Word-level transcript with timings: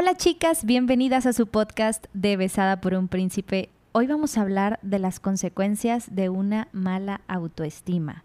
Hola 0.00 0.14
chicas, 0.14 0.64
bienvenidas 0.64 1.26
a 1.26 1.32
su 1.32 1.48
podcast 1.48 2.06
de 2.14 2.36
Besada 2.36 2.80
por 2.80 2.94
un 2.94 3.08
Príncipe. 3.08 3.68
Hoy 3.90 4.06
vamos 4.06 4.38
a 4.38 4.42
hablar 4.42 4.78
de 4.82 5.00
las 5.00 5.18
consecuencias 5.18 6.14
de 6.14 6.28
una 6.28 6.68
mala 6.70 7.22
autoestima. 7.26 8.22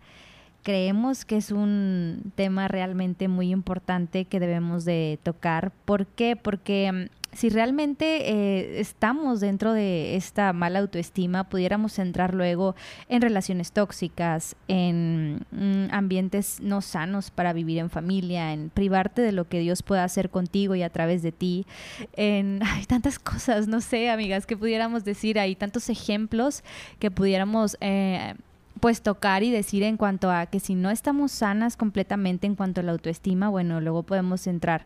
Creemos 0.64 1.26
que 1.26 1.38
es 1.38 1.52
un 1.52 2.32
tema 2.36 2.70
realmente 2.70 3.28
muy 3.28 3.52
importante 3.52 4.26
que 4.26 4.40
debemos 4.40 4.86
de 4.86 5.20
tocar. 5.22 5.72
¿Por 5.84 6.08
qué? 6.08 6.38
Porque 6.38 6.90
mm, 6.92 7.36
si 7.36 7.50
realmente 7.50 8.30
eh, 8.30 8.80
estamos 8.80 9.40
dentro 9.40 9.74
de 9.74 10.16
esta 10.16 10.54
mala 10.54 10.80
autoestima, 10.80 11.50
pudiéramos 11.50 12.00
entrar 12.00 12.34
luego 12.34 12.76
en 13.10 13.22
relaciones 13.22 13.72
tóxicas, 13.72 14.56
en 14.68 15.46
mm, 15.52 15.88
ambientes 15.92 16.60
no 16.62 16.82
sanos 16.82 17.32
para 17.32 17.54
vivir 17.54 17.80
en 17.80 17.90
familia, 17.90 18.54
en 18.54 18.70
privarte 18.70 19.22
de 19.22 19.32
lo 19.32 19.50
que 19.50 19.60
Dios 19.60 19.84
pueda 19.84 20.04
hacer 20.04 20.30
contigo 20.30 20.76
y 20.76 20.84
a 20.84 20.90
través 20.90 21.24
de 21.24 21.32
ti, 21.32 21.66
en 22.14 22.62
hay 22.66 22.86
tantas 22.86 23.20
cosas, 23.20 23.68
no 23.68 23.82
sé, 23.82 24.10
amigas, 24.10 24.46
que 24.46 24.56
pudiéramos 24.56 25.04
decir, 25.04 25.40
hay 25.40 25.56
tantos 25.56 25.90
ejemplos 25.90 26.64
que 27.00 27.12
pudiéramos... 27.12 27.76
Eh, 27.82 28.36
pues 28.84 29.02
tocar 29.02 29.44
y 29.44 29.50
decir 29.50 29.82
en 29.84 29.96
cuanto 29.96 30.30
a 30.30 30.46
que 30.46 30.60
si 30.60 30.76
no 30.76 30.92
estamos 30.92 31.32
sanas 31.32 31.78
completamente 31.78 32.48
en 32.48 32.56
cuanto 32.56 32.82
a 32.82 32.84
la 32.84 32.92
autoestima, 32.92 33.48
bueno, 33.48 33.80
luego 33.80 34.04
podemos 34.04 34.46
entrar 34.46 34.86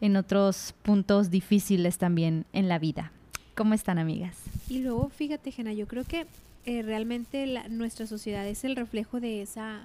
en 0.00 0.16
otros 0.16 0.74
puntos 0.82 1.30
difíciles 1.30 1.96
también 1.96 2.44
en 2.52 2.68
la 2.68 2.80
vida. 2.80 3.12
¿Cómo 3.54 3.74
están, 3.74 4.00
amigas? 4.00 4.36
Y 4.68 4.80
luego, 4.80 5.10
fíjate, 5.10 5.52
Jena, 5.52 5.72
yo 5.72 5.86
creo 5.86 6.02
que 6.02 6.26
eh, 6.64 6.82
realmente 6.82 7.46
nuestra 7.70 8.08
sociedad 8.08 8.44
es 8.48 8.64
el 8.64 8.74
reflejo 8.74 9.20
de 9.20 9.42
esa 9.42 9.82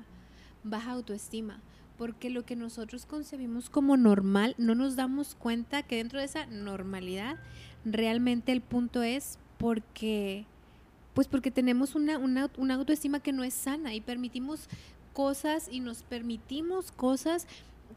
baja 0.63 0.93
autoestima, 0.93 1.59
porque 1.99 2.31
lo 2.31 2.43
que 2.43 2.55
nosotros 2.55 3.05
concebimos 3.05 3.69
como 3.69 3.95
normal, 3.95 4.55
no 4.57 4.73
nos 4.73 4.95
damos 4.95 5.35
cuenta 5.35 5.83
que 5.83 5.97
dentro 5.97 6.17
de 6.17 6.25
esa 6.25 6.47
normalidad, 6.47 7.35
realmente 7.85 8.53
el 8.53 8.61
punto 8.61 9.03
es 9.03 9.37
porque, 9.59 10.47
pues 11.13 11.27
porque 11.27 11.51
tenemos 11.51 11.95
una, 11.95 12.17
una, 12.17 12.49
una 12.57 12.75
autoestima 12.75 13.19
que 13.19 13.33
no 13.33 13.43
es 13.43 13.53
sana 13.53 13.93
y 13.93 14.01
permitimos 14.01 14.67
cosas 15.13 15.67
y 15.69 15.79
nos 15.79 16.03
permitimos 16.03 16.91
cosas 16.91 17.47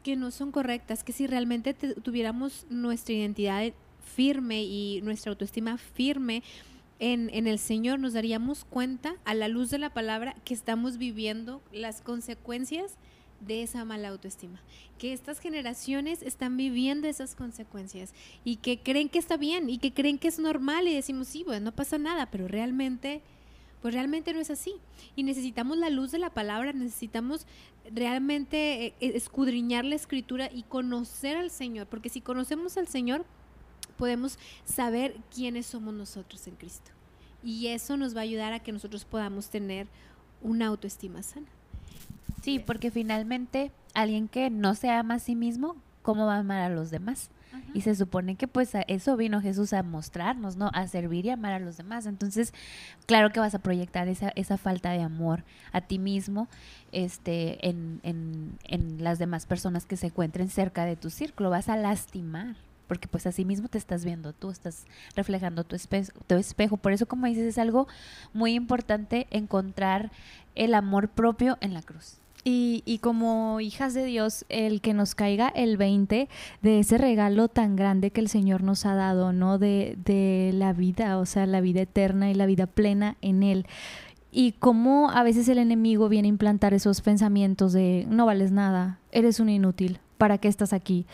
que 0.03 0.15
no 0.15 0.31
son 0.31 0.51
correctas, 0.51 1.03
que 1.03 1.13
si 1.13 1.25
realmente 1.27 1.73
tuviéramos 1.73 2.65
nuestra 2.69 3.15
identidad 3.15 3.71
firme 4.15 4.63
y 4.63 5.01
nuestra 5.01 5.31
autoestima 5.31 5.77
firme 5.77 6.43
en, 6.99 7.29
en, 7.33 7.47
el 7.47 7.59
Señor, 7.59 7.99
nos 7.99 8.13
daríamos 8.13 8.65
cuenta 8.65 9.15
a 9.25 9.33
la 9.33 9.47
luz 9.47 9.69
de 9.69 9.79
la 9.79 9.89
palabra 9.89 10.35
que 10.45 10.53
estamos 10.53 10.97
viviendo 10.97 11.61
las 11.73 12.01
consecuencias 12.01 12.97
de 13.47 13.63
esa 13.63 13.85
mala 13.85 14.09
autoestima, 14.09 14.61
que 14.97 15.13
estas 15.13 15.39
generaciones 15.39 16.21
están 16.21 16.57
viviendo 16.57 17.07
esas 17.07 17.35
consecuencias 17.35 18.13
y 18.43 18.57
que 18.57 18.79
creen 18.79 19.09
que 19.09 19.19
está 19.19 19.37
bien 19.37 19.69
y 19.69 19.77
que 19.77 19.93
creen 19.93 20.17
que 20.17 20.27
es 20.27 20.39
normal 20.39 20.87
y 20.87 20.95
decimos, 20.95 21.27
sí, 21.27 21.43
bueno, 21.43 21.65
no 21.65 21.75
pasa 21.75 21.97
nada, 21.97 22.29
pero 22.31 22.47
realmente 22.47 23.21
pues 23.85 23.93
realmente 23.93 24.33
no 24.33 24.39
es 24.39 24.49
así. 24.49 24.73
Y 25.15 25.21
necesitamos 25.21 25.77
la 25.77 25.91
luz 25.91 26.11
de 26.11 26.17
la 26.17 26.31
palabra, 26.31 26.73
necesitamos 26.73 27.45
realmente 27.93 28.87
eh, 28.87 28.93
eh, 28.99 29.11
escudriñar 29.13 29.85
la 29.85 29.93
escritura 29.93 30.49
y 30.51 30.63
conocer 30.63 31.37
al 31.37 31.51
Señor, 31.51 31.85
porque 31.85 32.09
si 32.09 32.19
conocemos 32.19 32.77
al 32.77 32.87
Señor, 32.87 33.25
podemos 33.95 34.39
saber 34.63 35.15
quiénes 35.31 35.67
somos 35.67 35.93
nosotros 35.93 36.47
en 36.47 36.55
Cristo. 36.55 36.89
Y 37.43 37.67
eso 37.67 37.95
nos 37.95 38.15
va 38.15 38.21
a 38.21 38.23
ayudar 38.23 38.53
a 38.53 38.59
que 38.59 38.71
nosotros 38.71 39.05
podamos 39.05 39.49
tener 39.49 39.87
una 40.41 40.65
autoestima 40.65 41.21
sana. 41.21 41.54
Sí, 42.45 42.59
porque 42.59 42.91
finalmente 42.91 43.71
alguien 43.95 44.27
que 44.27 44.51
no 44.51 44.75
se 44.75 44.91
ama 44.91 45.15
a 45.15 45.19
sí 45.19 45.35
mismo, 45.35 45.75
¿cómo 46.03 46.27
va 46.27 46.35
a 46.35 46.39
amar 46.39 46.61
a 46.61 46.69
los 46.69 46.91
demás? 46.91 47.31
Y 47.73 47.81
se 47.81 47.95
supone 47.95 48.35
que 48.35 48.47
pues 48.47 48.75
a 48.75 48.81
eso 48.81 49.17
vino 49.17 49.41
Jesús 49.41 49.73
a 49.73 49.81
mostrarnos, 49.81 50.55
¿no? 50.55 50.69
A 50.73 50.87
servir 50.87 51.25
y 51.25 51.31
amar 51.31 51.53
a 51.53 51.59
los 51.59 51.77
demás. 51.77 52.05
Entonces, 52.05 52.53
claro 53.05 53.31
que 53.31 53.39
vas 53.39 53.55
a 53.55 53.59
proyectar 53.59 54.07
esa, 54.07 54.29
esa 54.35 54.57
falta 54.57 54.91
de 54.91 55.01
amor 55.01 55.43
a 55.71 55.81
ti 55.81 55.97
mismo 55.97 56.47
este, 56.91 57.67
en, 57.67 57.99
en, 58.03 58.59
en 58.65 59.03
las 59.03 59.19
demás 59.19 59.45
personas 59.45 59.85
que 59.85 59.97
se 59.97 60.07
encuentren 60.07 60.49
cerca 60.49 60.85
de 60.85 60.95
tu 60.95 61.09
círculo. 61.09 61.49
Vas 61.49 61.67
a 61.67 61.75
lastimar 61.77 62.55
porque 62.87 63.07
pues 63.07 63.25
así 63.25 63.45
mismo 63.45 63.67
te 63.67 63.77
estás 63.77 64.05
viendo, 64.05 64.31
tú 64.31 64.51
estás 64.51 64.85
reflejando 65.15 65.63
tu, 65.63 65.75
tu 66.27 66.35
espejo. 66.35 66.77
Por 66.77 66.91
eso, 66.91 67.07
como 67.07 67.25
dices, 67.25 67.45
es 67.45 67.57
algo 67.57 67.87
muy 68.33 68.53
importante 68.53 69.27
encontrar 69.31 70.11
el 70.53 70.73
amor 70.73 71.09
propio 71.09 71.57
en 71.61 71.73
la 71.73 71.81
cruz. 71.81 72.19
Y, 72.47 72.83
y, 72.85 72.99
como 72.99 73.59
hijas 73.59 73.95
de 73.95 74.05
Dios, 74.05 74.45
el 74.49 74.79
que 74.79 74.93
nos 74.93 75.15
caiga 75.15 75.47
el 75.47 75.77
20 75.77 76.29
de 76.61 76.79
ese 76.79 76.99
regalo 76.99 77.47
tan 77.47 77.75
grande 77.75 78.11
que 78.11 78.21
el 78.21 78.29
Señor 78.29 78.61
nos 78.61 78.85
ha 78.85 78.93
dado, 78.93 79.33
¿no? 79.33 79.57
De, 79.57 79.97
de 80.05 80.51
la 80.53 80.71
vida, 80.71 81.17
o 81.17 81.25
sea, 81.25 81.47
la 81.47 81.59
vida 81.59 81.81
eterna 81.81 82.29
y 82.29 82.35
la 82.35 82.45
vida 82.45 82.67
plena 82.67 83.17
en 83.21 83.41
Él. 83.41 83.65
Y 84.31 84.51
cómo 84.51 85.09
a 85.09 85.23
veces 85.23 85.47
el 85.49 85.57
enemigo 85.57 86.07
viene 86.07 86.27
a 86.27 86.29
implantar 86.29 86.75
esos 86.75 87.01
pensamientos 87.01 87.73
de 87.73 88.05
no 88.09 88.27
vales 88.27 88.51
nada, 88.51 88.99
eres 89.11 89.39
un 89.39 89.49
inútil, 89.49 89.99
¿para 90.19 90.37
qué 90.37 90.47
estás 90.47 90.71
aquí? 90.71 91.07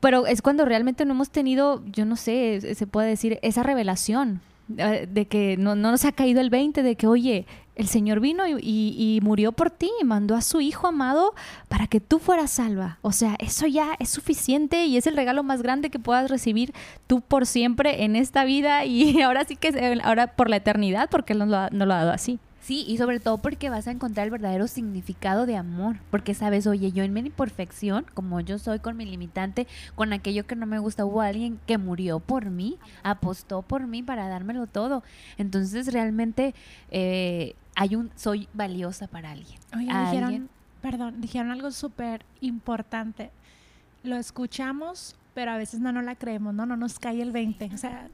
Pero 0.00 0.26
es 0.26 0.40
cuando 0.40 0.64
realmente 0.64 1.04
no 1.04 1.12
hemos 1.12 1.28
tenido, 1.28 1.84
yo 1.84 2.06
no 2.06 2.16
sé, 2.16 2.74
se 2.74 2.86
puede 2.86 3.08
decir, 3.08 3.38
esa 3.42 3.64
revelación 3.64 4.40
de 4.68 5.26
que 5.26 5.56
no, 5.56 5.74
no, 5.74 5.90
nos 5.90 6.04
ha 6.04 6.12
caído 6.12 6.40
el 6.40 6.50
20 6.50 6.82
de 6.82 6.96
que, 6.96 7.06
oye, 7.06 7.46
el 7.74 7.86
Señor 7.86 8.20
vino 8.20 8.46
y, 8.46 8.58
y, 8.60 9.20
murió 9.22 9.52
por 9.52 9.70
ti, 9.70 9.90
mandó 10.04 10.34
a 10.34 10.42
su 10.42 10.60
Hijo 10.60 10.88
amado 10.88 11.34
para 11.68 11.86
que 11.86 12.00
tú 12.00 12.18
fueras 12.18 12.50
salva. 12.50 12.98
O 13.02 13.12
sea, 13.12 13.36
eso 13.38 13.66
ya 13.66 13.94
es 14.00 14.10
suficiente 14.10 14.84
y 14.84 14.96
es 14.96 15.06
el 15.06 15.16
regalo 15.16 15.42
más 15.42 15.62
grande 15.62 15.88
que 15.88 15.98
puedas 15.98 16.28
recibir 16.28 16.74
tú 17.06 17.20
por 17.20 17.46
siempre 17.46 18.04
en 18.04 18.16
esta 18.16 18.44
vida 18.44 18.84
y 18.84 19.20
ahora 19.22 19.44
sí 19.44 19.56
que 19.56 20.00
ahora 20.02 20.34
por 20.34 20.50
la 20.50 20.56
eternidad, 20.56 21.08
porque 21.08 21.32
Él 21.32 21.38
lo 21.38 21.56
ha, 21.56 21.70
no 21.70 21.86
lo 21.86 21.94
ha 21.94 21.98
dado 21.98 22.12
así. 22.12 22.40
Sí, 22.68 22.84
y 22.86 22.98
sobre 22.98 23.18
todo 23.18 23.38
porque 23.38 23.70
vas 23.70 23.88
a 23.88 23.92
encontrar 23.92 24.26
el 24.26 24.30
verdadero 24.30 24.68
significado 24.68 25.46
de 25.46 25.56
amor, 25.56 26.00
porque 26.10 26.34
sabes, 26.34 26.66
oye, 26.66 26.92
yo 26.92 27.02
en 27.02 27.14
mi 27.14 27.20
imperfección, 27.20 28.04
como 28.12 28.40
yo 28.42 28.58
soy 28.58 28.78
con 28.78 28.94
mi 28.94 29.06
limitante, 29.06 29.66
con 29.94 30.12
aquello 30.12 30.46
que 30.46 30.54
no 30.54 30.66
me 30.66 30.78
gusta, 30.78 31.06
hubo 31.06 31.22
alguien 31.22 31.58
que 31.66 31.78
murió 31.78 32.20
por 32.20 32.50
mí, 32.50 32.76
apostó 33.02 33.62
por 33.62 33.86
mí 33.86 34.02
para 34.02 34.28
dármelo 34.28 34.66
todo. 34.66 35.02
Entonces 35.38 35.90
realmente 35.94 36.54
eh, 36.90 37.54
hay 37.74 37.96
un, 37.96 38.10
soy 38.16 38.50
valiosa 38.52 39.06
para 39.06 39.30
alguien. 39.30 39.58
Oye, 39.74 39.86
dijeron, 39.86 40.50
perdón, 40.82 41.22
dijeron 41.22 41.50
algo 41.50 41.70
súper 41.70 42.26
importante. 42.42 43.30
Lo 44.02 44.16
escuchamos, 44.16 45.16
pero 45.32 45.52
a 45.52 45.56
veces 45.56 45.80
no 45.80 45.90
nos 45.90 46.04
la 46.04 46.16
creemos, 46.16 46.52
no, 46.52 46.66
no 46.66 46.76
nos 46.76 46.98
cae 46.98 47.22
el 47.22 47.32
20. 47.32 47.70
O 47.72 47.78
sea, 47.78 48.10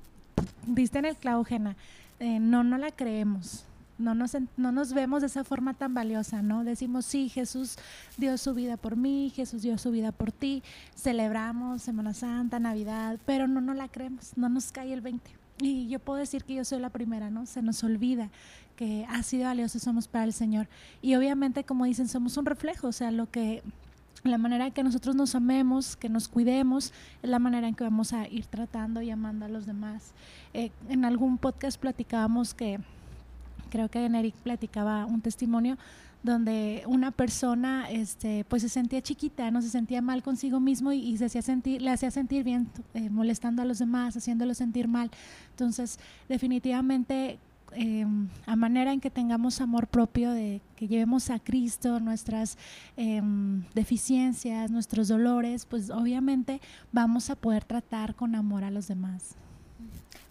diste 0.64 1.00
en 1.00 1.06
el 1.06 1.16
clavo, 1.16 1.42
Jena. 1.42 1.74
Eh, 2.20 2.38
no, 2.38 2.62
no 2.62 2.78
la 2.78 2.92
creemos 2.92 3.66
no 3.98 4.14
nos, 4.14 4.36
no 4.56 4.72
nos 4.72 4.92
vemos 4.92 5.20
de 5.20 5.28
esa 5.28 5.44
forma 5.44 5.74
tan 5.74 5.94
valiosa, 5.94 6.42
¿no? 6.42 6.64
Decimos, 6.64 7.04
sí, 7.04 7.28
Jesús 7.28 7.76
dio 8.16 8.36
su 8.38 8.54
vida 8.54 8.76
por 8.76 8.96
mí, 8.96 9.32
Jesús 9.34 9.62
dio 9.62 9.78
su 9.78 9.90
vida 9.90 10.12
por 10.12 10.32
ti, 10.32 10.62
celebramos 10.96 11.82
Semana 11.82 12.14
Santa, 12.14 12.58
Navidad, 12.58 13.18
pero 13.26 13.46
no 13.48 13.60
nos 13.60 13.76
la 13.76 13.88
creemos, 13.88 14.32
no 14.36 14.48
nos 14.48 14.72
cae 14.72 14.92
el 14.92 15.00
20. 15.00 15.30
Y 15.58 15.88
yo 15.88 16.00
puedo 16.00 16.18
decir 16.18 16.44
que 16.44 16.54
yo 16.54 16.64
soy 16.64 16.80
la 16.80 16.90
primera, 16.90 17.30
¿no? 17.30 17.46
Se 17.46 17.62
nos 17.62 17.84
olvida 17.84 18.30
que 18.76 19.06
ha 19.08 19.22
sido 19.22 19.44
valioso 19.44 19.78
somos 19.78 20.08
para 20.08 20.24
el 20.24 20.32
Señor. 20.32 20.68
Y 21.00 21.14
obviamente, 21.14 21.64
como 21.64 21.84
dicen, 21.84 22.08
somos 22.08 22.36
un 22.36 22.46
reflejo, 22.46 22.88
o 22.88 22.92
sea, 22.92 23.12
lo 23.12 23.30
que 23.30 23.62
la 24.24 24.38
manera 24.38 24.66
en 24.66 24.72
que 24.72 24.82
nosotros 24.82 25.14
nos 25.14 25.34
amemos, 25.34 25.96
que 25.96 26.08
nos 26.08 26.28
cuidemos, 26.28 26.92
es 27.22 27.30
la 27.30 27.38
manera 27.38 27.68
en 27.68 27.74
que 27.74 27.84
vamos 27.84 28.12
a 28.12 28.26
ir 28.26 28.46
tratando 28.46 29.02
y 29.02 29.10
amando 29.10 29.44
a 29.44 29.48
los 29.48 29.66
demás. 29.66 30.12
Eh, 30.54 30.70
en 30.88 31.04
algún 31.04 31.38
podcast 31.38 31.78
platicábamos 31.78 32.54
que 32.54 32.80
creo 33.70 33.88
que 33.88 34.04
Eric 34.04 34.34
platicaba 34.36 35.06
un 35.06 35.20
testimonio 35.20 35.76
donde 36.24 36.82
una 36.86 37.10
persona 37.10 37.90
este, 37.90 38.46
pues 38.48 38.62
se 38.62 38.70
sentía 38.70 39.02
chiquita, 39.02 39.50
no 39.50 39.60
se 39.60 39.68
sentía 39.68 40.00
mal 40.00 40.22
consigo 40.22 40.58
mismo 40.58 40.90
y, 40.90 41.16
se 41.18 41.26
hacía 41.26 41.42
sentir, 41.42 41.82
le 41.82 41.90
hacía 41.90 42.10
sentir 42.10 42.44
bien 42.44 42.66
eh, 42.94 43.10
molestando 43.10 43.60
a 43.60 43.66
los 43.66 43.78
demás, 43.78 44.16
haciéndolo 44.16 44.54
sentir 44.54 44.88
mal. 44.88 45.10
Entonces, 45.50 45.98
definitivamente 46.26 47.38
em, 47.72 48.28
a 48.46 48.56
manera 48.56 48.94
en 48.94 49.00
que 49.00 49.10
tengamos 49.10 49.60
amor 49.60 49.86
propio, 49.86 50.30
de 50.30 50.62
que 50.76 50.88
llevemos 50.88 51.28
a 51.28 51.38
Cristo 51.38 52.00
nuestras 52.00 52.56
em, 52.96 53.62
deficiencias, 53.74 54.70
nuestros 54.70 55.08
dolores, 55.08 55.66
pues 55.66 55.90
obviamente 55.90 56.62
vamos 56.90 57.28
a 57.28 57.36
poder 57.36 57.64
tratar 57.64 58.14
con 58.14 58.34
amor 58.34 58.64
a 58.64 58.70
los 58.70 58.88
demás. 58.88 59.36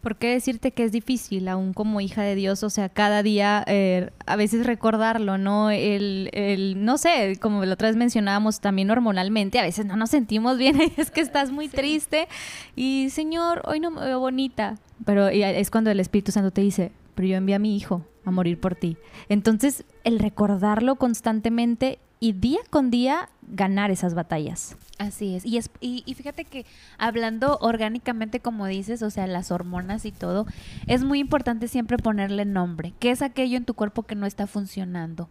¿Por 0.04 0.18
qué 0.18 0.32
decirte 0.32 0.72
que 0.72 0.84
es 0.84 0.92
difícil, 0.92 1.48
aún 1.48 1.72
como 1.72 2.02
hija 2.02 2.24
de 2.24 2.36
Dios? 2.36 2.62
O 2.64 2.70
sea, 2.70 2.90
cada 2.90 3.24
día, 3.24 3.64
eh, 3.68 4.10
a 4.26 4.36
veces 4.36 4.66
recordarlo, 4.66 5.38
¿no? 5.38 5.72
El, 5.72 6.30
el, 6.34 6.84
no 6.84 6.98
sé, 6.98 7.38
como 7.40 7.64
la 7.64 7.76
otra 7.76 7.88
vez 7.88 7.96
mencionábamos, 7.96 8.60
también 8.60 8.92
hormonalmente, 8.92 9.60
a 9.60 9.64
veces 9.64 9.86
no 9.86 9.96
nos 9.96 10.10
sentimos 10.10 10.58
bien, 10.58 10.78
es 10.98 11.10
que 11.10 11.22
estás 11.22 11.52
muy 11.52 11.70
triste 11.70 12.28
y, 12.76 13.08
Señor, 13.12 13.62
hoy 13.64 13.80
no 13.80 13.92
me 13.92 14.02
veo 14.02 14.20
bonita. 14.20 14.78
Pero 15.06 15.30
es 15.30 15.72
cuando 15.72 15.90
el 15.90 16.02
Espíritu 16.02 16.34
Santo 16.34 16.52
te 16.52 16.60
dice, 16.60 16.92
pero 17.16 17.30
yo 17.30 17.38
envié 17.38 17.56
a 17.56 17.60
mi 17.60 17.78
hijo 17.78 18.06
a 18.26 18.32
morir 18.32 18.60
por 18.60 18.76
ti. 18.76 18.98
Entonces, 19.30 19.86
el 20.04 20.20
recordarlo 20.20 20.96
constantemente 20.96 22.00
y 22.24 22.32
día 22.32 22.60
con 22.70 22.90
día 22.90 23.28
ganar 23.42 23.92
esas 23.92 24.14
batallas. 24.14 24.78
Así 24.98 25.36
es. 25.36 25.46
Y, 25.46 25.58
es 25.58 25.70
y, 25.82 26.04
y, 26.06 26.14
fíjate 26.14 26.46
que 26.46 26.66
hablando 26.98 27.58
orgánicamente, 27.60 28.40
como 28.40 28.66
dices, 28.66 29.04
o 29.04 29.10
sea, 29.10 29.28
las 29.28 29.52
hormonas 29.52 30.06
y 30.06 30.14
todo, 30.14 30.46
es 30.88 31.04
muy 31.04 31.20
importante 31.20 31.68
siempre 31.68 31.98
ponerle 31.98 32.46
nombre. 32.46 32.94
¿Qué 33.00 33.12
es 33.12 33.22
aquello 33.22 33.58
en 33.58 33.66
tu 33.66 33.74
cuerpo 33.74 34.04
que 34.04 34.16
no 34.16 34.26
está 34.26 34.48
funcionando 34.48 35.28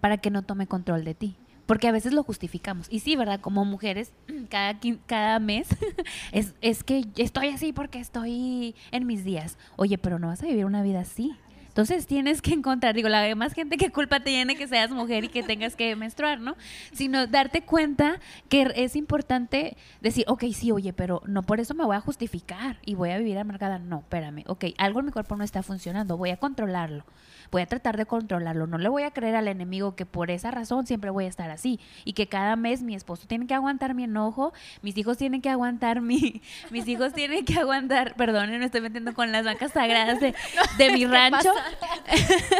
para 0.00 0.18
que 0.18 0.30
no 0.30 0.42
tome 0.42 0.68
control 0.68 1.04
de 1.04 1.14
ti? 1.14 1.36
Porque 1.66 1.88
a 1.88 1.92
veces 1.92 2.12
lo 2.12 2.22
justificamos. 2.22 2.86
Y 2.90 3.00
sí, 3.00 3.16
¿verdad? 3.16 3.40
Como 3.40 3.64
mujeres, 3.64 4.12
cada, 4.48 4.78
cada 5.06 5.40
mes 5.40 5.66
es, 6.30 6.54
es 6.60 6.84
que 6.84 7.06
estoy 7.16 7.48
así 7.48 7.72
porque 7.72 7.98
estoy 7.98 8.76
en 8.92 9.04
mis 9.04 9.24
días. 9.24 9.58
Oye, 9.74 9.98
pero 9.98 10.20
no 10.20 10.28
vas 10.28 10.44
a 10.44 10.46
vivir 10.46 10.64
una 10.64 10.82
vida 10.82 11.00
así. 11.00 11.34
Entonces 11.76 12.06
tienes 12.06 12.40
que 12.40 12.54
encontrar, 12.54 12.94
digo, 12.94 13.10
la 13.10 13.34
más 13.34 13.52
gente 13.52 13.76
que 13.76 13.92
culpa 13.92 14.20
tiene 14.20 14.56
que 14.56 14.66
seas 14.66 14.90
mujer 14.92 15.24
y 15.24 15.28
que 15.28 15.42
tengas 15.42 15.76
que 15.76 15.94
menstruar, 15.94 16.40
¿no? 16.40 16.56
Sino 16.92 17.26
darte 17.26 17.60
cuenta 17.60 18.18
que 18.48 18.72
es 18.76 18.96
importante 18.96 19.76
decir, 20.00 20.24
ok, 20.26 20.44
sí, 20.54 20.72
oye, 20.72 20.94
pero 20.94 21.20
no 21.26 21.42
por 21.42 21.60
eso 21.60 21.74
me 21.74 21.84
voy 21.84 21.94
a 21.94 22.00
justificar 22.00 22.78
y 22.86 22.94
voy 22.94 23.10
a 23.10 23.18
vivir 23.18 23.36
amargada. 23.36 23.78
No, 23.78 23.98
espérame, 23.98 24.42
ok, 24.46 24.64
algo 24.78 25.00
en 25.00 25.06
mi 25.06 25.12
cuerpo 25.12 25.36
no 25.36 25.44
está 25.44 25.62
funcionando, 25.62 26.16
voy 26.16 26.30
a 26.30 26.38
controlarlo 26.38 27.04
voy 27.50 27.62
a 27.62 27.66
tratar 27.66 27.96
de 27.96 28.06
controlarlo. 28.06 28.66
No 28.66 28.78
le 28.78 28.88
voy 28.88 29.02
a 29.02 29.10
creer 29.10 29.36
al 29.36 29.48
enemigo 29.48 29.94
que 29.94 30.06
por 30.06 30.30
esa 30.30 30.50
razón 30.50 30.86
siempre 30.86 31.10
voy 31.10 31.26
a 31.26 31.28
estar 31.28 31.50
así 31.50 31.80
y 32.04 32.12
que 32.12 32.26
cada 32.26 32.56
mes 32.56 32.82
mi 32.82 32.94
esposo 32.94 33.26
tiene 33.26 33.46
que 33.46 33.54
aguantar 33.54 33.94
mi 33.94 34.04
enojo, 34.04 34.52
mis 34.82 34.96
hijos 34.96 35.16
tienen 35.16 35.42
que 35.42 35.50
aguantar 35.50 36.00
mi, 36.00 36.42
mis 36.70 36.86
hijos 36.88 37.12
tienen 37.12 37.44
que 37.44 37.58
aguantar, 37.58 38.14
perdón, 38.14 38.50
me 38.50 38.64
estoy 38.64 38.80
metiendo 38.80 39.14
con 39.14 39.32
las 39.32 39.44
vacas 39.44 39.72
sagradas 39.72 40.20
de, 40.20 40.34
mi 40.92 41.06
rancho. 41.06 41.50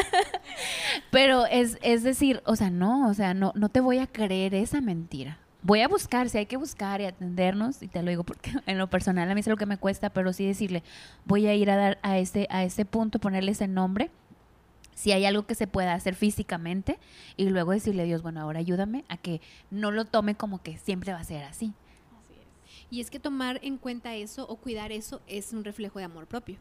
Pero 1.10 1.46
es, 1.46 1.78
es 1.82 2.02
decir, 2.02 2.42
o 2.44 2.56
sea, 2.56 2.70
no, 2.70 3.08
o 3.08 3.14
sea, 3.14 3.34
no, 3.34 3.52
no 3.54 3.68
te 3.68 3.80
voy 3.80 3.98
a 3.98 4.06
creer 4.06 4.54
esa 4.54 4.80
mentira 4.80 5.38
voy 5.66 5.80
a 5.80 5.88
buscar, 5.88 6.28
si 6.28 6.38
hay 6.38 6.46
que 6.46 6.56
buscar 6.56 7.00
y 7.00 7.06
atendernos, 7.06 7.82
y 7.82 7.88
te 7.88 8.00
lo 8.00 8.10
digo 8.10 8.22
porque 8.22 8.52
en 8.66 8.78
lo 8.78 8.88
personal 8.88 9.28
a 9.28 9.34
mí 9.34 9.40
es 9.40 9.48
lo 9.48 9.56
que 9.56 9.66
me 9.66 9.78
cuesta, 9.78 10.10
pero 10.10 10.32
sí 10.32 10.46
decirle, 10.46 10.84
voy 11.24 11.46
a 11.48 11.54
ir 11.54 11.70
a 11.70 11.76
dar 11.76 11.98
a 12.02 12.18
ese, 12.18 12.46
a 12.50 12.62
ese 12.62 12.84
punto, 12.84 13.18
ponerle 13.18 13.50
ese 13.50 13.66
nombre 13.66 14.10
si 14.96 15.12
hay 15.12 15.26
algo 15.26 15.46
que 15.46 15.54
se 15.54 15.66
pueda 15.66 15.92
hacer 15.92 16.14
físicamente 16.14 16.98
y 17.36 17.48
luego 17.50 17.72
decirle 17.72 18.02
a 18.02 18.06
Dios, 18.06 18.22
bueno, 18.22 18.40
ahora 18.40 18.60
ayúdame 18.60 19.04
a 19.08 19.18
que 19.18 19.42
no 19.70 19.90
lo 19.90 20.06
tome 20.06 20.34
como 20.34 20.62
que 20.62 20.78
siempre 20.78 21.12
va 21.12 21.20
a 21.20 21.24
ser 21.24 21.44
así. 21.44 21.74
Así 22.18 22.34
es. 22.34 22.86
Y 22.90 23.00
es 23.02 23.10
que 23.10 23.20
tomar 23.20 23.60
en 23.62 23.76
cuenta 23.76 24.16
eso 24.16 24.48
o 24.48 24.56
cuidar 24.56 24.92
eso 24.92 25.20
es 25.26 25.52
un 25.52 25.64
reflejo 25.64 25.98
de 25.98 26.06
amor 26.06 26.26
propio. 26.26 26.56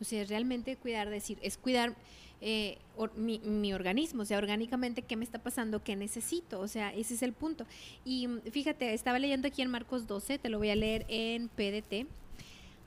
O 0.00 0.04
sea, 0.04 0.24
realmente 0.24 0.76
cuidar, 0.76 1.08
decir, 1.08 1.38
es 1.42 1.56
cuidar 1.56 1.94
eh, 2.40 2.78
mi, 3.14 3.38
mi, 3.38 3.72
organismo, 3.72 4.22
o 4.22 4.24
sea, 4.26 4.38
orgánicamente, 4.38 5.02
¿qué 5.02 5.16
me 5.16 5.24
está 5.24 5.38
pasando? 5.38 5.84
¿Qué 5.84 5.94
necesito? 5.94 6.58
O 6.58 6.66
sea, 6.66 6.92
ese 6.92 7.14
es 7.14 7.22
el 7.22 7.32
punto. 7.32 7.66
Y 8.04 8.26
mm, 8.26 8.40
fíjate, 8.50 8.94
estaba 8.94 9.20
leyendo 9.20 9.46
aquí 9.46 9.62
en 9.62 9.70
Marcos 9.70 10.08
12, 10.08 10.38
te 10.40 10.48
lo 10.48 10.58
voy 10.58 10.70
a 10.70 10.76
leer 10.76 11.06
en 11.08 11.48
PDT. 11.48 12.08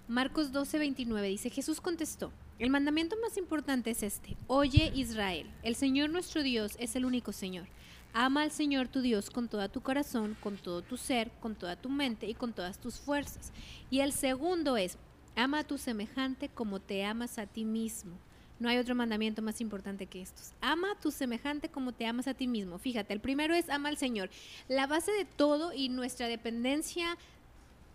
Marcos 0.10 0.52
12, 0.52 0.78
29 0.78 1.28
dice, 1.30 1.50
Jesús 1.50 1.80
contestó, 1.80 2.34
el 2.59 2.69
mandamiento 2.69 3.15
más 3.21 3.38
importante 3.38 3.91
es 3.91 4.03
este. 4.03 4.35
Oye 4.47 4.91
Israel, 4.94 5.50
el 5.63 5.75
Señor 5.75 6.09
nuestro 6.09 6.44
Dios 6.44 6.75
es 6.77 6.97
el 6.97 7.06
único 7.06 7.31
Señor. 7.31 7.67
Ama 8.11 8.41
al 8.41 8.51
Señor 8.51 8.89
tu 8.89 9.00
Dios 9.01 9.29
con 9.29 9.47
todo 9.47 9.69
tu 9.69 9.81
corazón, 9.81 10.35
con 10.41 10.57
todo 10.57 10.81
tu 10.81 10.97
ser, 10.97 11.31
con 11.39 11.56
toda 11.56 11.77
tu 11.77 11.89
mente 11.89 12.27
y 12.27 12.33
con 12.33 12.51
todas 12.51 12.77
tus 12.77 13.00
fuerzas. 13.00 13.53
Y 13.89 14.01
el 14.01 14.11
segundo 14.11 14.75
es, 14.75 14.97
ama 15.38 15.59
a 15.59 15.63
tu 15.63 15.77
semejante 15.77 16.50
como 16.50 16.81
te 16.81 17.06
amas 17.06 17.38
a 17.38 17.45
ti 17.45 17.63
mismo. 17.63 18.17
No 18.59 18.67
hay 18.67 18.77
otro 18.77 18.94
mandamiento 18.94 19.41
más 19.41 19.61
importante 19.61 20.07
que 20.07 20.21
estos. 20.21 20.51
Ama 20.59 20.91
a 20.91 21.00
tu 21.00 21.11
semejante 21.11 21.69
como 21.69 21.94
te 21.94 22.06
amas 22.06 22.27
a 22.27 22.33
ti 22.33 22.45
mismo. 22.45 22.77
Fíjate, 22.77 23.13
el 23.13 23.21
primero 23.21 23.53
es 23.53 23.69
ama 23.69 23.88
al 23.88 23.97
Señor. 23.97 24.29
La 24.67 24.85
base 24.85 25.13
de 25.13 25.23
todo 25.23 25.71
y 25.71 25.88
nuestra 25.88 26.27
dependencia 26.27 27.17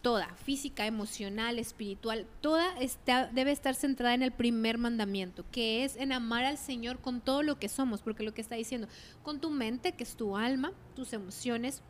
toda, 0.05 0.29
física, 0.35 0.87
emocional, 0.87 1.59
espiritual, 1.59 2.27
toda 2.43 2.79
está, 2.79 3.27
debe 3.29 3.53
estar 3.53 3.75
centrada 3.75 4.15
en 4.15 4.23
el 4.23 4.33
primer 4.33 4.77
mandamiento, 4.77 5.47
que 5.51 5.83
es 5.83 5.97
en 5.97 6.13
amar 6.13 6.45
al 6.45 6.59
Señor 6.59 6.99
con 6.99 7.23
todo 7.23 7.43
lo 7.43 7.59
que 7.59 7.71
somos, 7.71 8.03
porque 8.03 8.23
lo 8.23 8.35
que 8.35 8.43
está 8.43 8.55
diciendo, 8.55 8.87
con 9.23 9.41
tu 9.41 9.49
mente, 9.49 9.93
que 9.93 10.05
es 10.05 10.15
tu 10.15 10.37
alma, 10.37 10.73
tus 10.95 11.15
emociones, 11.15 11.83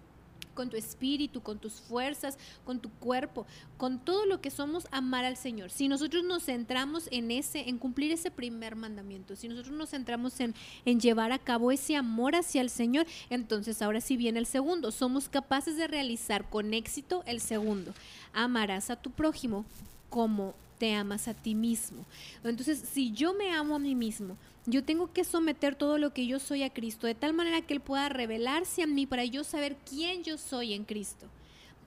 con 0.54 0.70
tu 0.70 0.76
espíritu, 0.76 1.42
con 1.42 1.58
tus 1.58 1.74
fuerzas, 1.74 2.38
con 2.64 2.80
tu 2.80 2.90
cuerpo, 2.90 3.46
con 3.76 3.98
todo 3.98 4.24
lo 4.26 4.40
que 4.40 4.50
somos, 4.50 4.86
amar 4.90 5.24
al 5.24 5.36
Señor. 5.36 5.70
Si 5.70 5.88
nosotros 5.88 6.24
nos 6.24 6.44
centramos 6.44 7.08
en 7.10 7.30
ese, 7.30 7.68
en 7.68 7.78
cumplir 7.78 8.12
ese 8.12 8.30
primer 8.30 8.76
mandamiento, 8.76 9.36
si 9.36 9.48
nosotros 9.48 9.76
nos 9.76 9.90
centramos 9.90 10.38
en, 10.40 10.54
en 10.84 11.00
llevar 11.00 11.32
a 11.32 11.38
cabo 11.38 11.72
ese 11.72 11.96
amor 11.96 12.36
hacia 12.36 12.60
el 12.60 12.70
Señor, 12.70 13.06
entonces 13.30 13.82
ahora 13.82 14.00
sí 14.00 14.16
viene 14.16 14.38
el 14.38 14.46
segundo. 14.46 14.90
Somos 14.90 15.28
capaces 15.28 15.76
de 15.76 15.86
realizar 15.86 16.48
con 16.48 16.72
éxito 16.72 17.22
el 17.26 17.40
segundo. 17.40 17.92
Amarás 18.32 18.90
a 18.90 18.96
tu 18.96 19.10
prójimo 19.10 19.64
como 20.08 20.54
te 20.78 20.94
amas 20.94 21.28
a 21.28 21.34
ti 21.34 21.54
mismo. 21.54 22.04
Entonces, 22.42 22.82
si 22.92 23.12
yo 23.12 23.34
me 23.34 23.50
amo 23.52 23.76
a 23.76 23.78
mí 23.78 23.94
mismo, 23.94 24.36
yo 24.66 24.84
tengo 24.84 25.12
que 25.12 25.25
someter 25.25 25.75
todo 25.75 25.99
lo 25.99 26.12
que 26.12 26.26
yo 26.26 26.38
soy 26.38 26.62
a 26.62 26.70
Cristo, 26.70 27.06
de 27.06 27.14
tal 27.14 27.34
manera 27.34 27.62
que 27.62 27.75
Él 27.75 27.81
pueda 27.81 28.08
revelarse 28.08 28.82
a 28.82 28.87
mí 28.87 29.06
para 29.06 29.25
yo 29.25 29.44
saber 29.44 29.76
quién 29.88 30.25
yo 30.25 30.38
soy 30.38 30.72
en 30.72 30.84
Cristo. 30.84 31.26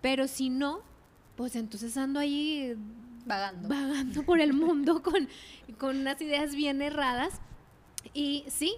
Pero 0.02 0.28
si 0.28 0.50
no, 0.50 0.82
pues 1.36 1.56
entonces 1.56 1.98
ando 1.98 2.20
ahí 2.20 2.76
vagando, 3.26 3.68
vagando 3.68 4.24
por 4.24 4.40
el 4.40 4.54
mundo 4.54 5.02
con, 5.04 5.28
con 5.78 5.98
unas 5.98 6.22
ideas 6.22 6.56
bien 6.56 6.82
erradas 6.82 7.42
y 8.14 8.44
sí, 8.48 8.76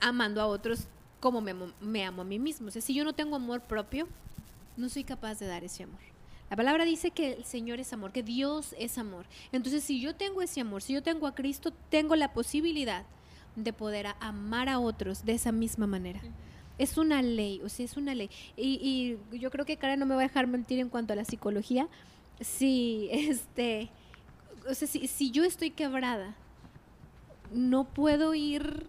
amando 0.00 0.40
a 0.40 0.46
otros 0.46 0.88
como 1.20 1.40
me, 1.40 1.54
me 1.80 2.04
amo 2.04 2.22
a 2.22 2.24
mí 2.24 2.38
mismo. 2.38 2.68
O 2.68 2.70
sea, 2.70 2.82
si 2.82 2.94
yo 2.94 3.04
no 3.04 3.14
tengo 3.14 3.36
amor 3.36 3.62
propio, 3.62 4.06
no 4.76 4.88
soy 4.88 5.04
capaz 5.04 5.38
de 5.38 5.46
dar 5.46 5.64
ese 5.64 5.84
amor. 5.84 6.15
La 6.50 6.56
palabra 6.56 6.84
dice 6.84 7.10
que 7.10 7.34
el 7.34 7.44
Señor 7.44 7.80
es 7.80 7.92
amor, 7.92 8.12
que 8.12 8.22
Dios 8.22 8.74
es 8.78 8.98
amor. 8.98 9.26
Entonces, 9.52 9.82
si 9.82 10.00
yo 10.00 10.14
tengo 10.14 10.42
ese 10.42 10.60
amor, 10.60 10.82
si 10.82 10.92
yo 10.92 11.02
tengo 11.02 11.26
a 11.26 11.34
Cristo, 11.34 11.72
tengo 11.90 12.14
la 12.14 12.32
posibilidad 12.32 13.04
de 13.56 13.72
poder 13.72 14.08
amar 14.20 14.68
a 14.68 14.78
otros 14.78 15.24
de 15.24 15.32
esa 15.32 15.50
misma 15.50 15.86
manera. 15.86 16.20
Es 16.78 16.98
una 16.98 17.22
ley, 17.22 17.60
o 17.64 17.68
sea, 17.68 17.84
es 17.84 17.96
una 17.96 18.14
ley. 18.14 18.30
Y, 18.56 19.16
yo 19.32 19.50
creo 19.50 19.64
que 19.64 19.76
Karen 19.76 19.98
no 19.98 20.06
me 20.06 20.14
va 20.14 20.20
a 20.20 20.28
dejar 20.28 20.46
mentir 20.46 20.78
en 20.78 20.88
cuanto 20.88 21.14
a 21.14 21.16
la 21.16 21.24
psicología. 21.24 21.88
Si, 22.40 23.08
este, 23.12 23.90
o 24.68 24.74
sea, 24.74 24.86
si, 24.86 25.08
si 25.08 25.30
yo 25.30 25.42
estoy 25.42 25.70
quebrada, 25.70 26.36
no 27.52 27.84
puedo 27.84 28.34
ir 28.34 28.86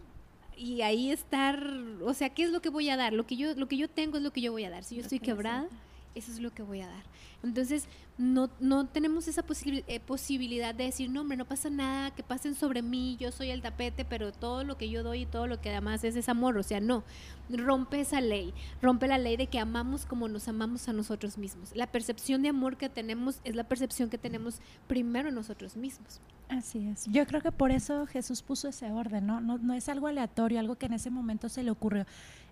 y 0.57 0.81
ahí 0.81 1.11
estar, 1.11 1.63
o 2.03 2.13
sea, 2.13 2.29
¿qué 2.29 2.43
es 2.43 2.51
lo 2.51 2.61
que 2.61 2.69
voy 2.69 2.89
a 2.89 2.97
dar? 2.97 3.13
Lo 3.13 3.25
que 3.25 3.35
yo, 3.37 3.53
lo 3.55 3.67
que 3.67 3.77
yo 3.77 3.87
tengo 3.87 4.17
es 4.17 4.23
lo 4.23 4.31
que 4.31 4.41
yo 4.41 4.51
voy 4.51 4.63
a 4.63 4.69
dar. 4.69 4.83
Si 4.83 4.95
yo 4.95 5.01
estoy 5.01 5.19
quebrada, 5.19 5.67
eso 6.15 6.31
es 6.31 6.39
lo 6.39 6.51
que 6.53 6.63
voy 6.63 6.81
a 6.81 6.87
dar. 6.87 7.03
Entonces, 7.43 7.87
no, 8.17 8.49
no 8.59 8.87
tenemos 8.87 9.27
esa 9.27 9.43
eh, 9.65 9.99
posibilidad 9.99 10.73
de 10.73 10.85
decir, 10.85 11.09
no, 11.09 11.21
hombre, 11.21 11.37
no 11.37 11.45
pasa 11.45 11.69
nada, 11.69 12.11
que 12.11 12.23
pasen 12.23 12.55
sobre 12.55 12.81
mí, 12.81 13.15
yo 13.19 13.31
soy 13.31 13.51
el 13.51 13.61
tapete, 13.61 14.05
pero 14.05 14.31
todo 14.31 14.63
lo 14.63 14.77
que 14.77 14.89
yo 14.89 15.03
doy 15.03 15.21
y 15.21 15.25
todo 15.25 15.45
lo 15.45 15.61
que 15.61 15.69
además 15.69 16.03
es 16.03 16.15
es 16.15 16.27
amor. 16.27 16.57
O 16.57 16.63
sea, 16.63 16.79
no, 16.79 17.03
rompe 17.49 17.99
esa 17.99 18.19
ley, 18.19 18.53
rompe 18.81 19.07
la 19.07 19.19
ley 19.19 19.37
de 19.37 19.47
que 19.47 19.59
amamos 19.59 20.05
como 20.05 20.27
nos 20.27 20.47
amamos 20.47 20.89
a 20.89 20.93
nosotros 20.93 21.37
mismos. 21.37 21.75
La 21.75 21.87
percepción 21.87 22.41
de 22.41 22.49
amor 22.49 22.77
que 22.77 22.89
tenemos 22.89 23.39
es 23.43 23.55
la 23.55 23.65
percepción 23.65 24.09
que 24.09 24.17
tenemos 24.17 24.61
primero 24.87 25.31
nosotros 25.31 25.77
mismos. 25.77 26.19
Así 26.49 26.87
es. 26.87 27.05
Yo 27.05 27.25
creo 27.27 27.41
que 27.41 27.51
por 27.51 27.71
eso 27.71 28.07
Jesús 28.07 28.41
puso 28.41 28.69
ese 28.69 28.91
orden, 28.91 29.27
¿no? 29.27 29.41
No, 29.41 29.57
no 29.57 29.73
es 29.73 29.89
algo 29.89 30.07
aleatorio, 30.07 30.59
algo 30.59 30.75
que 30.75 30.85
en 30.85 30.93
ese 30.93 31.09
momento 31.09 31.49
se 31.49 31.61
le 31.61 31.71
ocurrió. 31.71 32.05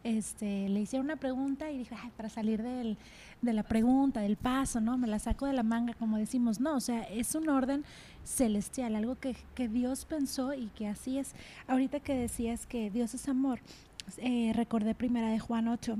Este, 0.03 0.69
le 0.69 0.81
hicieron 0.81 1.07
una 1.07 1.15
pregunta 1.15 1.71
y 1.71 1.79
dije, 1.79 1.95
para 2.15 2.29
salir 2.29 2.61
del, 2.61 2.95
de 3.41 3.53
la 3.53 3.63
pregunta, 3.63 4.21
del 4.21 4.37
paso, 4.37 4.79
¿no? 4.79 4.99
Me 4.99 5.07
la 5.07 5.17
saco 5.17 5.47
de 5.47 5.53
la 5.55 5.63
manga, 5.63 5.93
como 5.93 6.17
decimos. 6.17 6.59
No, 6.59 6.75
o 6.75 6.79
sea, 6.79 7.03
es 7.03 7.33
un 7.35 7.49
orden 7.49 7.83
celestial, 8.23 8.95
algo 8.95 9.15
que, 9.15 9.35
que 9.55 9.67
Dios 9.67 10.05
pensó 10.05 10.53
y 10.53 10.67
que 10.75 10.87
así 10.87 11.17
es. 11.17 11.33
Ahorita 11.67 11.99
que 11.99 12.13
decías 12.15 12.65
que 12.65 12.91
Dios 12.91 13.13
es 13.13 13.27
amor, 13.27 13.59
eh, 14.17 14.51
recordé 14.53 14.95
primera 14.95 15.29
de 15.29 15.39
Juan 15.39 15.67
8 15.67 15.97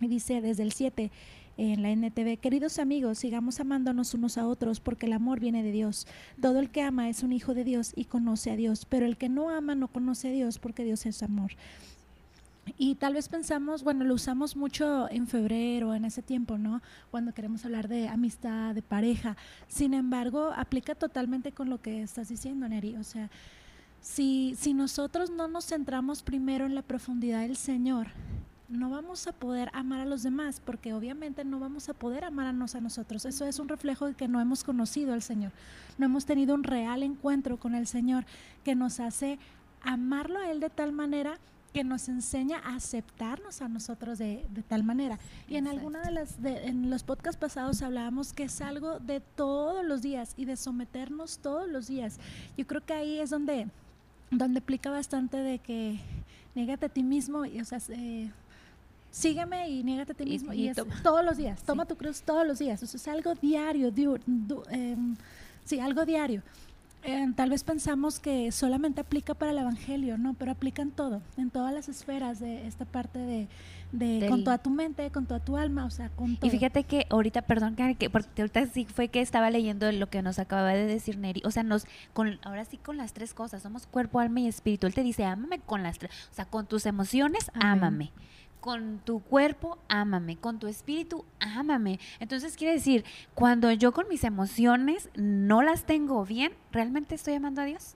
y 0.00 0.08
dice 0.08 0.40
desde 0.40 0.62
el 0.62 0.72
7 0.72 1.10
en 1.56 1.82
la 1.82 1.90
NTV, 1.90 2.38
queridos 2.38 2.80
amigos, 2.80 3.18
sigamos 3.18 3.60
amándonos 3.60 4.12
unos 4.14 4.38
a 4.38 4.46
otros 4.46 4.80
porque 4.80 5.06
el 5.06 5.12
amor 5.12 5.38
viene 5.38 5.62
de 5.62 5.70
Dios. 5.70 6.06
Todo 6.40 6.58
el 6.58 6.70
que 6.70 6.82
ama 6.82 7.08
es 7.08 7.22
un 7.22 7.32
hijo 7.32 7.54
de 7.54 7.62
Dios 7.62 7.92
y 7.94 8.06
conoce 8.06 8.50
a 8.50 8.56
Dios, 8.56 8.86
pero 8.86 9.06
el 9.06 9.16
que 9.16 9.28
no 9.28 9.50
ama 9.50 9.76
no 9.76 9.88
conoce 9.88 10.28
a 10.28 10.32
Dios 10.32 10.58
porque 10.58 10.84
Dios 10.84 11.06
es 11.06 11.22
amor. 11.22 11.52
Y 12.78 12.94
tal 12.94 13.14
vez 13.14 13.28
pensamos, 13.28 13.84
bueno, 13.84 14.04
lo 14.04 14.14
usamos 14.14 14.56
mucho 14.56 15.08
en 15.10 15.26
febrero, 15.26 15.94
en 15.94 16.04
ese 16.04 16.22
tiempo, 16.22 16.58
¿no? 16.58 16.82
Cuando 17.10 17.32
queremos 17.32 17.64
hablar 17.64 17.88
de 17.88 18.08
amistad, 18.08 18.74
de 18.74 18.82
pareja. 18.82 19.36
Sin 19.68 19.94
embargo, 19.94 20.52
aplica 20.56 20.94
totalmente 20.94 21.52
con 21.52 21.68
lo 21.70 21.80
que 21.80 22.02
estás 22.02 22.28
diciendo, 22.28 22.68
Neri. 22.68 22.96
O 22.96 23.04
sea, 23.04 23.30
si, 24.00 24.54
si 24.58 24.74
nosotros 24.74 25.30
no 25.30 25.46
nos 25.48 25.66
centramos 25.66 26.22
primero 26.22 26.66
en 26.66 26.74
la 26.74 26.82
profundidad 26.82 27.42
del 27.42 27.56
Señor, 27.56 28.08
no 28.68 28.90
vamos 28.90 29.26
a 29.26 29.32
poder 29.32 29.70
amar 29.72 30.00
a 30.00 30.06
los 30.06 30.22
demás, 30.22 30.60
porque 30.64 30.94
obviamente 30.94 31.44
no 31.44 31.60
vamos 31.60 31.88
a 31.88 31.94
poder 31.94 32.24
amarnos 32.24 32.74
a 32.74 32.80
nosotros. 32.80 33.24
Eso 33.24 33.46
es 33.46 33.58
un 33.58 33.68
reflejo 33.68 34.06
de 34.06 34.14
que 34.14 34.26
no 34.26 34.40
hemos 34.40 34.64
conocido 34.64 35.12
al 35.12 35.22
Señor, 35.22 35.52
no 35.98 36.06
hemos 36.06 36.24
tenido 36.24 36.54
un 36.54 36.64
real 36.64 37.02
encuentro 37.02 37.58
con 37.58 37.74
el 37.74 37.86
Señor 37.86 38.24
que 38.64 38.74
nos 38.74 39.00
hace 39.00 39.38
amarlo 39.82 40.38
a 40.38 40.50
Él 40.50 40.60
de 40.60 40.70
tal 40.70 40.92
manera 40.92 41.38
que 41.74 41.82
nos 41.82 42.08
enseña 42.08 42.60
a 42.60 42.76
aceptarnos 42.76 43.60
a 43.60 43.68
nosotros 43.68 44.16
de, 44.16 44.46
tal 44.68 44.84
manera. 44.84 45.18
Y 45.48 45.56
en 45.56 45.66
alguna 45.66 46.02
de 46.02 46.12
las, 46.12 46.36
en 46.44 46.88
los 46.88 47.02
podcasts 47.02 47.38
pasados 47.38 47.82
hablábamos 47.82 48.32
que 48.32 48.44
es 48.44 48.60
algo 48.60 49.00
de 49.00 49.18
todos 49.20 49.84
los 49.84 50.00
días 50.00 50.34
y 50.36 50.44
de 50.44 50.56
someternos 50.56 51.38
todos 51.38 51.68
los 51.68 51.88
días. 51.88 52.20
Yo 52.56 52.64
creo 52.64 52.80
que 52.86 52.94
ahí 52.94 53.18
es 53.18 53.30
donde, 53.30 53.66
donde 54.30 54.60
explica 54.60 54.88
bastante 54.88 55.36
de 55.36 55.58
que 55.58 55.98
négate 56.54 56.86
a 56.86 56.88
ti 56.88 57.02
mismo, 57.02 57.44
y, 57.44 57.60
o 57.60 57.64
sea, 57.64 57.80
eh, 57.88 58.30
sígueme 59.10 59.68
y 59.68 59.82
niégate 59.82 60.12
a 60.12 60.14
ti 60.14 60.26
mismo. 60.26 60.52
Y, 60.52 60.70
todos 61.02 61.24
los 61.24 61.36
días, 61.36 61.60
toma 61.64 61.86
tu 61.86 61.96
cruz 61.96 62.22
todos 62.22 62.46
los 62.46 62.60
días. 62.60 62.84
Eso 62.84 62.96
es 62.96 63.08
algo 63.08 63.34
diario, 63.34 63.92
em, 64.70 65.16
sí, 65.64 65.80
algo 65.80 66.06
diario. 66.06 66.40
Em, 67.06 67.34
tal 67.34 67.50
vez 67.50 67.62
pensamos 67.64 68.18
que 68.18 68.50
solamente 68.50 69.02
aplica 69.02 69.34
para 69.34 69.50
el 69.50 69.58
Evangelio, 69.58 70.16
¿no? 70.16 70.32
Pero 70.34 70.52
aplica 70.52 70.80
en 70.80 70.90
todo, 70.90 71.20
en 71.36 71.50
todas 71.50 71.74
las 71.74 71.90
esferas 71.90 72.40
de 72.40 72.66
esta 72.66 72.86
parte 72.86 73.18
de, 73.18 73.46
de 73.92 74.26
con 74.28 74.42
toda 74.42 74.56
tu 74.56 74.70
mente, 74.70 75.10
con 75.10 75.26
toda 75.26 75.38
tu 75.38 75.58
alma, 75.58 75.84
o 75.84 75.90
sea, 75.90 76.08
con 76.08 76.36
todo. 76.36 76.46
Y 76.46 76.50
fíjate 76.50 76.84
que 76.84 77.06
ahorita, 77.10 77.42
perdón, 77.42 77.76
que 77.76 78.08
porque 78.08 78.40
ahorita 78.40 78.66
sí 78.68 78.86
fue 78.86 79.08
que 79.08 79.20
estaba 79.20 79.50
leyendo 79.50 79.92
lo 79.92 80.08
que 80.08 80.22
nos 80.22 80.38
acababa 80.38 80.72
de 80.72 80.86
decir 80.86 81.18
Neri, 81.18 81.42
o 81.44 81.50
sea, 81.50 81.62
nos, 81.62 81.86
con, 82.14 82.38
ahora 82.42 82.64
sí 82.64 82.78
con 82.78 82.96
las 82.96 83.12
tres 83.12 83.34
cosas, 83.34 83.62
somos 83.62 83.86
cuerpo, 83.86 84.18
alma 84.18 84.40
y 84.40 84.48
espíritu. 84.48 84.86
Él 84.86 84.94
te 84.94 85.02
dice, 85.02 85.24
ámame 85.24 85.58
con 85.58 85.82
las 85.82 85.98
tres, 85.98 86.10
o 86.30 86.34
sea, 86.34 86.46
con 86.46 86.66
tus 86.66 86.86
emociones, 86.86 87.50
ámame 87.52 88.12
con 88.64 88.98
tu 89.00 89.20
cuerpo, 89.20 89.76
ámame, 89.90 90.38
con 90.38 90.58
tu 90.58 90.68
espíritu, 90.68 91.26
ámame. 91.38 92.00
Entonces 92.18 92.56
quiere 92.56 92.72
decir, 92.72 93.04
cuando 93.34 93.70
yo 93.70 93.92
con 93.92 94.08
mis 94.08 94.24
emociones 94.24 95.10
no 95.16 95.60
las 95.60 95.84
tengo 95.84 96.24
bien, 96.24 96.54
¿realmente 96.72 97.14
estoy 97.14 97.34
amando 97.34 97.60
a 97.60 97.66
Dios? 97.66 97.94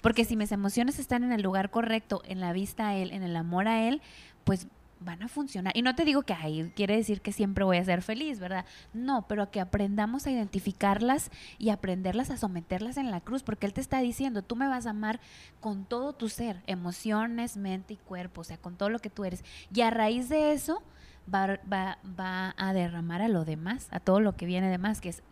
Porque 0.00 0.24
si 0.24 0.36
mis 0.36 0.52
emociones 0.52 1.00
están 1.00 1.24
en 1.24 1.32
el 1.32 1.42
lugar 1.42 1.70
correcto, 1.70 2.22
en 2.26 2.38
la 2.38 2.52
vista 2.52 2.86
a 2.86 2.94
Él, 2.94 3.10
en 3.10 3.24
el 3.24 3.34
amor 3.34 3.66
a 3.66 3.88
Él, 3.88 4.00
pues 4.44 4.68
van 5.00 5.22
a 5.22 5.28
funcionar. 5.28 5.76
Y 5.76 5.82
no 5.82 5.94
te 5.94 6.04
digo 6.04 6.22
que 6.22 6.32
ahí 6.32 6.72
quiere 6.74 6.96
decir 6.96 7.20
que 7.20 7.32
siempre 7.32 7.64
voy 7.64 7.76
a 7.76 7.84
ser 7.84 8.02
feliz, 8.02 8.38
¿verdad? 8.38 8.64
No, 8.92 9.26
pero 9.28 9.50
que 9.50 9.60
aprendamos 9.60 10.26
a 10.26 10.30
identificarlas 10.30 11.30
y 11.58 11.70
aprenderlas 11.70 12.30
a 12.30 12.36
someterlas 12.36 12.96
en 12.96 13.10
la 13.10 13.20
cruz, 13.20 13.42
porque 13.42 13.66
Él 13.66 13.72
te 13.72 13.80
está 13.80 14.00
diciendo, 14.00 14.42
tú 14.42 14.56
me 14.56 14.68
vas 14.68 14.86
a 14.86 14.90
amar 14.90 15.20
con 15.60 15.84
todo 15.84 16.12
tu 16.12 16.28
ser, 16.28 16.62
emociones, 16.66 17.56
mente 17.56 17.94
y 17.94 17.96
cuerpo, 17.96 18.40
o 18.40 18.44
sea, 18.44 18.58
con 18.58 18.76
todo 18.76 18.88
lo 18.88 18.98
que 18.98 19.10
tú 19.10 19.24
eres. 19.24 19.44
Y 19.74 19.80
a 19.82 19.90
raíz 19.90 20.28
de 20.28 20.52
eso... 20.52 20.82
Va, 21.30 21.58
va, 21.70 21.98
va 22.18 22.54
a 22.56 22.72
derramar 22.72 23.20
a 23.20 23.28
lo 23.28 23.44
demás, 23.44 23.88
a 23.90 24.00
todo 24.00 24.18
lo 24.18 24.34
que 24.34 24.46
viene 24.46 24.70
de 24.70 24.78
más, 24.78 25.02
que 25.02 25.10
es 25.10 25.22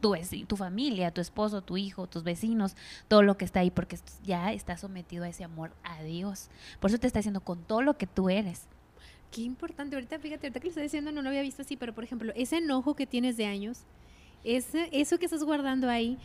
tu, 0.00 0.16
tu 0.46 0.56
familia, 0.56 1.10
tu 1.10 1.20
esposo, 1.20 1.60
tu 1.60 1.76
hijo, 1.76 2.06
tus 2.06 2.22
vecinos, 2.22 2.74
todo 3.06 3.22
lo 3.22 3.36
que 3.36 3.44
está 3.44 3.60
ahí, 3.60 3.70
porque 3.70 3.98
ya 4.24 4.50
está 4.54 4.78
sometido 4.78 5.24
a 5.24 5.28
ese 5.28 5.44
amor 5.44 5.72
a 5.84 6.02
Dios. 6.02 6.48
Por 6.80 6.90
eso 6.90 6.98
te 6.98 7.06
está 7.06 7.18
diciendo 7.18 7.40
con 7.40 7.64
todo 7.64 7.82
lo 7.82 7.98
que 7.98 8.06
tú 8.06 8.30
eres. 8.30 8.66
Qué 9.32 9.40
importante. 9.40 9.96
Ahorita, 9.96 10.18
fíjate, 10.18 10.46
ahorita 10.46 10.60
que 10.60 10.66
lo 10.66 10.68
estoy 10.68 10.82
diciendo 10.84 11.10
no 11.10 11.22
lo 11.22 11.30
había 11.30 11.42
visto 11.42 11.62
así, 11.62 11.76
pero 11.76 11.94
por 11.94 12.04
ejemplo, 12.04 12.32
ese 12.36 12.58
enojo 12.58 12.94
que 12.94 13.06
tienes 13.06 13.36
de 13.36 13.46
años, 13.46 13.80
ese, 14.44 14.88
eso 14.92 15.18
que 15.18 15.24
estás 15.24 15.42
guardando 15.42 15.88
ahí, 15.88 16.18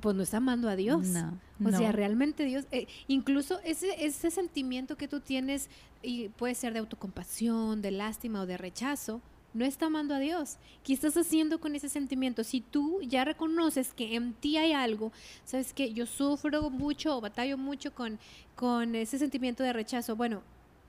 pues 0.00 0.16
no 0.16 0.22
está 0.22 0.38
amando 0.38 0.68
a 0.68 0.76
Dios. 0.76 1.08
No, 1.08 1.38
o 1.62 1.70
sea, 1.70 1.92
realmente 1.92 2.44
Dios, 2.44 2.66
eh, 2.72 2.86
incluso 3.06 3.60
ese, 3.64 4.04
ese 4.04 4.30
sentimiento 4.30 4.96
que 4.96 5.08
tú 5.08 5.20
tienes, 5.20 5.68
y 6.02 6.30
puede 6.30 6.54
ser 6.54 6.72
de 6.72 6.78
autocompasión, 6.78 7.82
de 7.82 7.90
lástima 7.90 8.40
o 8.40 8.46
de 8.46 8.56
rechazo, 8.56 9.20
no 9.52 9.64
está 9.64 9.86
amando 9.86 10.14
a 10.14 10.18
Dios. 10.18 10.56
¿Qué 10.82 10.92
estás 10.92 11.16
haciendo 11.16 11.60
con 11.60 11.74
ese 11.74 11.88
sentimiento? 11.88 12.44
Si 12.44 12.60
tú 12.60 13.00
ya 13.02 13.24
reconoces 13.24 13.92
que 13.92 14.16
en 14.16 14.32
ti 14.32 14.56
hay 14.56 14.72
algo, 14.72 15.12
sabes 15.44 15.72
que 15.72 15.92
yo 15.92 16.06
sufro 16.06 16.70
mucho 16.70 17.16
o 17.16 17.20
batallo 17.20 17.56
mucho 17.56 17.94
con, 17.94 18.18
con 18.56 18.94
ese 18.94 19.18
sentimiento 19.18 19.62
de 19.62 19.72
rechazo, 19.72 20.16
bueno, 20.16 20.42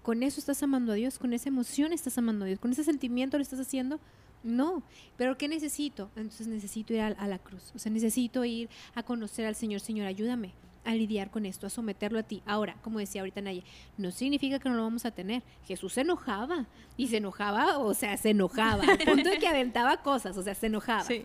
¿Con 0.06 0.22
eso 0.22 0.40
estás 0.40 0.62
amando 0.62 0.92
a 0.92 0.96
Dios? 0.96 1.18
¿Con 1.18 1.34
esa 1.34 1.50
emoción 1.50 1.92
estás 1.92 2.16
amando 2.20 2.46
a 2.46 2.48
Dios? 2.48 2.60
¿Con 2.60 2.72
ese 2.72 2.84
sentimiento 2.84 3.38
lo 3.38 3.42
estás 3.42 3.60
haciendo? 3.60 4.00
No, 4.44 4.84
pero 5.18 5.36
¿qué 5.36 5.48
necesito? 5.48 6.12
Entonces 6.16 6.46
necesito 6.46 6.94
ir 6.94 7.02
a, 7.02 7.28
la 7.28 7.40
cruz, 7.40 7.72
o 7.74 7.80
sea, 7.80 7.92
necesito 7.92 8.46
ir 8.46 8.70
a 8.94 9.02
conocer 9.02 9.48
al 9.48 9.56
Señor, 9.56 9.80
Señor, 9.80 10.06
ayúdame 10.06 10.54
a 10.84 10.94
lidiar 10.94 11.32
con 11.32 11.48
esto, 11.48 11.66
a 11.66 11.72
someterlo 11.72 12.20
a 12.20 12.24
ti. 12.24 12.44
Ahora, 12.46 12.78
como 12.84 13.00
decía 13.00 13.22
ahorita 13.22 13.42
Naye, 13.42 13.64
no 13.98 14.12
significa 14.12 14.60
que 14.60 14.70
no 14.70 14.76
lo 14.76 14.84
vamos 14.84 15.06
a 15.06 15.10
tener. 15.12 15.42
Jesús 15.66 15.94
se 15.94 16.02
enojaba 16.02 16.68
y 16.98 17.08
se 17.08 17.18
enojaba, 17.18 17.80
o 17.80 17.96
sea, 17.96 18.16
se 18.18 18.30
enojaba, 18.30 18.84
al 18.84 19.00
punto 19.00 19.28
de 19.28 19.40
que 19.40 19.48
aventaba 19.48 20.04
cosas, 20.04 20.38
o 20.38 20.44
sea, 20.44 20.54
se 20.54 20.68
enojaba. 20.68 21.02
Sí. 21.06 21.24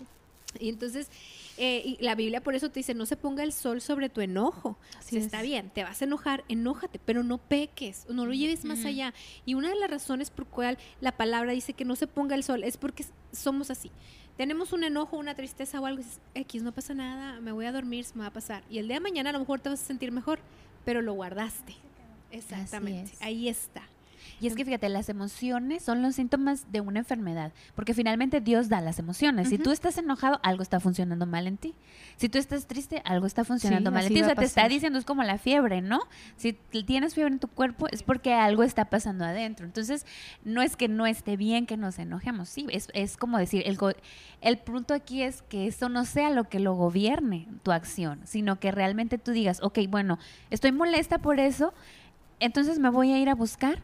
Y 0.58 0.70
entonces, 0.70 1.10
eh, 1.62 1.82
y 1.84 2.02
la 2.02 2.14
Biblia 2.14 2.42
por 2.42 2.54
eso 2.54 2.70
te 2.70 2.80
dice, 2.80 2.94
no 2.94 3.04
se 3.04 3.18
ponga 3.18 3.42
el 3.42 3.52
sol 3.52 3.82
sobre 3.82 4.08
tu 4.08 4.22
enojo. 4.22 4.78
Así 4.98 5.18
está 5.18 5.42
bien, 5.42 5.68
te 5.68 5.84
vas 5.84 6.00
a 6.00 6.06
enojar, 6.06 6.42
enójate, 6.48 6.98
pero 6.98 7.22
no 7.22 7.36
peques, 7.36 8.06
no 8.08 8.24
lo 8.24 8.32
lleves 8.32 8.64
más 8.64 8.86
allá. 8.86 9.12
Y 9.44 9.52
una 9.52 9.68
de 9.68 9.74
las 9.74 9.90
razones 9.90 10.30
por 10.30 10.46
cual 10.46 10.78
la 11.02 11.12
palabra 11.12 11.52
dice 11.52 11.74
que 11.74 11.84
no 11.84 11.96
se 11.96 12.06
ponga 12.06 12.34
el 12.34 12.44
sol 12.44 12.64
es 12.64 12.78
porque 12.78 13.04
somos 13.30 13.70
así. 13.70 13.90
Tenemos 14.38 14.72
un 14.72 14.84
enojo, 14.84 15.18
una 15.18 15.34
tristeza 15.34 15.78
o 15.82 15.84
algo, 15.84 16.00
y 16.00 16.04
dices, 16.04 16.20
X, 16.34 16.62
no 16.62 16.72
pasa 16.72 16.94
nada, 16.94 17.40
me 17.40 17.52
voy 17.52 17.66
a 17.66 17.72
dormir, 17.72 18.06
se 18.06 18.14
me 18.14 18.22
va 18.22 18.28
a 18.28 18.32
pasar. 18.32 18.64
Y 18.70 18.78
el 18.78 18.88
día 18.88 18.96
de 18.96 19.00
mañana 19.00 19.28
a 19.28 19.32
lo 19.34 19.40
mejor 19.40 19.60
te 19.60 19.68
vas 19.68 19.82
a 19.82 19.84
sentir 19.84 20.12
mejor, 20.12 20.38
pero 20.86 21.02
lo 21.02 21.12
guardaste. 21.12 21.74
Exactamente, 22.30 23.12
ahí 23.20 23.50
está. 23.50 23.82
Y 24.40 24.46
es 24.46 24.54
que 24.54 24.64
fíjate, 24.64 24.88
las 24.88 25.08
emociones 25.08 25.82
son 25.82 26.02
los 26.02 26.14
síntomas 26.14 26.70
de 26.72 26.80
una 26.80 27.00
enfermedad, 27.00 27.52
porque 27.74 27.94
finalmente 27.94 28.40
Dios 28.40 28.68
da 28.68 28.80
las 28.80 28.98
emociones. 28.98 29.48
Si 29.48 29.58
tú 29.58 29.70
estás 29.70 29.98
enojado, 29.98 30.40
algo 30.42 30.62
está 30.62 30.80
funcionando 30.80 31.26
mal 31.26 31.46
en 31.46 31.56
ti. 31.56 31.74
Si 32.16 32.28
tú 32.28 32.38
estás 32.38 32.66
triste, 32.66 33.02
algo 33.04 33.26
está 33.26 33.44
funcionando 33.44 33.90
mal 33.90 34.06
en 34.06 34.14
ti. 34.14 34.22
O 34.22 34.24
sea, 34.24 34.34
te 34.34 34.44
está 34.44 34.68
diciendo, 34.68 34.98
es 34.98 35.04
como 35.04 35.22
la 35.22 35.38
fiebre, 35.38 35.80
¿no? 35.80 36.00
Si 36.36 36.52
tienes 36.86 37.14
fiebre 37.14 37.34
en 37.34 37.40
tu 37.40 37.48
cuerpo, 37.48 37.86
es 37.90 38.02
porque 38.02 38.34
algo 38.34 38.62
está 38.62 38.86
pasando 38.86 39.24
adentro. 39.24 39.66
Entonces, 39.66 40.06
no 40.44 40.62
es 40.62 40.76
que 40.76 40.88
no 40.88 41.06
esté 41.06 41.36
bien 41.36 41.66
que 41.66 41.76
nos 41.76 41.98
enojemos, 41.98 42.48
sí, 42.48 42.66
es, 42.70 42.88
es 42.94 43.16
como 43.16 43.38
decir, 43.38 43.62
el, 43.66 43.78
el 44.40 44.58
punto 44.58 44.94
aquí 44.94 45.22
es 45.22 45.42
que 45.42 45.66
eso 45.66 45.88
no 45.88 46.04
sea 46.04 46.30
lo 46.30 46.48
que 46.48 46.60
lo 46.60 46.74
gobierne 46.74 47.48
tu 47.62 47.72
acción, 47.72 48.20
sino 48.24 48.58
que 48.58 48.72
realmente 48.72 49.18
tú 49.18 49.32
digas, 49.32 49.60
ok, 49.62 49.80
bueno, 49.88 50.18
estoy 50.50 50.72
molesta 50.72 51.18
por 51.18 51.40
eso, 51.40 51.72
entonces 52.38 52.78
me 52.78 52.90
voy 52.90 53.12
a 53.12 53.18
ir 53.18 53.28
a 53.28 53.34
buscar 53.34 53.82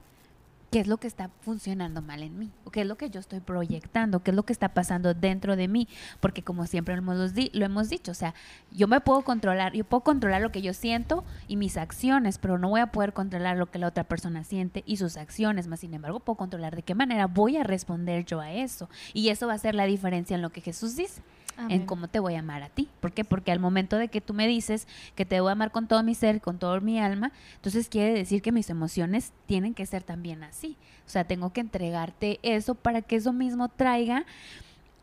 qué 0.70 0.80
es 0.80 0.86
lo 0.86 0.96
que 0.98 1.06
está 1.06 1.30
funcionando 1.40 2.02
mal 2.02 2.22
en 2.22 2.38
mí, 2.38 2.50
o 2.64 2.70
qué 2.70 2.82
es 2.82 2.86
lo 2.86 2.96
que 2.96 3.10
yo 3.10 3.20
estoy 3.20 3.40
proyectando, 3.40 4.22
qué 4.22 4.30
es 4.30 4.34
lo 4.34 4.44
que 4.44 4.52
está 4.52 4.70
pasando 4.70 5.14
dentro 5.14 5.56
de 5.56 5.68
mí, 5.68 5.88
porque 6.20 6.42
como 6.42 6.66
siempre 6.66 6.94
hemos, 6.94 7.32
lo 7.52 7.64
hemos 7.64 7.88
dicho, 7.88 8.12
o 8.12 8.14
sea, 8.14 8.34
yo 8.72 8.88
me 8.88 9.00
puedo 9.00 9.22
controlar, 9.22 9.72
yo 9.72 9.84
puedo 9.84 10.02
controlar 10.02 10.42
lo 10.42 10.52
que 10.52 10.62
yo 10.62 10.74
siento 10.74 11.24
y 11.48 11.56
mis 11.56 11.76
acciones, 11.76 12.38
pero 12.38 12.58
no 12.58 12.70
voy 12.70 12.80
a 12.80 12.92
poder 12.92 13.12
controlar 13.12 13.56
lo 13.56 13.70
que 13.70 13.78
la 13.78 13.88
otra 13.88 14.04
persona 14.04 14.44
siente 14.44 14.82
y 14.86 14.96
sus 14.96 15.16
acciones, 15.16 15.68
más 15.68 15.80
sin 15.80 15.94
embargo 15.94 16.20
puedo 16.20 16.36
controlar 16.36 16.74
de 16.74 16.82
qué 16.82 16.94
manera 16.94 17.26
voy 17.26 17.56
a 17.56 17.64
responder 17.64 18.24
yo 18.24 18.40
a 18.40 18.52
eso, 18.52 18.88
y 19.12 19.28
eso 19.28 19.46
va 19.46 19.54
a 19.54 19.58
ser 19.58 19.74
la 19.74 19.86
diferencia 19.86 20.34
en 20.34 20.42
lo 20.42 20.50
que 20.50 20.60
Jesús 20.60 20.96
dice 20.96 21.22
en 21.68 21.86
cómo 21.86 22.08
te 22.08 22.20
voy 22.20 22.34
a 22.34 22.40
amar 22.40 22.62
a 22.62 22.68
ti. 22.68 22.88
¿Por 23.00 23.12
qué? 23.12 23.24
Porque 23.24 23.52
al 23.52 23.60
momento 23.60 23.96
de 23.96 24.08
que 24.08 24.20
tú 24.20 24.34
me 24.34 24.46
dices 24.46 24.86
que 25.14 25.24
te 25.24 25.40
voy 25.40 25.50
a 25.50 25.52
amar 25.52 25.70
con 25.70 25.88
todo 25.88 26.02
mi 26.02 26.14
ser, 26.14 26.40
con 26.40 26.58
todo 26.58 26.80
mi 26.80 27.00
alma, 27.00 27.32
entonces 27.56 27.88
quiere 27.88 28.12
decir 28.12 28.42
que 28.42 28.52
mis 28.52 28.70
emociones 28.70 29.32
tienen 29.46 29.74
que 29.74 29.86
ser 29.86 30.02
también 30.02 30.42
así. 30.44 30.76
O 31.06 31.08
sea, 31.08 31.24
tengo 31.24 31.52
que 31.52 31.60
entregarte 31.60 32.38
eso 32.42 32.74
para 32.74 33.02
que 33.02 33.16
eso 33.16 33.32
mismo 33.32 33.68
traiga 33.68 34.26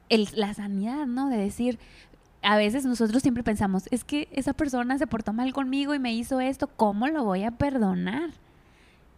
el, 0.09 0.27
la 0.33 0.53
sanidad, 0.53 1.05
¿no? 1.05 1.29
De 1.29 1.37
decir, 1.37 1.79
a 2.41 2.57
veces 2.57 2.85
nosotros 2.85 3.21
siempre 3.21 3.43
pensamos, 3.43 3.87
es 3.89 4.03
que 4.03 4.27
esa 4.31 4.53
persona 4.53 4.97
se 4.97 5.07
portó 5.07 5.33
mal 5.33 5.53
conmigo 5.53 5.95
y 5.95 5.99
me 5.99 6.13
hizo 6.13 6.39
esto, 6.41 6.67
¿cómo 6.67 7.07
lo 7.07 7.23
voy 7.23 7.43
a 7.43 7.51
perdonar? 7.51 8.29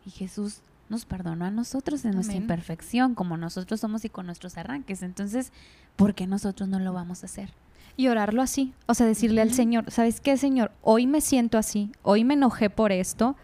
Y 0.06 0.12
Jesús 0.12 0.62
nos 0.90 1.06
perdonó 1.06 1.46
a 1.46 1.52
nosotros 1.52 2.06
en 2.06 2.16
nuestra 2.16 2.36
imperfección, 2.36 3.16
como 3.16 3.38
nosotros 3.38 3.80
somos 3.80 4.06
y 4.06 4.10
con 4.10 4.26
nuestros 4.26 4.58
arranques. 4.58 5.02
Entonces, 5.02 5.52
¿por 5.96 6.14
qué 6.14 6.28
nosotros 6.28 6.70
no 6.70 6.80
lo 6.80 6.94
vamos 6.94 7.24
a 7.24 7.26
hacer? 7.26 7.52
Y 7.98 8.08
orarlo 8.08 8.42
así, 8.42 8.74
o 8.88 8.94
sea, 8.94 9.06
decirle 9.06 9.42
al 9.42 9.54
Señor, 9.54 9.90
¿sabes 9.90 10.20
qué, 10.20 10.36
Señor? 10.38 10.72
Hoy 10.82 11.08
me 11.08 11.22
siento 11.22 11.58
así, 11.58 11.92
hoy 12.04 12.26
me 12.26 12.34
enojé 12.34 12.70
por 12.70 12.92
esto 12.92 13.36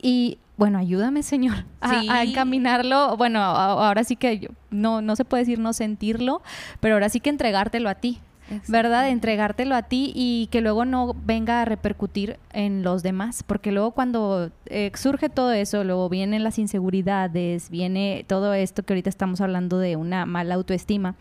y 0.00 0.38
bueno, 0.56 0.78
ayúdame, 0.78 1.22
Señor, 1.22 1.64
a, 1.80 2.22
encaminarlo. 2.22 3.16
Bueno, 3.16 3.40
ahora 3.40 4.04
sí 4.04 4.16
que 4.16 4.50
no, 4.70 5.00
no 5.00 5.16
se 5.16 5.24
puede 5.24 5.42
decir 5.42 5.58
no 5.58 5.72
sentirlo, 5.72 6.42
pero 6.80 6.94
ahora 6.94 7.08
sí 7.08 7.20
que 7.20 7.30
entregártelo 7.30 7.88
a 7.88 7.94
ti. 7.94 8.20
¿Verdad? 8.68 9.08
Entregártelo 9.08 9.74
a 9.74 9.82
ti 9.82 10.12
y 10.14 10.48
que 10.50 10.60
luego 10.60 10.84
no 10.84 11.14
venga 11.24 11.62
a 11.62 11.64
repercutir 11.64 12.38
en 12.52 12.82
los 12.82 13.02
demás, 13.02 13.42
porque 13.42 13.72
luego 13.72 13.92
cuando 13.92 14.50
eh, 14.66 14.90
surge 14.94 15.28
todo 15.28 15.52
eso, 15.52 15.84
luego 15.84 16.08
vienen 16.08 16.44
las 16.44 16.58
inseguridades, 16.58 17.70
viene 17.70 18.24
todo 18.28 18.54
esto 18.54 18.82
que 18.82 18.92
ahorita 18.92 19.10
estamos 19.10 19.40
hablando 19.40 19.78
de 19.78 19.96
una 19.96 20.26
mala 20.26 20.54
autoestima 20.54 21.14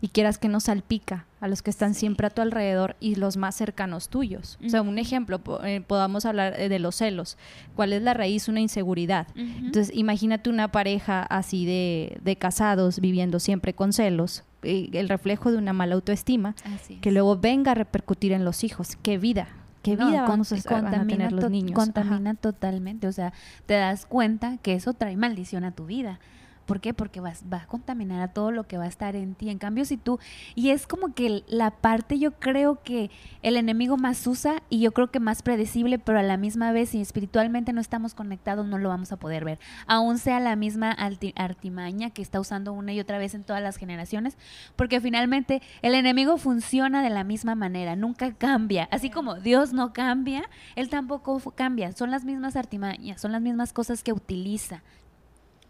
y 0.00 0.08
quieras 0.08 0.38
que 0.38 0.48
no 0.48 0.60
salpica 0.60 1.26
a 1.40 1.48
los 1.48 1.62
que 1.62 1.70
están 1.70 1.94
siempre 1.94 2.26
a 2.26 2.30
tu 2.30 2.42
alrededor 2.42 2.96
y 3.00 3.14
los 3.16 3.36
más 3.36 3.54
cercanos 3.54 4.08
tuyos. 4.08 4.58
O 4.64 4.68
sea, 4.68 4.82
un 4.82 4.98
ejemplo, 4.98 5.40
eh, 5.64 5.82
podamos 5.86 6.24
hablar 6.24 6.58
eh, 6.58 6.68
de 6.68 6.78
los 6.78 6.96
celos. 6.96 7.36
¿Cuál 7.74 7.92
es 7.92 8.02
la 8.02 8.14
raíz? 8.14 8.48
Una 8.48 8.60
inseguridad. 8.60 9.28
Entonces, 9.34 9.94
imagínate 9.94 10.50
una 10.50 10.72
pareja 10.72 11.22
así 11.22 11.66
de, 11.66 12.18
de 12.22 12.36
casados 12.36 13.00
viviendo 13.00 13.38
siempre 13.38 13.74
con 13.74 13.92
celos, 13.92 14.44
el 14.66 15.08
reflejo 15.08 15.50
de 15.50 15.58
una 15.58 15.72
mala 15.72 15.94
autoestima, 15.94 16.54
que 17.00 17.12
luego 17.12 17.36
venga 17.36 17.72
a 17.72 17.74
repercutir 17.74 18.32
en 18.32 18.44
los 18.44 18.64
hijos. 18.64 18.96
Qué 19.02 19.18
vida, 19.18 19.48
¿qué 19.82 19.96
vida 19.96 20.26
vamos 20.26 20.52
a, 20.52 20.56
contamina 20.62 21.06
tener 21.06 21.32
los 21.32 21.50
niños? 21.50 21.72
Contamina 21.72 22.34
totalmente, 22.34 23.06
o 23.06 23.12
sea, 23.12 23.32
te 23.66 23.74
das 23.74 24.06
cuenta 24.06 24.58
que 24.58 24.74
eso 24.74 24.94
trae 24.94 25.16
maldición 25.16 25.64
a 25.64 25.72
tu 25.72 25.86
vida. 25.86 26.18
¿Por 26.66 26.80
qué? 26.80 26.92
Porque 26.92 27.20
vas, 27.20 27.44
va 27.50 27.58
a 27.58 27.66
contaminar 27.66 28.20
a 28.20 28.28
todo 28.28 28.50
lo 28.50 28.66
que 28.66 28.76
va 28.76 28.84
a 28.84 28.88
estar 28.88 29.16
en 29.16 29.34
ti. 29.34 29.50
En 29.50 29.58
cambio, 29.58 29.84
si 29.84 29.96
tú, 29.96 30.18
y 30.54 30.70
es 30.70 30.86
como 30.86 31.14
que 31.14 31.44
la 31.46 31.70
parte 31.70 32.18
yo 32.18 32.32
creo 32.32 32.82
que 32.82 33.10
el 33.42 33.56
enemigo 33.56 33.96
más 33.96 34.26
usa 34.26 34.62
y 34.68 34.80
yo 34.80 34.92
creo 34.92 35.10
que 35.10 35.20
más 35.20 35.42
predecible, 35.42 35.98
pero 35.98 36.18
a 36.18 36.22
la 36.22 36.36
misma 36.36 36.72
vez 36.72 36.90
si 36.90 37.00
espiritualmente 37.00 37.72
no 37.72 37.80
estamos 37.80 38.14
conectados 38.14 38.66
no 38.66 38.78
lo 38.78 38.88
vamos 38.88 39.12
a 39.12 39.16
poder 39.16 39.44
ver. 39.44 39.58
Aún 39.86 40.18
sea 40.18 40.40
la 40.40 40.56
misma 40.56 40.90
artimaña 40.90 42.10
que 42.10 42.22
está 42.22 42.40
usando 42.40 42.72
una 42.72 42.92
y 42.92 43.00
otra 43.00 43.18
vez 43.18 43.34
en 43.34 43.44
todas 43.44 43.62
las 43.62 43.76
generaciones, 43.76 44.36
porque 44.74 45.00
finalmente 45.00 45.62
el 45.82 45.94
enemigo 45.94 46.36
funciona 46.36 47.02
de 47.02 47.10
la 47.10 47.24
misma 47.24 47.54
manera, 47.54 47.96
nunca 47.96 48.32
cambia. 48.34 48.88
Así 48.90 49.10
como 49.10 49.36
Dios 49.36 49.72
no 49.72 49.92
cambia, 49.92 50.48
Él 50.74 50.88
tampoco 50.88 51.40
cambia. 51.54 51.92
Son 51.92 52.10
las 52.10 52.24
mismas 52.24 52.56
artimañas, 52.56 53.20
son 53.20 53.32
las 53.32 53.42
mismas 53.42 53.72
cosas 53.72 54.02
que 54.02 54.12
utiliza 54.12 54.82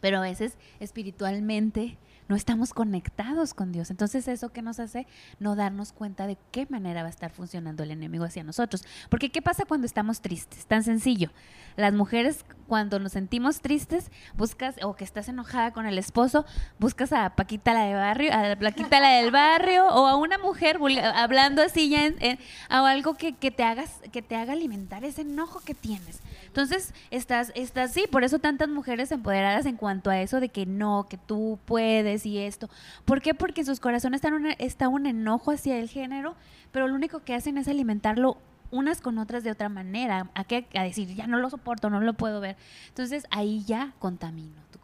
pero 0.01 0.19
a 0.19 0.23
veces 0.23 0.57
espiritualmente 0.81 1.99
no 2.29 2.37
estamos 2.37 2.75
conectados 2.75 3.55
con 3.55 3.73
Dios. 3.73 3.91
Entonces, 3.91 4.27
¿eso 4.29 4.51
qué 4.51 4.63
nos 4.63 4.81
hace? 4.81 5.07
No 5.39 5.55
darnos 5.55 5.93
cuenta 5.93 6.27
de 6.27 6.37
qué 6.51 6.67
manera 6.69 7.03
va 7.03 7.09
a 7.09 7.11
estar 7.11 7.31
funcionando 7.31 7.83
el 7.83 7.91
enemigo 7.91 8.25
hacia 8.25 8.43
nosotros. 8.43 8.85
Porque, 9.09 9.31
¿qué 9.31 9.43
pasa 9.43 9.65
cuando 9.65 9.87
estamos 9.87 10.21
tristes? 10.21 10.67
Tan 10.67 10.83
sencillo. 10.83 11.31
Las 11.77 11.93
mujeres, 11.93 12.45
cuando 12.67 12.99
nos 12.99 13.13
sentimos 13.13 13.61
tristes, 13.61 14.11
buscas, 14.35 14.77
o 14.83 14.97
que 14.97 15.05
estás 15.05 15.29
enojada 15.29 15.73
con 15.73 15.87
el 15.87 15.99
esposo, 15.99 16.45
buscas 16.79 17.13
a 17.13 17.31
Paquita 17.37 17.75
la 17.75 17.85
de 17.85 17.95
barrio, 17.95 18.33
a 18.33 18.57
Paquita 18.57 18.99
la 18.99 19.11
del 19.19 19.31
barrio, 19.31 19.87
o 19.87 20.07
a 20.07 20.17
una 20.17 20.39
mujer 20.39 20.79
hablando 21.15 21.63
así 21.63 21.91
ya, 21.91 22.07
en, 22.07 22.39
algo 22.69 23.15
que, 23.15 23.35
que, 23.35 23.51
te 23.51 23.63
hagas, 23.63 24.01
que 24.11 24.23
te 24.23 24.37
haga 24.37 24.55
alimentar 24.55 25.05
ese 25.05 25.23
enojo 25.23 25.61
que 25.61 25.75
tienes. 25.75 26.21
Entonces, 26.47 26.95
estás, 27.11 27.53
estás, 27.55 27.93
sí, 27.93 28.07
por 28.11 28.25
eso 28.25 28.39
tantas 28.39 28.69
mujeres 28.69 29.13
empoderadas 29.13 29.67
en 29.67 29.77
cuanto 29.77 30.09
a 30.09 30.21
eso 30.21 30.41
de 30.41 30.49
que 30.49 30.65
no, 30.65 31.07
que 31.09 31.19
tú 31.19 31.59
puedes 31.67 32.16
y 32.25 32.39
esto. 32.39 32.71
¿Por 33.05 33.21
qué? 33.21 33.35
Porque 33.35 33.63
en 33.63 33.67
sus 33.67 33.81
corazones 33.81 34.23
está 34.23 34.35
un, 34.35 34.47
está 34.59 34.89
un 34.89 35.07
enojo 35.07 35.51
hacia 35.51 35.79
el 35.79 35.89
género, 35.89 36.37
pero 36.73 36.89
lo 36.89 36.95
único 36.95 37.21
que 37.21 37.35
hacen 37.35 37.59
es 37.59 37.69
alimentarlo 37.69 38.39
unas 38.71 39.01
con 39.01 39.19
otras 39.19 39.45
de 39.45 39.51
otra 39.51 39.69
manera, 39.69 40.31
a, 40.35 40.45
qué? 40.45 40.67
a 40.75 40.83
decir, 40.83 41.15
ya 41.15 41.27
no 41.27 41.39
lo 41.39 41.51
soporto, 41.51 41.91
no 41.91 42.01
lo 42.01 42.15
puedo 42.15 42.41
ver. 42.41 42.57
Entonces, 42.89 43.27
ahí 43.31 43.65
ya 43.65 43.93
contamino 43.99 44.63
tu 44.71 44.79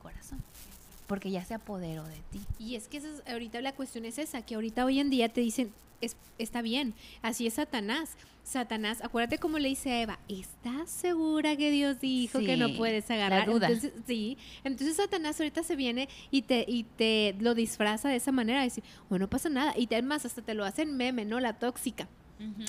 porque 1.12 1.30
ya 1.30 1.44
se 1.44 1.52
apoderó 1.52 2.04
de 2.04 2.22
ti. 2.30 2.40
Y 2.58 2.74
es 2.74 2.88
que 2.88 3.02
ahorita 3.30 3.60
la 3.60 3.74
cuestión 3.74 4.06
es 4.06 4.16
esa, 4.16 4.40
que 4.40 4.54
ahorita 4.54 4.82
hoy 4.86 4.98
en 4.98 5.10
día 5.10 5.28
te 5.28 5.42
dicen, 5.42 5.70
está 6.38 6.62
bien, 6.62 6.94
así 7.20 7.46
es 7.46 7.52
Satanás. 7.52 8.16
Satanás, 8.42 9.02
acuérdate 9.02 9.36
cómo 9.36 9.58
le 9.58 9.68
dice 9.68 9.90
a 9.92 10.00
Eva, 10.00 10.18
¿estás 10.26 10.88
segura 10.88 11.54
que 11.54 11.70
Dios 11.70 12.00
dijo 12.00 12.38
que 12.38 12.56
no 12.56 12.72
puedes 12.78 13.10
agarrar? 13.10 13.46
La 13.46 13.52
duda. 13.52 13.66
Entonces, 13.66 13.92
sí, 14.06 14.38
entonces 14.64 14.96
Satanás 14.96 15.38
ahorita 15.38 15.62
se 15.62 15.76
viene 15.76 16.08
y 16.30 16.40
te, 16.40 16.64
y 16.66 16.84
te 16.84 17.36
lo 17.40 17.54
disfraza 17.54 18.08
de 18.08 18.16
esa 18.16 18.32
manera, 18.32 18.62
decir, 18.62 18.82
bueno, 19.10 19.26
no 19.26 19.28
pasa 19.28 19.50
nada, 19.50 19.74
y 19.76 19.84
además 19.92 20.24
hasta 20.24 20.40
te 20.40 20.54
lo 20.54 20.64
hacen 20.64 20.96
meme, 20.96 21.26
¿no? 21.26 21.40
La 21.40 21.58
tóxica. 21.58 22.08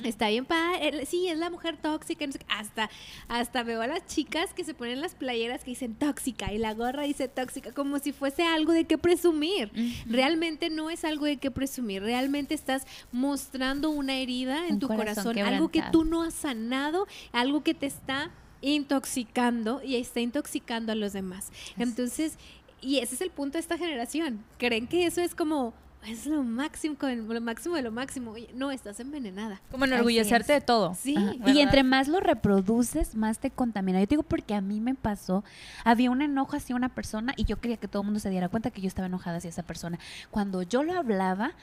Está 0.04 0.30
bien 0.30 0.46
padre. 0.46 1.06
Sí, 1.06 1.28
es 1.28 1.38
la 1.38 1.50
mujer 1.50 1.78
tóxica. 1.78 2.26
hasta, 2.48 2.90
hasta 3.28 3.64
veo 3.64 3.82
a 3.82 3.88
las 3.88 4.06
chicas 4.06 4.54
que 4.54 4.64
se 4.64 4.74
ponen 4.74 5.02
las 5.02 5.16
playeras 5.16 5.64
que 5.64 5.72
dicen 5.72 5.96
tóxica 5.96 6.54
y 6.54 6.58
la 6.58 6.74
gorra 6.74 7.04
dice 7.04 7.28
tóxica, 7.28 7.72
como 7.72 8.00
si 8.00 8.12
fuese 8.12 8.44
algo 8.44 8.72
de 8.72 8.86
qué 8.86 8.98
presumir. 8.98 9.72
Realmente 10.06 10.70
no 10.70 10.90
es 10.90 11.04
algo 11.04 11.26
de 11.26 11.38
qué 11.38 11.52
presumir. 11.52 12.04
Realmente 12.04 12.54
estás 12.54 12.86
mostrando 13.12 13.90
una 13.90 14.16
herida 14.16 14.68
en 14.68 14.80
tu 14.80 14.88
corazón, 14.88 15.38
algo 15.40 15.70
que 15.70 15.84
tú 15.92 16.06
no 16.06 16.24
has 16.24 16.34
sanado, 16.34 17.08
algo 17.32 17.64
que 17.64 17.74
te 17.74 17.88
está 17.88 18.32
intoxicando 18.62 19.82
y 19.84 19.96
está 19.96 20.22
intoxicando 20.22 20.92
a 20.92 20.96
los 20.96 21.14
demás. 21.14 21.52
Entonces, 21.78 22.38
y 22.82 23.00
ese 23.00 23.16
es 23.16 23.22
el 23.22 23.30
punto 23.30 23.58
de 23.58 23.62
esta 23.62 23.78
generación. 23.78 24.44
Creen 24.58 24.88
que 24.88 25.06
eso 25.06 25.22
es 25.22 25.36
como 25.36 25.74
es 26.08 26.26
lo 26.26 26.44
máximo, 26.44 26.96
lo 27.02 27.42
máximo 27.42 27.76
de 27.76 27.82
lo 27.82 27.92
máximo. 27.92 28.34
no, 28.56 28.72
estás 28.72 29.00
envenenada. 29.00 29.62
Como 29.72 29.86
enorgullecerte 29.86 30.54
de 30.54 30.62
todo. 30.62 30.96
Sí. 30.96 31.16
Y 31.46 31.60
entre 31.60 31.84
más 31.84 32.08
lo 32.08 32.20
reproduces, 32.20 33.16
más 33.16 33.40
te 33.40 33.52
contamina. 33.52 34.00
Yo 34.00 34.08
digo 34.08 34.24
porque 34.24 34.56
a 34.56 34.62
mí 34.62 34.80
me 34.80 34.96
pasó, 34.96 35.44
había 35.84 36.12
un 36.12 36.22
enojo 36.22 36.56
hacia 36.56 36.76
una 36.76 36.90
persona 36.90 37.34
y 37.38 37.46
yo 37.46 37.60
quería 37.60 37.78
que 37.78 37.88
todo 37.88 38.02
el 38.02 38.06
mundo 38.06 38.20
se 38.20 38.30
diera 38.30 38.50
cuenta 38.50 38.72
que 38.72 38.82
yo 38.82 38.88
estaba 38.88 39.08
enojada 39.08 39.38
hacia 39.38 39.50
esa 39.50 39.64
persona. 39.64 40.00
Cuando 40.32 40.64
yo 40.64 40.84
lo 40.84 40.94
hablaba, 40.94 41.54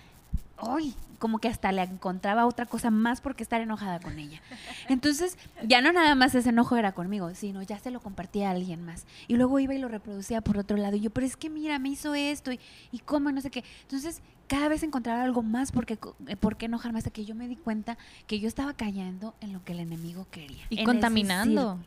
¡ay! 0.61 0.95
Como 1.19 1.39
que 1.39 1.49
hasta 1.49 1.71
le 1.71 1.83
encontraba 1.83 2.47
otra 2.47 2.65
cosa 2.65 2.91
más 2.91 3.21
porque 3.21 3.43
estar 3.43 3.61
enojada 3.61 4.01
con 4.01 4.19
ella. 4.19 4.41
Entonces, 4.89 5.37
ya 5.63 5.83
no 5.83 5.93
nada 5.93 6.15
más 6.15 6.35
ese 6.35 6.49
enojo 6.49 6.77
era 6.77 6.93
conmigo, 6.93 7.35
sino 7.35 7.63
ya 7.63 7.79
se 7.79 7.91
lo 7.91 8.01
compartía 8.01 8.49
a 8.49 8.53
alguien 8.53 8.85
más. 8.85 9.05
Y 9.29 9.37
luego 9.37 9.59
iba 9.61 9.75
y 9.75 9.79
lo 9.79 9.89
reproducía 9.89 10.41
por 10.41 10.57
otro 10.57 10.79
lado. 10.79 10.97
Y 10.97 11.01
yo, 11.01 11.11
pero 11.11 11.27
es 11.27 11.37
que 11.37 11.51
mira, 11.51 11.79
me 11.79 11.91
hizo 11.91 12.15
esto 12.15 12.53
y, 12.53 12.61
y 12.91 13.01
cómo, 13.01 13.31
no 13.33 13.41
sé 13.43 13.51
qué. 13.51 13.65
Entonces, 13.83 14.23
cada 14.51 14.69
vez 14.69 14.83
encontraba 14.83 15.23
algo 15.23 15.43
más 15.43 15.71
porque, 15.71 15.97
eh, 16.27 16.37
por 16.37 16.57
qué 16.57 16.67
enojarme 16.67 16.99
hasta 16.99 17.11
que 17.11 17.25
yo 17.25 17.37
me 17.37 17.47
di 17.47 17.55
cuenta 17.55 17.97
que 18.27 18.41
yo 18.41 18.49
estaba 18.49 18.75
cayendo 18.75 19.35
en 19.41 19.53
lo 19.53 19.63
que 19.63 19.73
el 19.73 19.79
enemigo 19.81 20.27
quería. 20.31 20.65
Y 20.71 20.83
contaminando. 20.83 21.79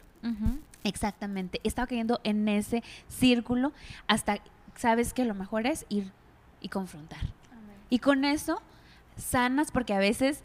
Exactamente. 0.85 1.59
Estaba 1.63 1.87
cayendo 1.87 2.21
en 2.23 2.47
ese 2.47 2.81
círculo 3.09 3.73
hasta, 4.07 4.39
¿sabes 4.77 5.13
que 5.13 5.25
Lo 5.25 5.33
mejor 5.33 5.67
es 5.67 5.85
ir 5.89 6.11
y 6.61 6.69
confrontar. 6.69 7.19
Y 7.93 7.99
con 7.99 8.25
eso 8.25 8.59
sanas 9.17 9.69
porque 9.69 9.93
a 9.93 9.99
veces 9.99 10.41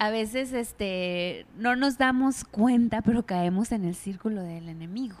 a 0.00 0.10
veces 0.10 0.52
este 0.52 1.46
no 1.56 1.76
nos 1.76 1.96
damos 1.96 2.42
cuenta, 2.44 3.02
pero 3.02 3.24
caemos 3.24 3.70
en 3.70 3.84
el 3.84 3.94
círculo 3.94 4.42
del 4.42 4.68
enemigo. 4.68 5.14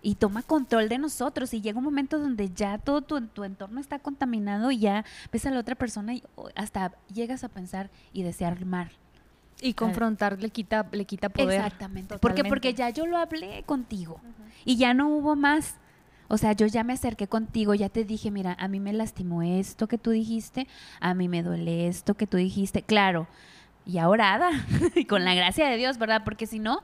Y 0.00 0.14
toma 0.14 0.42
control 0.42 0.88
de 0.88 0.96
nosotros 0.96 1.52
y 1.52 1.60
llega 1.60 1.76
un 1.76 1.84
momento 1.84 2.18
donde 2.18 2.48
ya 2.48 2.78
todo 2.78 3.02
tu, 3.02 3.20
tu 3.26 3.44
entorno 3.44 3.78
está 3.78 3.98
contaminado 3.98 4.70
y 4.70 4.78
ya 4.78 5.04
ves 5.30 5.44
a 5.44 5.50
la 5.50 5.60
otra 5.60 5.74
persona 5.74 6.14
y 6.14 6.24
hasta 6.54 6.92
llegas 7.12 7.44
a 7.44 7.50
pensar 7.50 7.90
y 8.14 8.22
desear 8.22 8.64
mal. 8.64 8.90
Y 9.60 9.74
confrontar 9.74 10.40
le 10.40 10.48
quita, 10.48 10.86
le 10.92 11.04
quita 11.04 11.28
poder. 11.28 11.60
Exactamente. 11.60 12.16
Porque, 12.20 12.42
porque 12.42 12.72
ya 12.72 12.88
yo 12.88 13.04
lo 13.04 13.18
hablé 13.18 13.64
contigo 13.64 14.18
y 14.64 14.78
ya 14.78 14.94
no 14.94 15.10
hubo 15.10 15.36
más. 15.36 15.76
O 16.28 16.38
sea, 16.38 16.52
yo 16.52 16.66
ya 16.66 16.84
me 16.84 16.94
acerqué 16.94 17.26
contigo, 17.26 17.74
ya 17.74 17.88
te 17.88 18.04
dije, 18.04 18.30
mira, 18.30 18.56
a 18.58 18.68
mí 18.68 18.80
me 18.80 18.92
lastimó 18.92 19.42
esto 19.42 19.86
que 19.86 19.98
tú 19.98 20.10
dijiste, 20.10 20.66
a 21.00 21.14
mí 21.14 21.28
me 21.28 21.42
duele 21.42 21.88
esto 21.88 22.14
que 22.14 22.26
tú 22.26 22.36
dijiste. 22.36 22.82
Claro, 22.82 23.26
y 23.84 23.98
ahora 23.98 24.50
y 24.94 25.04
con 25.04 25.24
la 25.24 25.34
gracia 25.34 25.68
de 25.68 25.76
Dios, 25.76 25.98
¿verdad? 25.98 26.22
Porque 26.24 26.46
si 26.46 26.58
no, 26.58 26.82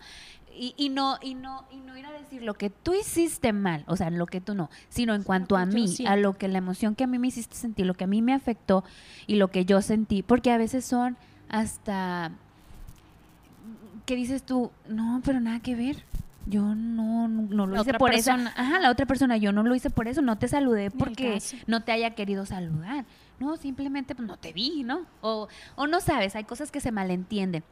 y, 0.55 0.75
y, 0.77 0.89
no, 0.89 1.19
y 1.23 1.35
no, 1.35 1.65
y 1.71 1.77
no 1.77 1.97
ir 1.97 2.05
a 2.05 2.13
decir 2.13 2.43
lo 2.43 2.55
que 2.55 2.69
tú 2.69 2.93
hiciste 2.93 3.53
mal, 3.53 3.85
o 3.87 3.97
sea, 3.97 4.11
lo 4.11 4.27
que 4.27 4.41
tú 4.41 4.55
no, 4.55 4.71
sino 4.89 5.15
en 5.15 5.23
cuanto 5.23 5.57
a 5.57 5.67
mí, 5.67 5.95
a 6.07 6.17
lo 6.17 6.37
que 6.37 6.49
la 6.49 6.59
emoción 6.59 6.97
que 6.97 7.05
a 7.05 7.07
mí 7.07 7.19
me 7.19 7.29
hiciste 7.29 7.55
sentir, 7.55 7.87
lo 7.87 7.95
que 7.95 8.05
a 8.05 8.09
mí 8.09 8.23
me 8.23 8.35
afectó 8.35 8.85
y 9.27 9.37
lo 9.37 9.49
que 9.49 9.65
yo 9.65 9.81
sentí, 9.83 10.23
porque 10.23 10.51
a 10.51 10.59
veces 10.59 10.85
son 10.85 11.17
hasta 11.49 12.33
que 14.05 14.17
dices 14.17 14.43
tú, 14.43 14.73
no, 14.89 15.21
pero 15.25 15.39
nada 15.41 15.61
que 15.61 15.77
ver 15.77 16.03
yo 16.47 16.75
no, 16.75 17.29
no, 17.29 17.67
lo 17.67 17.81
hice 17.81 17.95
por 17.95 18.15
eso. 18.15 18.33
Ajá, 18.33 18.81
la 18.81 18.91
otra 18.91 19.07
persona, 19.07 19.37
yo 19.37 19.53
no 19.53 19.63
lo 19.63 19.75
hice 19.75 19.91
por 19.91 20.09
eso, 20.09 20.23
no 20.23 20.39
te 20.39 20.49
saludé 20.49 20.91
porque 20.91 21.39
no 21.67 21.83
te 21.83 21.93
haya 21.93 22.15
querido 22.15 22.47
saludar. 22.47 23.05
No, 23.39 23.57
simplemente 23.57 24.15
pues, 24.15 24.27
no 24.27 24.37
te 24.37 24.53
vi, 24.53 24.83
¿no? 24.83 25.07
O, 25.21 25.49
o 25.77 25.87
no 25.87 26.01
sabes, 26.01 26.35
hay 26.37 26.45
cosas 26.45 26.71
que 26.71 26.81
se 26.81 26.91
malentienden. 26.91 27.65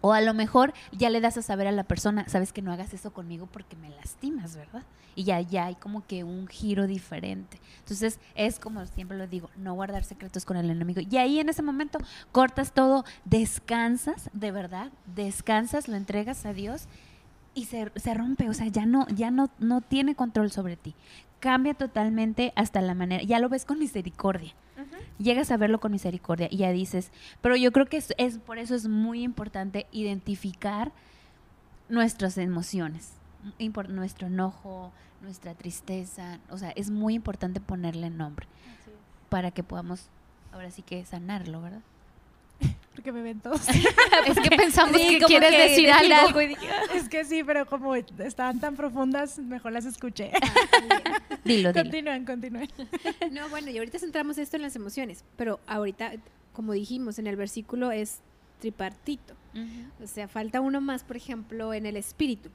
O 0.00 0.12
a 0.12 0.20
lo 0.20 0.32
mejor 0.32 0.74
ya 0.92 1.10
le 1.10 1.20
das 1.20 1.36
a 1.38 1.42
saber 1.42 1.66
a 1.66 1.72
la 1.72 1.82
persona, 1.82 2.28
sabes 2.28 2.52
que 2.52 2.62
no 2.62 2.72
hagas 2.72 2.94
eso 2.94 3.12
conmigo 3.12 3.48
porque 3.50 3.76
me 3.76 3.90
lastimas, 3.90 4.56
¿verdad? 4.56 4.84
Y 5.16 5.24
ya, 5.24 5.40
ya 5.40 5.66
hay 5.66 5.74
como 5.74 6.06
que 6.06 6.22
un 6.22 6.46
giro 6.46 6.86
diferente. 6.86 7.60
Entonces 7.80 8.20
es 8.36 8.60
como 8.60 8.86
siempre 8.86 9.18
lo 9.18 9.26
digo, 9.26 9.50
no 9.56 9.74
guardar 9.74 10.04
secretos 10.04 10.44
con 10.44 10.56
el 10.56 10.70
enemigo. 10.70 11.00
Y 11.00 11.16
ahí 11.16 11.40
en 11.40 11.48
ese 11.48 11.62
momento 11.62 11.98
cortas 12.30 12.72
todo, 12.72 13.04
descansas, 13.24 14.30
de 14.32 14.52
verdad, 14.52 14.92
descansas, 15.16 15.88
lo 15.88 15.96
entregas 15.96 16.46
a 16.46 16.52
Dios 16.52 16.86
y 17.58 17.64
se, 17.64 17.90
se, 17.96 18.14
rompe, 18.14 18.48
o 18.48 18.54
sea, 18.54 18.68
ya 18.68 18.86
no, 18.86 19.08
ya 19.08 19.32
no, 19.32 19.50
no 19.58 19.80
tiene 19.80 20.14
control 20.14 20.52
sobre 20.52 20.76
ti. 20.76 20.94
Cambia 21.40 21.74
totalmente 21.74 22.52
hasta 22.54 22.80
la 22.80 22.94
manera, 22.94 23.24
ya 23.24 23.40
lo 23.40 23.48
ves 23.48 23.64
con 23.64 23.80
misericordia. 23.80 24.54
Llegas 25.18 25.50
a 25.50 25.56
verlo 25.56 25.80
con 25.80 25.90
misericordia 25.90 26.46
y 26.48 26.58
ya 26.58 26.70
dices, 26.70 27.10
pero 27.40 27.56
yo 27.56 27.72
creo 27.72 27.86
que 27.86 27.96
es, 27.96 28.14
es, 28.16 28.38
por 28.38 28.58
eso 28.58 28.76
es 28.76 28.86
muy 28.86 29.24
importante 29.24 29.88
identificar 29.90 30.92
nuestras 31.88 32.38
emociones, 32.38 33.14
nuestro 33.88 34.28
enojo, 34.28 34.92
nuestra 35.20 35.54
tristeza, 35.54 36.38
o 36.50 36.58
sea, 36.58 36.70
es 36.70 36.90
muy 36.90 37.14
importante 37.14 37.58
ponerle 37.58 38.10
nombre 38.10 38.46
para 39.28 39.50
que 39.50 39.64
podamos 39.64 40.10
ahora 40.52 40.70
sí 40.70 40.82
que 40.82 41.04
sanarlo, 41.04 41.60
¿verdad? 41.60 41.82
Porque 42.94 43.12
me 43.12 43.22
ven 43.22 43.40
todos. 43.40 43.60
es 44.26 44.40
que 44.40 44.56
pensamos 44.56 44.96
que 44.96 45.18
quieres 45.20 45.70
decir, 45.70 45.90
algo. 45.90 46.38
ah". 46.38 46.94
es 46.94 47.08
que 47.08 47.24
sí, 47.24 47.44
pero 47.44 47.66
como 47.66 47.94
estaban 47.94 48.58
tan 48.58 48.74
profundas, 48.76 49.38
mejor 49.38 49.72
las 49.72 49.84
escuché. 49.84 50.32
dilo, 51.44 51.72
dilo. 51.72 51.72
Continúen, 51.72 52.24
continúen. 52.24 52.68
No, 53.30 53.48
bueno, 53.50 53.70
y 53.70 53.78
ahorita 53.78 53.98
centramos 53.98 54.36
esto 54.38 54.56
en 54.56 54.62
las 54.62 54.74
emociones, 54.74 55.24
pero 55.36 55.60
ahorita, 55.68 56.12
como 56.52 56.72
dijimos 56.72 57.18
en 57.18 57.28
el 57.28 57.36
versículo, 57.36 57.92
es 57.92 58.20
tripartito. 58.58 59.34
O 60.02 60.06
sea, 60.06 60.28
falta 60.28 60.60
uno 60.60 60.80
más, 60.80 61.02
por 61.02 61.16
ejemplo, 61.16 61.74
en 61.74 61.86
el 61.86 61.96
espíritu. 61.96 62.50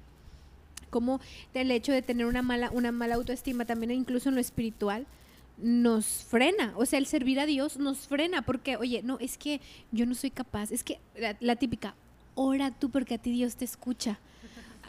Como 0.90 1.20
el 1.54 1.72
hecho 1.72 1.92
de 1.92 2.02
tener 2.02 2.26
una 2.26 2.42
mala, 2.42 2.70
una 2.72 2.92
mala 2.92 3.16
autoestima, 3.16 3.66
también 3.66 3.92
incluso 3.92 4.30
en 4.30 4.36
lo 4.36 4.42
espiritual, 4.42 5.06
nos 5.58 6.06
frena. 6.24 6.74
O 6.76 6.86
sea, 6.86 7.00
el 7.00 7.06
servir 7.06 7.40
a 7.40 7.46
Dios 7.46 7.78
nos 7.78 8.08
frena 8.08 8.42
porque, 8.42 8.78
oye, 8.78 9.02
no, 9.04 9.20
es 9.20 9.38
que 9.38 9.62
yo 9.92 10.06
no 10.06 10.16
soy 10.16 10.32
capaz. 10.32 10.72
Es 10.72 10.84
que 10.84 11.00
la 11.40 11.56
típica, 11.56 11.96
ora 12.36 12.72
tú 12.72 12.90
porque 12.90 13.16
a 13.16 13.18
ti 13.18 13.32
Dios 13.32 13.56
te 13.56 13.66
escucha. 13.66 14.20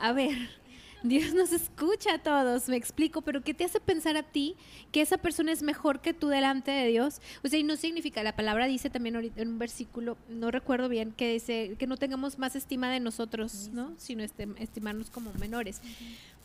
A 0.01 0.13
ver, 0.13 0.37
Dios 1.05 1.35
nos 1.35 1.53
escucha 1.53 2.15
a 2.15 2.19
todos, 2.19 2.67
me 2.69 2.77
explico, 2.77 3.21
pero 3.21 3.43
¿qué 3.43 3.53
te 3.53 3.65
hace 3.65 3.79
pensar 3.79 4.17
a 4.17 4.23
ti 4.23 4.57
que 4.91 5.03
esa 5.03 5.19
persona 5.19 5.53
es 5.53 5.63
mejor 5.63 6.01
que 6.01 6.15
tú 6.15 6.29
delante 6.29 6.71
de 6.71 6.87
Dios? 6.89 7.21
O 7.45 7.49
sea, 7.49 7.59
y 7.59 7.63
no 7.63 7.77
significa, 7.77 8.23
la 8.23 8.35
palabra 8.35 8.67
dice 8.67 8.89
también 8.89 9.33
en 9.37 9.49
un 9.49 9.59
versículo, 9.59 10.17
no 10.31 10.51
recuerdo 10.51 10.89
bien, 10.89 11.13
que 11.13 11.35
dice 11.35 11.77
que 11.79 11.87
no 11.87 11.99
tengamos 11.99 12.39
más 12.39 12.57
estima 12.57 12.91
de 12.91 13.01
nosotros, 13.01 13.69
¿no? 13.73 13.93
Sino 13.99 14.23
este, 14.23 14.49
estimarnos 14.59 15.11
como 15.11 15.31
menores. 15.35 15.83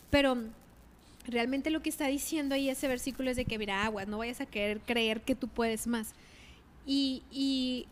Pero 0.10 0.38
realmente 1.30 1.70
lo 1.70 1.82
que 1.82 1.90
está 1.90 2.08
diciendo 2.08 2.56
ahí 2.56 2.70
ese 2.70 2.88
versículo 2.88 3.30
es 3.30 3.38
de 3.38 3.46
que, 3.46 3.58
mira, 3.58 3.84
agua, 3.84 4.06
no 4.06 4.20
vayas 4.20 4.42
a 4.42 4.46
querer 4.46 4.80
creer 4.82 5.22
que 5.22 5.36
tú 5.36 5.48
puedes 5.48 5.88
más. 5.88 6.14
Y, 6.86 7.24
y 7.32 7.88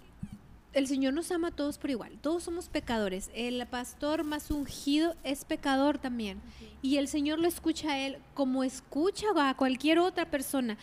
el 0.73 0.87
Señor 0.87 1.13
nos 1.13 1.31
ama 1.31 1.49
a 1.49 1.51
todos 1.51 1.77
por 1.77 1.89
igual. 1.89 2.17
Todos 2.21 2.43
somos 2.43 2.69
pecadores. 2.69 3.31
El 3.33 3.65
pastor 3.67 4.23
más 4.23 4.51
ungido 4.51 5.15
es 5.23 5.43
pecador 5.43 5.97
también. 5.97 6.39
Y 6.81 6.97
el 6.97 7.07
Señor 7.07 7.39
lo 7.39 7.47
escucha 7.47 7.93
a 7.93 7.99
él 7.99 8.17
como 8.33 8.63
escucha 8.63 9.27
a 9.35 9.55
cualquier 9.55 9.99
otra 9.99 10.25
persona. 10.29 10.77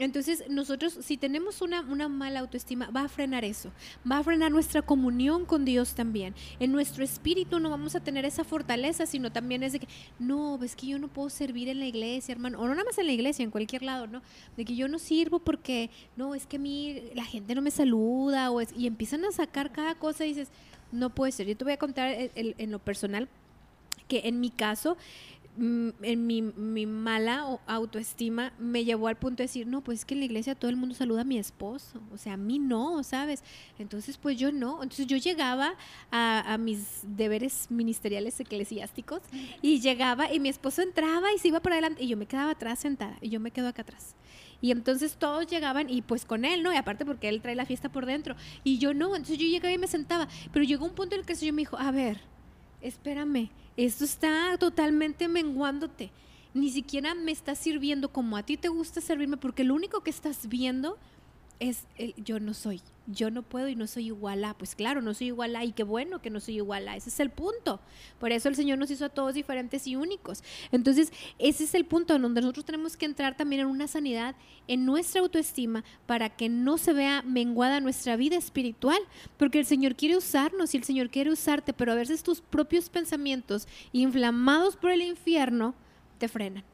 Entonces, 0.00 0.44
nosotros, 0.48 0.96
si 1.02 1.18
tenemos 1.18 1.60
una, 1.60 1.82
una, 1.82 2.08
mala 2.08 2.40
autoestima, 2.40 2.90
va 2.90 3.02
a 3.02 3.08
frenar 3.08 3.44
eso, 3.44 3.70
va 4.10 4.16
a 4.16 4.24
frenar 4.24 4.50
nuestra 4.50 4.80
comunión 4.80 5.44
con 5.44 5.66
Dios 5.66 5.94
también. 5.94 6.34
En 6.58 6.72
nuestro 6.72 7.04
espíritu 7.04 7.60
no 7.60 7.68
vamos 7.68 7.94
a 7.94 8.00
tener 8.00 8.24
esa 8.24 8.42
fortaleza, 8.42 9.04
sino 9.04 9.30
también 9.30 9.62
es 9.62 9.74
de 9.74 9.80
que, 9.80 9.88
no, 10.18 10.56
ves 10.56 10.74
que 10.74 10.86
yo 10.86 10.98
no 10.98 11.08
puedo 11.08 11.28
servir 11.28 11.68
en 11.68 11.80
la 11.80 11.86
iglesia, 11.86 12.32
hermano, 12.32 12.58
o 12.58 12.66
no 12.66 12.70
nada 12.70 12.84
más 12.84 12.96
en 12.96 13.06
la 13.08 13.12
iglesia, 13.12 13.42
en 13.42 13.50
cualquier 13.50 13.82
lado, 13.82 14.06
¿no? 14.06 14.22
De 14.56 14.64
que 14.64 14.74
yo 14.74 14.88
no 14.88 14.98
sirvo 14.98 15.38
porque, 15.38 15.90
no, 16.16 16.34
es 16.34 16.46
que 16.46 16.56
a 16.56 17.14
la 17.14 17.24
gente 17.24 17.54
no 17.54 17.60
me 17.60 17.70
saluda, 17.70 18.50
o 18.50 18.62
es, 18.62 18.72
y 18.74 18.86
empiezan 18.86 19.26
a 19.26 19.32
sacar 19.32 19.70
cada 19.70 19.96
cosa 19.96 20.24
y 20.24 20.28
dices, 20.28 20.48
no 20.92 21.10
puede 21.10 21.32
ser. 21.32 21.46
Yo 21.46 21.58
te 21.58 21.64
voy 21.64 21.74
a 21.74 21.78
contar 21.78 22.16
en 22.34 22.70
lo 22.70 22.78
personal 22.78 23.28
que 24.10 24.22
en 24.24 24.40
mi 24.40 24.50
caso, 24.50 24.98
en 25.58 26.26
mi, 26.26 26.42
mi, 26.42 26.86
mala 26.86 27.58
autoestima 27.66 28.52
me 28.58 28.84
llevó 28.84 29.08
al 29.08 29.16
punto 29.16 29.38
de 29.38 29.44
decir, 29.44 29.66
no, 29.66 29.82
pues 29.82 30.00
es 30.00 30.04
que 30.04 30.14
en 30.14 30.20
la 30.20 30.26
iglesia 30.26 30.54
todo 30.54 30.70
el 30.70 30.76
mundo 30.76 30.94
saluda 30.94 31.22
a 31.22 31.24
mi 31.24 31.38
esposo, 31.38 32.00
o 32.12 32.16
sea, 32.16 32.34
a 32.34 32.36
mí 32.36 32.58
no, 32.58 33.02
¿sabes? 33.02 33.42
Entonces, 33.78 34.16
pues 34.16 34.38
yo 34.38 34.52
no. 34.52 34.82
Entonces 34.82 35.06
yo 35.06 35.16
llegaba 35.16 35.74
a, 36.10 36.54
a 36.54 36.58
mis 36.58 37.02
deberes 37.02 37.66
ministeriales 37.70 38.38
eclesiásticos 38.40 39.22
y 39.60 39.80
llegaba 39.80 40.32
y 40.32 40.40
mi 40.40 40.48
esposo 40.48 40.82
entraba 40.82 41.32
y 41.34 41.38
se 41.38 41.48
iba 41.48 41.60
para 41.60 41.76
adelante 41.76 42.04
y 42.04 42.08
yo 42.08 42.16
me 42.16 42.26
quedaba 42.26 42.52
atrás 42.52 42.78
sentada 42.78 43.16
y 43.20 43.28
yo 43.28 43.40
me 43.40 43.50
quedo 43.50 43.68
acá 43.68 43.82
atrás. 43.82 44.14
Y 44.62 44.70
entonces 44.72 45.16
todos 45.16 45.46
llegaban 45.46 45.88
y 45.88 46.02
pues 46.02 46.24
con 46.24 46.44
él, 46.44 46.62
¿no? 46.62 46.72
Y 46.72 46.76
aparte 46.76 47.04
porque 47.04 47.28
él 47.28 47.40
trae 47.40 47.54
la 47.54 47.64
fiesta 47.64 47.90
por 47.90 48.06
dentro. 48.06 48.36
Y 48.62 48.78
yo 48.78 48.94
no, 48.94 49.16
entonces 49.16 49.38
yo 49.38 49.46
llegaba 49.46 49.72
y 49.72 49.78
me 49.78 49.86
sentaba. 49.86 50.28
Pero 50.52 50.64
llegó 50.64 50.84
un 50.84 50.94
punto 50.94 51.14
en 51.14 51.20
el 51.20 51.26
que 51.26 51.32
el 51.32 51.38
Señor 51.38 51.54
me 51.54 51.62
dijo, 51.62 51.78
a 51.78 51.90
ver, 51.90 52.20
espérame, 52.80 53.50
esto 53.76 54.04
está 54.04 54.56
totalmente 54.58 55.28
menguándote. 55.28 56.10
Ni 56.52 56.70
siquiera 56.70 57.14
me 57.14 57.32
está 57.32 57.54
sirviendo 57.54 58.10
como 58.12 58.36
a 58.36 58.42
ti 58.42 58.56
te 58.56 58.68
gusta 58.68 59.00
servirme, 59.00 59.36
porque 59.36 59.64
lo 59.64 59.74
único 59.74 60.00
que 60.00 60.10
estás 60.10 60.48
viendo 60.48 60.98
es 61.60 61.86
el 61.96 62.14
yo 62.16 62.40
no 62.40 62.54
soy, 62.54 62.80
yo 63.06 63.30
no 63.30 63.42
puedo 63.42 63.68
y 63.68 63.76
no 63.76 63.86
soy 63.86 64.06
igual 64.06 64.44
a. 64.44 64.54
Pues 64.54 64.74
claro, 64.74 65.02
no 65.02 65.12
soy 65.12 65.28
igual 65.28 65.54
a 65.56 65.64
y 65.64 65.72
qué 65.72 65.82
bueno 65.82 66.22
que 66.22 66.30
no 66.30 66.40
soy 66.40 66.56
igual 66.56 66.88
a. 66.88 66.96
Ese 66.96 67.10
es 67.10 67.20
el 67.20 67.30
punto. 67.30 67.80
Por 68.18 68.32
eso 68.32 68.48
el 68.48 68.56
Señor 68.56 68.78
nos 68.78 68.90
hizo 68.90 69.04
a 69.04 69.10
todos 69.10 69.34
diferentes 69.34 69.86
y 69.86 69.94
únicos. 69.94 70.42
Entonces, 70.72 71.12
ese 71.38 71.64
es 71.64 71.74
el 71.74 71.84
punto 71.84 72.16
en 72.16 72.22
donde 72.22 72.40
nosotros 72.40 72.64
tenemos 72.64 72.96
que 72.96 73.04
entrar 73.04 73.36
también 73.36 73.60
en 73.60 73.66
una 73.68 73.88
sanidad 73.88 74.34
en 74.66 74.86
nuestra 74.86 75.20
autoestima 75.20 75.84
para 76.06 76.30
que 76.30 76.48
no 76.48 76.78
se 76.78 76.94
vea 76.94 77.22
menguada 77.22 77.80
nuestra 77.80 78.16
vida 78.16 78.36
espiritual. 78.36 79.00
Porque 79.36 79.60
el 79.60 79.66
Señor 79.66 79.96
quiere 79.96 80.16
usarnos 80.16 80.74
y 80.74 80.78
el 80.78 80.84
Señor 80.84 81.10
quiere 81.10 81.30
usarte, 81.30 81.74
pero 81.74 81.92
a 81.92 81.96
veces 81.96 82.22
tus 82.22 82.40
propios 82.40 82.88
pensamientos 82.88 83.68
inflamados 83.92 84.76
por 84.76 84.90
el 84.90 85.02
infierno 85.02 85.74
te 86.18 86.26
frenan. 86.26 86.64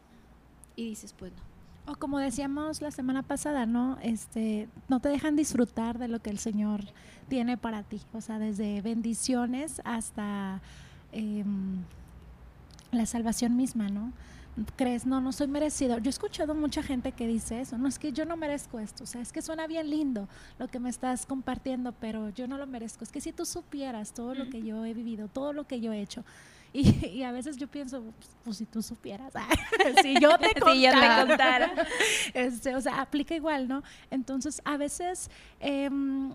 Y 0.76 0.90
dices, 0.90 1.12
pues 1.12 1.32
no 1.32 1.55
o 1.86 1.94
como 1.96 2.18
decíamos 2.18 2.80
la 2.80 2.90
semana 2.90 3.22
pasada, 3.22 3.66
¿no? 3.66 3.98
Este, 4.02 4.68
no 4.88 5.00
te 5.00 5.08
dejan 5.08 5.36
disfrutar 5.36 5.98
de 5.98 6.08
lo 6.08 6.20
que 6.20 6.30
el 6.30 6.38
Señor 6.38 6.82
tiene 7.28 7.56
para 7.56 7.82
ti. 7.82 8.00
O 8.12 8.20
sea, 8.20 8.38
desde 8.38 8.82
bendiciones 8.82 9.80
hasta 9.84 10.60
em, 11.12 11.82
la 12.90 13.06
salvación 13.06 13.56
misma, 13.56 13.88
¿no? 13.88 14.12
crees, 14.76 15.06
no, 15.06 15.20
no 15.20 15.32
soy 15.32 15.48
merecido. 15.48 15.98
Yo 15.98 16.08
he 16.08 16.10
escuchado 16.10 16.54
mucha 16.54 16.82
gente 16.82 17.12
que 17.12 17.26
dice 17.26 17.60
eso, 17.60 17.76
no 17.76 17.88
es 17.88 17.98
que 17.98 18.12
yo 18.12 18.24
no 18.24 18.36
merezco 18.36 18.78
esto, 18.78 19.04
o 19.04 19.06
sea, 19.06 19.20
es 19.20 19.32
que 19.32 19.42
suena 19.42 19.66
bien 19.66 19.90
lindo 19.90 20.28
lo 20.58 20.68
que 20.68 20.80
me 20.80 20.88
estás 20.88 21.26
compartiendo, 21.26 21.92
pero 21.92 22.30
yo 22.30 22.48
no 22.48 22.56
lo 22.56 22.66
merezco. 22.66 23.04
Es 23.04 23.12
que 23.12 23.20
si 23.20 23.32
tú 23.32 23.44
supieras 23.44 24.12
todo 24.12 24.34
lo 24.34 24.48
que 24.48 24.62
yo 24.62 24.84
he 24.84 24.94
vivido, 24.94 25.28
todo 25.28 25.52
lo 25.52 25.66
que 25.66 25.80
yo 25.80 25.92
he 25.92 26.00
hecho, 26.00 26.24
y, 26.72 27.22
a 27.22 27.32
veces 27.32 27.56
yo 27.56 27.68
pienso, 27.68 28.02
pues, 28.02 28.30
pues 28.44 28.56
si 28.58 28.66
tú 28.66 28.82
supieras, 28.82 29.32
si 30.02 30.18
yo 30.20 30.36
te 30.38 30.60
contara, 30.60 31.72
este, 32.34 32.74
o 32.74 32.80
sea, 32.80 33.00
aplica 33.00 33.34
igual, 33.34 33.68
¿no? 33.68 33.82
Entonces, 34.10 34.60
a 34.64 34.76
veces 34.76 35.30
em, 35.60 36.32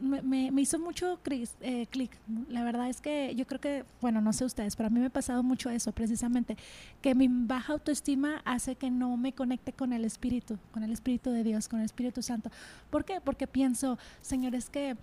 me, 0.00 0.60
hizo 0.60 0.78
mucho 0.78 1.18
eh, 1.60 1.86
clic. 1.90 2.16
La 2.48 2.64
verdad 2.64 2.88
es 2.88 3.00
que 3.00 3.34
yo 3.34 3.46
creo 3.46 3.60
que, 3.60 3.84
bueno, 4.00 4.20
no 4.20 4.32
sé 4.32 4.44
ustedes, 4.44 4.76
pero 4.76 4.88
a 4.88 4.90
mí 4.90 5.00
me 5.00 5.06
ha 5.06 5.10
pasado 5.10 5.42
mucho 5.42 5.70
eso, 5.70 5.92
precisamente, 5.92 6.56
que 7.00 7.14
mi 7.14 7.28
baja 7.28 7.72
autoestima 7.72 8.42
hace 8.44 8.76
que 8.76 8.90
no 8.90 9.16
me 9.16 9.32
conecte 9.32 9.72
con 9.72 9.92
el 9.92 10.04
Espíritu, 10.04 10.58
con 10.72 10.82
el 10.82 10.92
Espíritu 10.92 11.30
de 11.30 11.42
Dios, 11.42 11.68
con 11.68 11.80
el 11.80 11.86
Espíritu 11.86 12.22
Santo. 12.22 12.50
¿Por 12.90 13.04
qué? 13.04 13.20
Porque 13.20 13.46
pienso, 13.46 13.98
Señor, 14.20 14.54
es 14.54 14.70
que, 14.70 14.96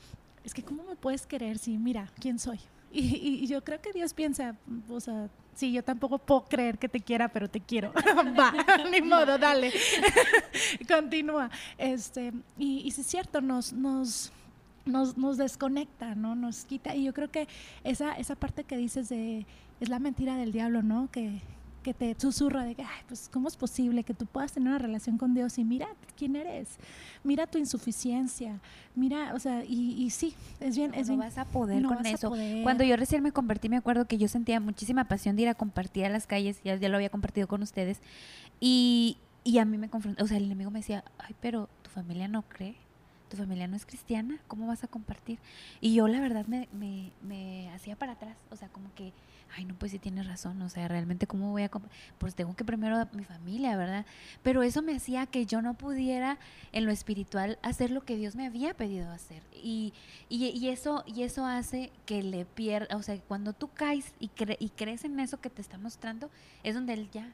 es 0.44 0.54
que 0.54 0.64
¿cómo 0.64 0.84
me 0.84 0.96
puedes 0.96 1.26
querer 1.26 1.58
si, 1.58 1.78
mira, 1.78 2.10
quién 2.20 2.40
soy? 2.40 2.60
Y, 2.96 3.48
yo 3.48 3.64
creo 3.64 3.82
que 3.82 3.92
Dios 3.92 4.14
piensa, 4.14 4.56
o 4.88 5.00
sea, 5.00 5.28
sí, 5.56 5.74
yo 5.74 5.84
tampoco 5.84 6.20
puedo 6.20 6.46
creer 6.46 6.78
que 6.78 6.88
te 6.88 7.00
quiera, 7.00 7.28
pero 7.28 7.50
te 7.50 7.60
quiero. 7.60 7.92
Va, 8.40 8.54
ni 8.92 9.02
modo, 9.02 9.38
dale. 9.40 9.74
Continúa. 10.88 11.50
Este, 11.78 12.32
y, 12.58 12.82
y 12.86 12.92
si 12.92 13.02
es 13.02 13.08
cierto, 13.08 13.42
nos, 13.42 13.74
nos, 13.74 14.32
nos, 14.86 15.18
nos, 15.18 15.38
desconecta, 15.38 16.14
¿no? 16.14 16.36
Nos 16.36 16.66
quita. 16.66 16.96
Y 16.96 17.06
yo 17.06 17.14
creo 17.14 17.32
que 17.32 17.48
esa, 17.84 18.14
esa 18.14 18.36
parte 18.36 18.64
que 18.64 18.78
dices 18.78 19.10
de, 19.10 19.48
es 19.80 19.90
la 19.90 19.98
mentira 19.98 20.36
del 20.36 20.52
diablo, 20.52 20.84
¿no? 20.84 21.10
Que, 21.12 21.42
que 21.84 21.94
te 21.94 22.16
susurra 22.20 22.64
de 22.64 22.74
que, 22.74 22.82
ay, 22.82 23.02
pues, 23.08 23.30
¿cómo 23.32 23.48
es 23.48 23.56
posible 23.56 24.04
que 24.04 24.14
tú 24.14 24.26
puedas 24.26 24.52
tener 24.54 24.70
una 24.70 24.80
relación 24.80 25.18
con 25.18 25.36
Dios 25.36 25.60
y 25.60 25.64
mira 25.64 25.88
quién 26.18 26.36
eres? 26.36 26.78
Mira 27.24 27.46
tu 27.46 27.60
insuficiencia, 27.60 28.60
mira, 28.96 29.34
o 29.36 29.40
sea, 29.40 29.64
y, 29.64 30.10
sí, 30.10 30.34
es 30.60 30.76
bien, 30.76 30.94
es 30.96 31.10
no 31.10 31.18
vas 31.18 31.38
a 31.38 31.46
poder 31.46 31.84
con 31.84 32.06
eso. 32.06 32.34
Cuando 32.64 32.84
yo 32.84 32.96
recién 32.96 33.22
me 33.22 33.32
convertí, 33.32 33.70
me 33.70 33.78
acuerdo 33.78 34.06
que 34.06 34.18
yo 34.18 34.28
sentía 34.28 34.60
muchísima 34.60 35.06
pasión 35.06 35.36
de 35.36 35.44
ir 35.44 35.50
a 35.50 35.54
compartir 35.54 36.06
a 36.06 36.10
las 36.10 36.26
calles, 36.26 36.60
ya, 36.64 36.76
ya 36.76 36.90
lo 36.90 36.96
había 36.96 37.10
compartido 37.10 37.48
con 37.48 37.62
ustedes, 37.62 38.00
y, 38.60 39.18
y 39.44 39.60
a 39.60 39.66
mí 39.66 39.78
me 39.78 39.90
confrontó, 39.90 40.24
o 40.24 40.28
sea, 40.28 40.38
el 40.38 40.46
enemigo 40.46 40.72
me 40.72 40.80
decía, 40.80 41.04
ay, 41.20 41.36
pero 41.40 41.70
tu 41.84 41.92
familia 41.92 42.28
no 42.28 42.42
cree 42.44 42.76
tu 43.34 43.38
familia 43.38 43.68
no 43.68 43.76
es 43.76 43.84
cristiana, 43.88 44.38
¿cómo 44.48 44.68
vas 44.68 44.84
a 44.84 44.88
compartir? 44.88 45.40
Y 45.82 45.96
yo 45.96 46.08
la 46.08 46.22
verdad 46.22 46.46
me, 46.46 46.70
me, 46.72 47.12
me 47.24 47.68
hacía 47.72 47.96
para 47.96 48.12
atrás, 48.12 48.38
o 48.52 48.56
sea, 48.56 48.68
como 48.68 48.94
que 48.94 49.12
ay, 49.56 49.66
no, 49.66 49.76
pues 49.76 49.92
sí 49.92 50.00
tienes 50.00 50.28
razón, 50.28 50.62
o 50.62 50.70
sea, 50.70 50.88
realmente 50.88 51.28
cómo 51.28 51.52
voy 51.52 51.64
a... 51.64 51.72
Pues 52.18 52.36
tengo 52.36 52.56
que 52.56 52.66
primero 52.66 53.08
mi 53.14 53.24
familia, 53.24 53.78
¿verdad? 53.78 54.06
Pero 54.42 54.64
eso 54.64 54.82
me 54.82 54.96
hacía 54.96 55.26
que 55.26 55.46
yo 55.46 55.62
no 55.62 55.76
pudiera 55.76 56.40
en 56.72 56.86
lo 56.86 56.92
espiritual 56.92 57.60
hacer 57.62 57.92
lo 57.92 58.02
que 58.02 58.16
Dios 58.16 58.36
me 58.36 58.46
había 58.46 58.74
pedido 58.74 59.12
hacer. 59.12 59.44
Y, 59.54 59.94
y, 60.30 60.68
eso, 60.70 61.04
y 61.06 61.24
eso 61.24 61.46
hace 61.46 61.92
que 62.06 62.24
le 62.24 62.46
pierda, 62.46 62.96
o 62.98 63.04
sea, 63.04 63.20
cuando 63.22 63.54
tú 63.54 63.70
caes 63.74 64.14
y, 64.20 64.32
y 64.60 64.70
crees 64.70 65.04
en 65.04 65.20
eso 65.20 65.40
que 65.40 65.50
te 65.50 65.62
está 65.62 65.78
mostrando, 65.78 66.30
es 66.64 66.76
donde 66.76 66.94
Él 66.94 67.10
ya 67.12 67.30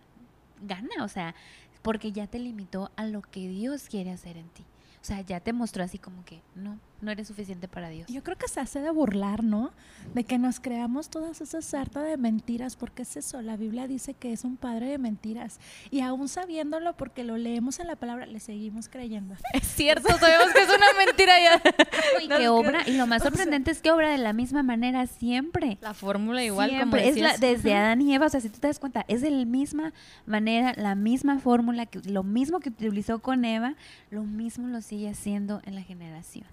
gana, 0.61 1.03
o 1.03 1.07
sea, 1.07 1.35
porque 1.81 2.11
ya 2.11 2.27
te 2.27 2.39
limitó 2.39 2.91
a 2.95 3.05
lo 3.05 3.21
que 3.21 3.47
Dios 3.47 3.87
quiere 3.89 4.11
hacer 4.11 4.37
en 4.37 4.49
ti. 4.49 4.65
O 5.01 5.05
sea, 5.05 5.21
ya 5.21 5.39
te 5.39 5.53
mostró 5.53 5.83
así 5.83 5.97
como 5.97 6.25
que 6.25 6.41
no, 6.55 6.77
no 7.01 7.11
eres 7.11 7.27
suficiente 7.27 7.67
para 7.67 7.89
Dios. 7.89 8.09
Yo 8.09 8.23
creo 8.23 8.37
que 8.37 8.47
se 8.47 8.59
hace 8.59 8.81
de 8.81 8.91
burlar, 8.91 9.43
¿no? 9.43 9.71
De 10.13 10.25
que 10.25 10.37
nos 10.37 10.59
creamos 10.59 11.09
todas 11.09 11.39
esas 11.39 11.65
sarta 11.65 12.01
de 12.03 12.17
mentiras, 12.17 12.75
porque 12.75 13.03
es 13.03 13.15
eso, 13.15 13.41
la 13.41 13.55
Biblia 13.55 13.87
dice 13.87 14.13
que 14.13 14.33
es 14.33 14.43
un 14.43 14.57
padre 14.57 14.87
de 14.87 14.97
mentiras. 14.97 15.59
Y 15.89 16.01
aún 16.01 16.27
sabiéndolo, 16.27 16.97
porque 16.97 17.23
lo 17.23 17.37
leemos 17.37 17.79
en 17.79 17.87
la 17.87 17.95
palabra, 17.95 18.25
le 18.25 18.39
seguimos 18.39 18.89
creyendo. 18.89 19.35
Es 19.53 19.67
cierto, 19.67 20.07
sabemos 20.17 20.53
que 20.53 20.61
es 20.61 20.69
una 20.69 21.05
mentira 21.05 21.33
ya. 21.39 21.61
y 22.21 22.27
que 22.27 22.49
obra, 22.49 22.87
y 22.87 22.97
lo 22.97 23.07
más 23.07 23.23
sorprendente 23.23 23.71
es 23.71 23.81
que 23.81 23.91
obra 23.91 24.09
de 24.09 24.17
la 24.17 24.33
misma 24.33 24.63
manera 24.63 25.07
siempre. 25.07 25.77
La 25.81 25.93
fórmula 25.93 26.43
igual 26.43 26.77
como 26.79 26.97
es 26.97 27.17
la, 27.17 27.37
desde 27.37 27.73
Adán 27.73 28.01
y 28.01 28.13
Eva, 28.13 28.27
o 28.27 28.29
sea, 28.29 28.41
si 28.41 28.49
tú 28.49 28.59
te 28.59 28.67
das 28.67 28.79
cuenta, 28.79 29.05
es 29.07 29.21
de 29.21 29.31
la 29.31 29.45
misma 29.45 29.93
manera, 30.25 30.73
la 30.75 30.95
misma 30.95 31.39
fórmula, 31.39 31.85
que 31.85 31.99
lo 32.09 32.23
mismo 32.23 32.59
que 32.59 32.69
utilizó 32.69 33.19
con 33.19 33.45
Eva, 33.45 33.75
lo 34.11 34.23
mismo 34.23 34.67
lo 34.67 34.81
sigue 34.89 35.09
haciendo 35.09 35.61
en 35.65 35.75
la 35.75 35.83
generación. 35.83 36.45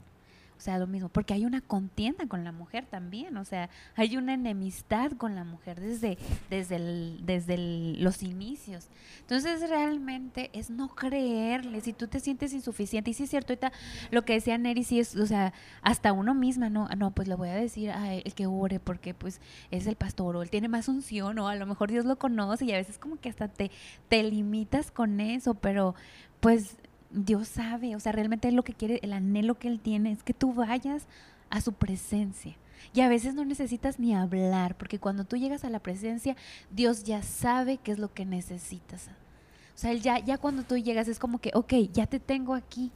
O 0.58 0.60
sea, 0.60 0.78
lo 0.78 0.86
mismo, 0.86 1.10
porque 1.10 1.34
hay 1.34 1.44
una 1.44 1.60
contienda 1.60 2.26
con 2.26 2.42
la 2.42 2.50
mujer 2.50 2.86
también, 2.86 3.36
o 3.36 3.44
sea, 3.44 3.68
hay 3.94 4.16
una 4.16 4.32
enemistad 4.32 5.12
con 5.12 5.34
la 5.34 5.44
mujer 5.44 5.78
desde, 5.80 6.16
desde, 6.48 6.78
desde 7.20 7.58
los 7.98 8.22
inicios. 8.22 8.88
Entonces, 9.20 9.68
realmente 9.68 10.48
es 10.54 10.70
no 10.70 10.94
creerle, 10.94 11.82
si 11.82 11.92
tú 11.92 12.08
te 12.08 12.20
sientes 12.20 12.54
insuficiente, 12.54 13.10
y 13.10 13.14
sí 13.14 13.24
es 13.24 13.30
cierto, 13.30 13.52
ahorita 13.52 13.70
lo 14.10 14.24
que 14.24 14.32
decía 14.32 14.56
Neri, 14.56 14.82
sí 14.82 14.98
es, 14.98 15.14
o 15.14 15.26
sea, 15.26 15.52
hasta 15.82 16.14
uno 16.14 16.34
misma, 16.34 16.70
no, 16.70 16.88
no, 16.96 17.10
pues 17.10 17.28
le 17.28 17.34
voy 17.34 17.50
a 17.50 17.54
decir 17.54 17.90
a 17.90 18.14
el 18.14 18.34
que 18.34 18.46
ore, 18.46 18.80
porque 18.80 19.12
pues 19.12 19.42
es 19.70 19.86
el 19.86 19.96
pastor, 19.96 20.36
o 20.36 20.42
él 20.42 20.48
tiene 20.48 20.68
más 20.68 20.88
unción, 20.88 21.38
o 21.38 21.48
a 21.48 21.54
lo 21.56 21.66
mejor 21.66 21.90
Dios 21.90 22.06
lo 22.06 22.18
conoce, 22.18 22.64
y 22.64 22.72
a 22.72 22.78
veces 22.78 22.96
como 22.96 23.20
que 23.20 23.28
hasta 23.28 23.48
te, 23.48 23.70
te 24.08 24.22
limitas 24.22 24.90
con 24.90 25.20
eso, 25.20 25.52
pero 25.52 25.94
pues 26.40 26.76
Dios 27.10 27.48
sabe, 27.48 27.96
o 27.96 28.00
sea, 28.00 28.12
realmente 28.12 28.50
lo 28.52 28.64
que 28.64 28.74
quiere, 28.74 29.00
el 29.02 29.12
anhelo 29.12 29.58
que 29.58 29.68
Él 29.68 29.80
tiene 29.80 30.12
es 30.12 30.22
que 30.22 30.34
tú 30.34 30.52
vayas 30.52 31.06
a 31.50 31.60
su 31.60 31.72
presencia. 31.72 32.56
Y 32.92 33.00
a 33.00 33.08
veces 33.08 33.34
no 33.34 33.44
necesitas 33.44 33.98
ni 33.98 34.14
hablar, 34.14 34.76
porque 34.76 34.98
cuando 34.98 35.24
tú 35.24 35.36
llegas 35.36 35.64
a 35.64 35.70
la 35.70 35.80
presencia, 35.80 36.36
Dios 36.70 37.04
ya 37.04 37.22
sabe 37.22 37.78
qué 37.78 37.92
es 37.92 37.98
lo 37.98 38.12
que 38.12 38.24
necesitas. 38.24 39.08
O 39.08 39.78
sea, 39.78 39.90
él 39.90 40.00
ya, 40.00 40.18
ya 40.18 40.38
cuando 40.38 40.62
tú 40.62 40.76
llegas 40.76 41.08
es 41.08 41.18
como 41.18 41.38
que, 41.38 41.50
ok, 41.54 41.74
ya 41.92 42.06
te 42.06 42.20
tengo 42.20 42.54
aquí. 42.54 42.92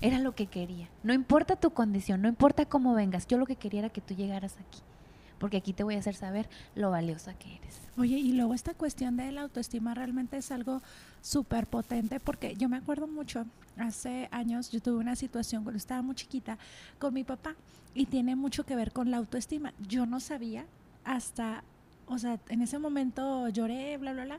Era 0.00 0.18
lo 0.18 0.34
que 0.34 0.46
quería. 0.46 0.88
No 1.02 1.12
importa 1.12 1.56
tu 1.56 1.70
condición, 1.70 2.22
no 2.22 2.28
importa 2.28 2.66
cómo 2.66 2.94
vengas, 2.94 3.26
yo 3.26 3.38
lo 3.38 3.46
que 3.46 3.56
quería 3.56 3.80
era 3.80 3.88
que 3.88 4.00
tú 4.00 4.14
llegaras 4.14 4.54
aquí 4.60 4.80
porque 5.38 5.58
aquí 5.58 5.72
te 5.72 5.84
voy 5.84 5.94
a 5.94 5.98
hacer 5.98 6.14
saber 6.14 6.48
lo 6.74 6.90
valiosa 6.90 7.34
que 7.34 7.56
eres. 7.56 7.80
Oye, 7.96 8.16
y 8.16 8.32
luego 8.32 8.54
esta 8.54 8.74
cuestión 8.74 9.16
de 9.16 9.32
la 9.32 9.42
autoestima 9.42 9.94
realmente 9.94 10.36
es 10.36 10.52
algo 10.52 10.82
súper 11.20 11.66
potente 11.66 12.20
porque 12.20 12.54
yo 12.56 12.68
me 12.68 12.76
acuerdo 12.76 13.06
mucho, 13.06 13.44
hace 13.76 14.28
años 14.30 14.70
yo 14.70 14.80
tuve 14.80 14.98
una 14.98 15.16
situación 15.16 15.64
cuando 15.64 15.78
estaba 15.78 16.02
muy 16.02 16.14
chiquita 16.14 16.58
con 16.98 17.14
mi 17.14 17.24
papá 17.24 17.54
y 17.94 18.06
tiene 18.06 18.36
mucho 18.36 18.64
que 18.64 18.76
ver 18.76 18.92
con 18.92 19.10
la 19.10 19.16
autoestima. 19.16 19.72
Yo 19.88 20.06
no 20.06 20.20
sabía 20.20 20.66
hasta, 21.04 21.64
o 22.06 22.18
sea, 22.18 22.38
en 22.48 22.62
ese 22.62 22.78
momento 22.78 23.48
lloré, 23.48 23.96
bla, 23.98 24.12
bla, 24.12 24.24
bla. 24.24 24.38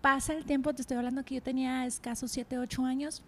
Pasa 0.00 0.34
el 0.34 0.44
tiempo, 0.44 0.74
te 0.74 0.82
estoy 0.82 0.98
hablando 0.98 1.24
que 1.24 1.36
yo 1.36 1.42
tenía 1.42 1.86
escasos 1.86 2.30
7, 2.30 2.58
8 2.58 2.84
años. 2.84 3.22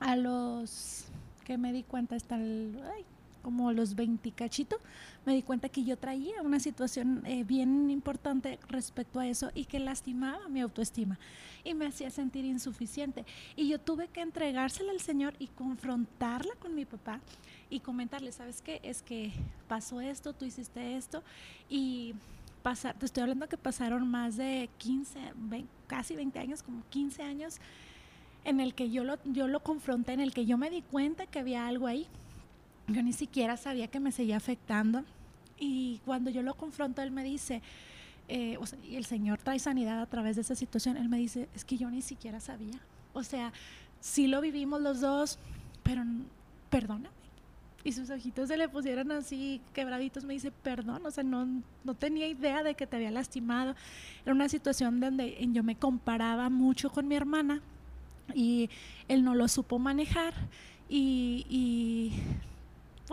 A 0.00 0.16
los 0.16 1.06
que 1.44 1.56
me 1.56 1.72
di 1.72 1.84
cuenta 1.84 2.16
hasta 2.16 2.36
el, 2.36 2.78
como 3.42 3.72
los 3.72 3.94
20 3.94 4.30
cachito, 4.32 4.78
me 5.26 5.34
di 5.34 5.42
cuenta 5.42 5.68
que 5.68 5.84
yo 5.84 5.96
traía 5.98 6.42
una 6.42 6.60
situación 6.60 7.22
eh, 7.26 7.44
bien 7.44 7.90
importante 7.90 8.58
respecto 8.68 9.20
a 9.20 9.26
eso 9.26 9.50
y 9.54 9.64
que 9.64 9.78
lastimaba 9.78 10.48
mi 10.48 10.60
autoestima 10.60 11.18
y 11.64 11.74
me 11.74 11.86
hacía 11.86 12.10
sentir 12.10 12.44
insuficiente. 12.44 13.24
Y 13.56 13.68
yo 13.68 13.78
tuve 13.78 14.08
que 14.08 14.20
entregársela 14.20 14.92
al 14.92 15.00
Señor 15.00 15.34
y 15.38 15.48
confrontarla 15.48 16.54
con 16.56 16.74
mi 16.74 16.84
papá 16.84 17.20
y 17.70 17.80
comentarle, 17.80 18.32
¿sabes 18.32 18.62
qué? 18.62 18.80
Es 18.82 19.02
que 19.02 19.32
pasó 19.68 20.00
esto, 20.00 20.32
tú 20.32 20.44
hiciste 20.44 20.96
esto 20.96 21.22
y 21.68 22.14
pasa, 22.62 22.94
te 22.94 23.06
estoy 23.06 23.22
hablando 23.22 23.48
que 23.48 23.56
pasaron 23.56 24.08
más 24.08 24.36
de 24.36 24.70
15, 24.78 25.18
casi 25.86 26.14
20 26.14 26.38
años, 26.38 26.62
como 26.62 26.82
15 26.90 27.22
años 27.22 27.60
en 28.44 28.60
el 28.60 28.74
que 28.74 28.90
yo 28.90 29.04
lo, 29.04 29.18
yo 29.24 29.46
lo 29.46 29.62
confronté, 29.62 30.12
en 30.12 30.20
el 30.20 30.32
que 30.32 30.46
yo 30.46 30.58
me 30.58 30.70
di 30.70 30.82
cuenta 30.82 31.26
que 31.26 31.38
había 31.38 31.66
algo 31.66 31.86
ahí 31.86 32.06
yo 32.92 33.02
ni 33.02 33.12
siquiera 33.12 33.56
sabía 33.56 33.88
que 33.88 34.00
me 34.00 34.12
seguía 34.12 34.36
afectando. 34.36 35.04
Y 35.58 36.00
cuando 36.04 36.30
yo 36.30 36.42
lo 36.42 36.54
confronto, 36.54 37.02
él 37.02 37.10
me 37.10 37.22
dice, 37.22 37.62
eh, 38.28 38.58
y 38.88 38.96
el 38.96 39.04
Señor 39.04 39.38
trae 39.38 39.58
sanidad 39.58 40.00
a 40.00 40.06
través 40.06 40.36
de 40.36 40.42
esa 40.42 40.54
situación, 40.54 40.96
él 40.96 41.08
me 41.08 41.18
dice, 41.18 41.48
es 41.54 41.64
que 41.64 41.76
yo 41.76 41.90
ni 41.90 42.02
siquiera 42.02 42.40
sabía. 42.40 42.80
O 43.12 43.22
sea, 43.22 43.52
sí 44.00 44.26
lo 44.26 44.40
vivimos 44.40 44.80
los 44.80 45.00
dos, 45.00 45.38
pero 45.82 46.02
perdóname. 46.70 47.22
Y 47.84 47.92
sus 47.92 48.10
ojitos 48.10 48.48
se 48.48 48.56
le 48.56 48.68
pusieron 48.68 49.10
así 49.10 49.60
quebraditos, 49.74 50.24
me 50.24 50.34
dice, 50.34 50.52
perdón, 50.52 51.04
o 51.04 51.10
sea, 51.10 51.24
no, 51.24 51.46
no 51.82 51.94
tenía 51.94 52.28
idea 52.28 52.62
de 52.62 52.74
que 52.74 52.86
te 52.86 52.96
había 52.96 53.10
lastimado. 53.10 53.74
Era 54.24 54.34
una 54.34 54.48
situación 54.48 55.00
donde 55.00 55.36
yo 55.52 55.64
me 55.64 55.74
comparaba 55.74 56.48
mucho 56.48 56.90
con 56.90 57.08
mi 57.08 57.16
hermana 57.16 57.60
y 58.34 58.70
él 59.08 59.24
no 59.24 59.34
lo 59.34 59.48
supo 59.48 59.80
manejar 59.80 60.32
y 60.88 62.12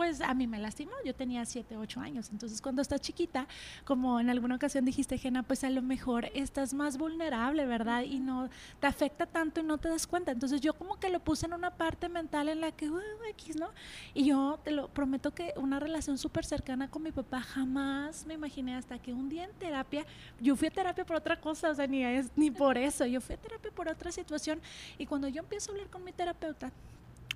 pues 0.00 0.22
a 0.22 0.32
mí 0.32 0.46
me 0.46 0.58
lastimó, 0.58 0.92
yo 1.04 1.14
tenía 1.14 1.44
7, 1.44 1.76
8 1.76 2.00
años, 2.00 2.30
entonces 2.32 2.62
cuando 2.62 2.80
estás 2.80 3.02
chiquita, 3.02 3.46
como 3.84 4.18
en 4.18 4.30
alguna 4.30 4.54
ocasión 4.56 4.86
dijiste, 4.86 5.18
Jena, 5.18 5.42
pues 5.42 5.62
a 5.62 5.68
lo 5.68 5.82
mejor 5.82 6.30
estás 6.32 6.72
más 6.72 6.96
vulnerable, 6.96 7.66
¿verdad? 7.66 8.04
Y 8.04 8.18
no 8.18 8.48
te 8.80 8.86
afecta 8.86 9.26
tanto 9.26 9.60
y 9.60 9.62
no 9.62 9.76
te 9.76 9.90
das 9.90 10.06
cuenta, 10.06 10.32
entonces 10.32 10.62
yo 10.62 10.72
como 10.72 10.98
que 10.98 11.10
lo 11.10 11.20
puse 11.20 11.44
en 11.44 11.52
una 11.52 11.70
parte 11.72 12.08
mental 12.08 12.48
en 12.48 12.62
la 12.62 12.72
que, 12.72 12.88
uh, 12.88 12.98
X, 13.32 13.56
¿no? 13.56 13.68
Y 14.14 14.24
yo 14.24 14.58
te 14.64 14.70
lo 14.70 14.88
prometo 14.88 15.34
que 15.34 15.52
una 15.56 15.78
relación 15.78 16.16
súper 16.16 16.46
cercana 16.46 16.90
con 16.90 17.02
mi 17.02 17.12
papá 17.12 17.42
jamás 17.42 18.24
me 18.24 18.32
imaginé 18.32 18.76
hasta 18.76 18.98
que 18.98 19.12
un 19.12 19.28
día 19.28 19.44
en 19.44 19.52
terapia, 19.52 20.06
yo 20.40 20.56
fui 20.56 20.68
a 20.68 20.70
terapia 20.70 21.04
por 21.04 21.16
otra 21.16 21.38
cosa, 21.38 21.68
o 21.68 21.74
sea, 21.74 21.86
ni, 21.86 22.02
es, 22.02 22.30
ni 22.36 22.50
por 22.50 22.78
eso, 22.78 23.04
yo 23.04 23.20
fui 23.20 23.34
a 23.34 23.38
terapia 23.38 23.70
por 23.70 23.86
otra 23.86 24.10
situación 24.10 24.62
y 24.96 25.04
cuando 25.04 25.28
yo 25.28 25.42
empiezo 25.42 25.70
a 25.70 25.74
hablar 25.74 25.90
con 25.90 26.02
mi 26.02 26.12
terapeuta, 26.12 26.72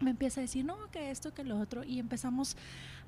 me 0.01 0.11
empieza 0.11 0.41
a 0.41 0.43
decir, 0.43 0.65
no, 0.65 0.77
que 0.91 1.11
esto, 1.11 1.33
que 1.33 1.45
lo 1.45 1.59
otro, 1.59 1.85
y 1.85 1.99
empezamos, 1.99 2.57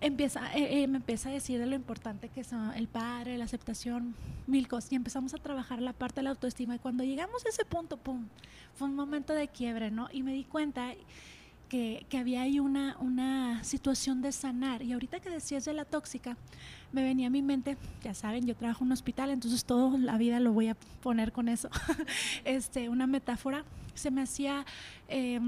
empieza, 0.01 0.55
eh, 0.57 0.83
eh, 0.83 0.87
me 0.87 0.99
empieza 0.99 1.29
a 1.29 1.33
decir 1.33 1.59
de 1.59 1.67
lo 1.67 1.75
importante 1.75 2.29
que 2.29 2.41
es 2.41 2.51
el 2.75 2.87
padre, 2.87 3.39
la 3.39 3.45
aceptación, 3.45 4.15
mil 4.47 4.69
cosas, 4.69 4.93
y 4.93 4.97
empezamos 4.97 5.35
a 5.35 5.39
trabajar 5.39 5.83
la 5.83 5.93
parte 5.93 6.17
de 6.17 6.25
la 6.25 6.31
autoestima, 6.31 6.77
y 6.77 6.79
cuando 6.79 7.05
llegamos 7.05 7.45
a 7.45 7.49
ese 7.49 7.65
punto, 7.65 7.97
pum, 7.97 8.27
fue 8.75 8.89
un 8.89 8.95
momento 8.95 9.33
de 9.33 9.49
quiebre, 9.49 9.91
¿no? 9.91 10.09
Y 10.13 10.23
me 10.23 10.33
di 10.33 10.45
cuenta 10.45 10.93
que, 11.69 12.07
que 12.09 12.19
había 12.19 12.43
ahí 12.43 12.61
una, 12.61 12.97
una 13.01 13.65
situación 13.65 14.23
de 14.23 14.31
sanar, 14.31 14.83
y 14.83 14.93
ahorita 14.93 15.19
que 15.19 15.31
decías 15.31 15.65
de 15.65 15.73
la 15.73 15.85
tóxica, 15.85 16.37
me 16.93 17.03
venía 17.03 17.27
a 17.27 17.31
mi 17.31 17.43
mente, 17.43 17.77
ya 18.05 18.15
saben, 18.15 18.47
yo 18.47 18.55
trabajo 18.55 18.85
en 18.85 18.89
un 18.89 18.93
hospital, 18.93 19.31
entonces 19.31 19.65
toda 19.65 19.99
la 19.99 20.17
vida 20.19 20.39
lo 20.39 20.53
voy 20.53 20.69
a 20.69 20.77
poner 21.03 21.33
con 21.33 21.49
eso, 21.49 21.69
este, 22.45 22.89
una 22.89 23.09
metáfora, 23.09 23.65
se 23.95 24.13
me 24.13 24.23
hacía... 24.23 24.65
Eh, 25.09 25.41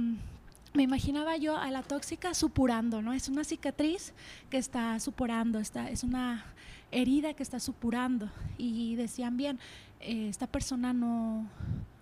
me 0.75 0.83
imaginaba 0.83 1.37
yo 1.37 1.57
a 1.57 1.71
la 1.71 1.83
tóxica 1.83 2.35
supurando, 2.35 3.03
¿no? 3.03 3.13
Es 3.13 3.29
una 3.29 3.45
cicatriz 3.45 4.13
que 4.51 4.59
está 4.59 4.99
supurando, 5.01 5.59
está, 5.59 5.91
es 5.91 6.03
una 6.03 6.45
herida 6.91 7.35
que 7.35 7.43
está 7.43 7.61
supurando. 7.61 8.31
Y 8.57 8.97
decían 8.97 9.37
bien, 9.37 9.59
eh, 10.01 10.29
esta 10.29 10.47
persona 10.47 10.93
no, 10.93 11.49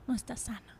no 0.06 0.14
está 0.14 0.36
sana. 0.36 0.76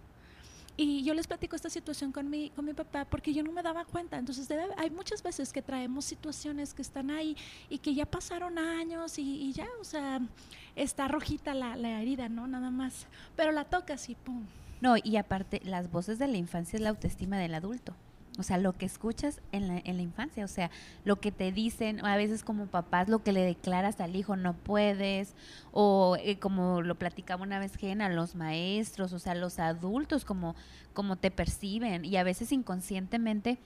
Y 0.78 1.02
yo 1.04 1.14
les 1.14 1.26
platico 1.26 1.56
esta 1.56 1.70
situación 1.70 2.12
con 2.12 2.28
mi, 2.28 2.50
con 2.50 2.66
mi 2.66 2.74
papá 2.74 3.06
porque 3.06 3.32
yo 3.32 3.42
no 3.42 3.50
me 3.50 3.62
daba 3.62 3.86
cuenta. 3.86 4.18
Entonces 4.18 4.46
hay 4.76 4.90
muchas 4.90 5.22
veces 5.22 5.52
que 5.52 5.62
traemos 5.62 6.04
situaciones 6.04 6.74
que 6.74 6.82
están 6.82 7.10
ahí 7.10 7.34
y 7.70 7.78
que 7.78 7.94
ya 7.94 8.04
pasaron 8.04 8.58
años 8.58 9.18
y, 9.18 9.52
ya, 9.52 9.66
o 9.80 9.84
sea, 9.84 10.20
está 10.74 11.08
rojita 11.08 11.54
la, 11.54 11.76
la 11.76 12.02
herida, 12.02 12.28
¿no? 12.28 12.46
Nada 12.46 12.70
más. 12.70 13.06
Pero 13.36 13.52
la 13.52 13.64
tocas 13.64 14.10
y 14.10 14.16
pum, 14.16 14.44
no, 14.80 14.96
y 15.02 15.16
aparte, 15.16 15.60
las 15.64 15.90
voces 15.90 16.18
de 16.18 16.28
la 16.28 16.36
infancia 16.36 16.76
es 16.76 16.82
la 16.82 16.90
autoestima 16.90 17.38
del 17.38 17.54
adulto. 17.54 17.94
O 18.38 18.42
sea, 18.42 18.58
lo 18.58 18.74
que 18.74 18.84
escuchas 18.84 19.40
en 19.52 19.66
la, 19.66 19.80
en 19.82 19.96
la 19.96 20.02
infancia, 20.02 20.44
o 20.44 20.48
sea, 20.48 20.70
lo 21.04 21.20
que 21.20 21.32
te 21.32 21.52
dicen, 21.52 22.04
a 22.04 22.16
veces 22.16 22.44
como 22.44 22.66
papás, 22.66 23.08
lo 23.08 23.22
que 23.22 23.32
le 23.32 23.40
declaras 23.40 23.98
al 24.00 24.14
hijo, 24.14 24.36
no 24.36 24.52
puedes, 24.52 25.34
o 25.72 26.18
eh, 26.20 26.38
como 26.38 26.82
lo 26.82 26.96
platicaba 26.96 27.42
una 27.42 27.58
vez 27.58 27.76
Gena, 27.76 28.10
los 28.10 28.34
maestros, 28.34 29.14
o 29.14 29.18
sea, 29.18 29.34
los 29.34 29.58
adultos, 29.58 30.26
como, 30.26 30.54
como 30.92 31.16
te 31.16 31.30
perciben, 31.30 32.04
y 32.04 32.16
a 32.16 32.24
veces 32.24 32.52
inconscientemente 32.52 33.58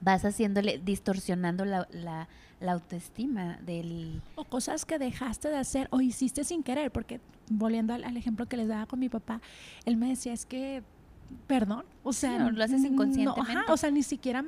vas 0.00 0.24
haciéndole, 0.24 0.78
distorsionando 0.84 1.64
la, 1.64 1.86
la, 1.92 2.28
autoestima 2.72 3.58
del... 3.62 4.22
O 4.34 4.44
cosas 4.44 4.84
que 4.84 4.98
dejaste 4.98 5.48
de 5.48 5.56
hacer 5.56 5.88
o 5.90 6.00
hiciste 6.00 6.44
sin 6.44 6.62
querer, 6.62 6.90
porque 6.90 7.20
volviendo 7.48 7.94
al, 7.94 8.16
ejemplo 8.16 8.46
que 8.46 8.56
les 8.56 8.68
daba 8.68 8.86
con 8.86 8.98
mi 8.98 9.08
papá, 9.08 9.40
él 9.84 9.96
me 9.96 10.08
decía, 10.08 10.32
es 10.32 10.46
que, 10.46 10.82
perdón, 11.46 11.84
o 12.02 12.12
sea... 12.12 12.38
No, 12.38 12.50
lo 12.50 12.64
haces 12.64 12.84
inconscientemente. 12.84 13.70
o 13.70 13.76
sea, 13.76 13.90
ni 13.90 14.02
siquiera 14.02 14.44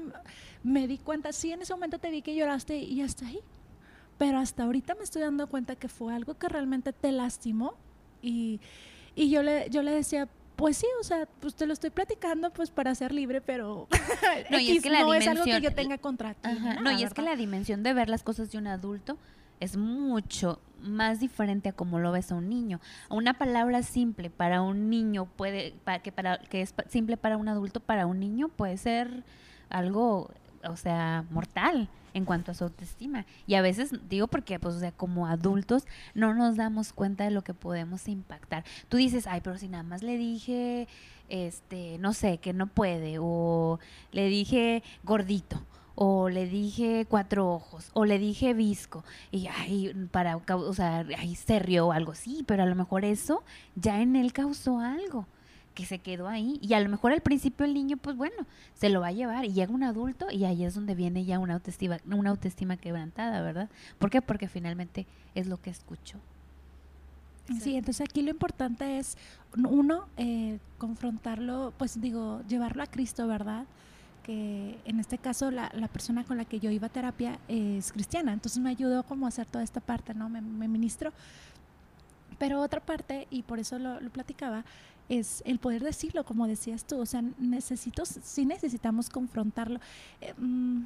me 0.63 0.87
di 0.87 0.99
cuenta, 0.99 1.33
sí, 1.33 1.53
en 1.53 1.63
ese 1.63 1.73
momento 1.73 1.99
te 1.99 2.11
vi 2.11 2.23
que 2.23 2.35
lloraste 2.35 2.79
y 2.79 3.01
hasta 3.03 3.27
ahí. 3.27 3.39
Pero 4.19 4.39
hasta 4.39 4.65
ahorita 4.65 4.95
me 4.95 5.05
estoy 5.05 5.23
dando 5.23 5.47
cuenta 5.47 5.77
que 5.77 5.89
fue 5.89 6.15
algo 6.15 6.35
que 6.35 6.49
realmente 6.49 6.93
te 6.93 7.13
lastimó 7.13 7.75
y, 8.23 8.61
y 9.15 9.31
yo, 9.31 9.43
le, 9.43 9.69
yo 9.71 9.83
le 9.83 9.93
decía, 9.93 10.29
pues 10.57 10.79
sí, 10.79 10.87
o 11.01 11.05
sea, 11.05 11.29
pues 11.41 11.55
te 11.55 11.67
lo 11.67 11.73
estoy 11.73 11.91
platicando 11.91 12.51
pues 12.51 12.71
para 12.71 12.95
ser 12.95 13.13
libre, 13.13 13.41
pero 13.41 13.87
no, 14.51 14.59
y 14.59 14.77
es, 14.77 14.83
que 14.83 14.91
la 14.91 15.01
no 15.01 15.15
es 15.15 15.29
algo 15.29 15.45
que 15.45 15.61
yo 15.61 15.75
tenga 15.75 15.99
contra 15.99 16.35
ti. 16.35 16.49
no, 16.83 16.91
y 16.93 17.05
es 17.05 17.15
que 17.15 17.23
la 17.23 17.37
dimensión 17.37 17.83
de 17.83 17.93
ver 17.93 18.09
las 18.09 18.23
cosas 18.23 18.51
de 18.51 18.59
un 18.59 18.67
adulto 18.67 19.19
es 19.61 19.77
mucho 19.77 20.61
más 20.81 21.21
diferente 21.21 21.71
a 21.71 21.73
como 21.73 21.99
lo 21.99 22.13
ves 22.13 22.33
a 22.33 22.35
un 22.35 22.49
niño. 22.49 22.81
Una 23.11 23.35
palabra 23.35 23.83
simple 23.83 24.31
para 24.31 24.63
un 24.63 24.91
niño 24.91 25.27
puede, 25.27 25.75
que, 26.03 26.13
para, 26.13 26.39
que 26.39 26.63
es 26.63 26.75
simple 26.89 27.17
para 27.17 27.37
un 27.37 27.49
adulto, 27.49 27.81
para 27.81 28.07
un 28.07 28.21
niño 28.21 28.49
puede 28.49 28.77
ser 28.77 29.25
algo, 29.69 30.31
o 30.65 30.77
sea, 30.77 31.25
mortal 31.31 31.89
en 32.15 32.25
cuanto 32.25 32.51
a 32.51 32.55
su 32.55 32.65
autoestima. 32.65 33.27
Y 33.47 33.55
a 33.55 33.63
veces 33.63 33.91
digo 34.09 34.27
porque, 34.27 34.59
pues, 34.59 34.77
o 34.77 34.81
sea, 34.81 34.93
como 34.93 35.27
adultos 35.27 35.87
no 36.15 36.33
nos 36.35 36.57
damos 36.57 36.93
cuenta 36.93 37.25
de 37.25 37.31
lo 37.31 37.43
que 37.43 37.53
podemos 37.53 38.09
impactar. 38.09 38.65
Tú 38.89 38.97
dices, 38.97 39.27
ay, 39.27 39.41
pero 39.43 39.59
si 39.59 39.69
nada 39.69 39.83
más 39.83 40.03
le 40.03 40.17
dije, 40.17 40.89
este, 41.29 41.99
no 41.99 42.15
sé, 42.15 42.39
que 42.39 42.53
no 42.55 42.69
puede, 42.69 43.19
o 43.21 43.79
le 44.13 44.29
dije 44.29 44.83
gordito, 45.03 45.63
o 45.95 46.29
le 46.29 46.47
dije 46.47 47.07
cuatro 47.09 47.51
ojos, 47.51 47.91
o 47.93 48.05
le 48.05 48.19
dije 48.19 48.55
visco, 48.55 49.05
y 49.31 49.49
ay, 49.49 49.93
para, 50.11 50.37
o 50.37 50.73
sea, 50.73 51.05
ahí 51.19 51.35
se 51.35 51.59
rió 51.59 51.89
o 51.89 51.93
algo, 51.93 52.15
sí, 52.15 52.45
pero 52.47 52.63
a 52.63 52.67
lo 52.67 52.75
mejor 52.75 53.05
eso 53.05 53.43
ya 53.75 54.01
en 54.01 54.17
él 54.17 54.33
causó 54.33 54.79
algo 54.79 55.27
que 55.77 55.85
se 55.85 55.99
quedó 55.99 56.27
ahí 56.27 56.59
y 56.63 56.73
a 56.73 56.81
lo 56.81 56.89
mejor 56.89 57.13
al 57.13 57.21
principio 57.21 57.67
el 57.67 57.75
niño 57.75 57.99
pues 57.99 58.17
bueno 58.17 58.47
se 58.75 58.89
lo 58.89 59.03
va 59.03 59.09
a 59.09 59.13
llevar 59.13 59.45
y 59.45 59.53
llega 59.53 59.73
un 59.73 59.85
adulto 59.85 60.27
y 60.31 60.45
ahí 60.45 60.65
es 60.65 60.75
donde 60.75 60.95
viene 60.95 61.25
ya 61.27 61.39
una 61.39 61.55
autoestima 61.55 61.99
una 62.07 62.31
autoestima 62.31 62.79
quebrantada 62.79 63.43
verdad 63.43 63.69
¿por 63.99 64.11
qué? 64.11 64.23
porque 64.23 64.49
finalmente 64.49 65.07
es 65.35 65.47
lo 65.47 65.61
que 65.61 65.71
escuchó 65.71 66.19
Sí, 67.61 67.77
entonces 67.77 68.01
aquí 68.01 68.23
lo 68.23 68.31
importante 68.31 68.99
es, 68.99 69.17
uno, 69.57 70.09
eh, 70.17 70.59
confrontarlo, 70.79 71.73
pues 71.79 72.01
digo, 72.01 72.43
llevarlo 72.49 72.83
a 72.83 72.89
Cristo, 72.89 73.29
¿verdad? 73.29 73.67
Que 74.25 74.77
en 74.85 74.99
este 74.99 75.17
caso 75.17 75.53
la, 75.53 75.71
la, 75.73 75.87
persona 75.87 76.25
con 76.25 76.39
la 76.39 76.45
que 76.45 76.59
yo 76.59 76.71
iba 76.71 76.89
a 76.89 76.91
terapia 76.91 77.39
es 77.47 77.93
cristiana, 77.93 78.33
entonces 78.33 78.61
me 78.61 78.71
ayudó 78.71 79.05
como 79.05 79.27
a 79.27 79.29
hacer 79.29 79.47
toda 79.47 79.63
esta 79.63 79.79
parte, 79.79 80.13
¿no? 80.13 80.29
Me, 80.29 80.41
me 80.41 80.67
ministró. 80.67 81.13
Pero 82.37 82.61
otra 82.61 82.81
parte, 82.81 83.29
y 83.31 83.43
por 83.43 83.61
eso 83.61 83.79
lo, 83.79 84.01
lo 84.01 84.11
platicaba, 84.11 84.65
es 85.09 85.43
el 85.47 85.59
poder 85.59 85.83
decirlo, 85.83 86.25
como 86.25 86.47
decías 86.47 86.85
tú, 86.85 86.99
o 86.99 87.07
sea, 87.07 87.23
necesito, 87.39 88.05
sí 88.05 88.45
necesitamos 88.45 89.09
confrontarlo. 89.09 89.81
Eh, 90.21 90.35
mm, 90.37 90.85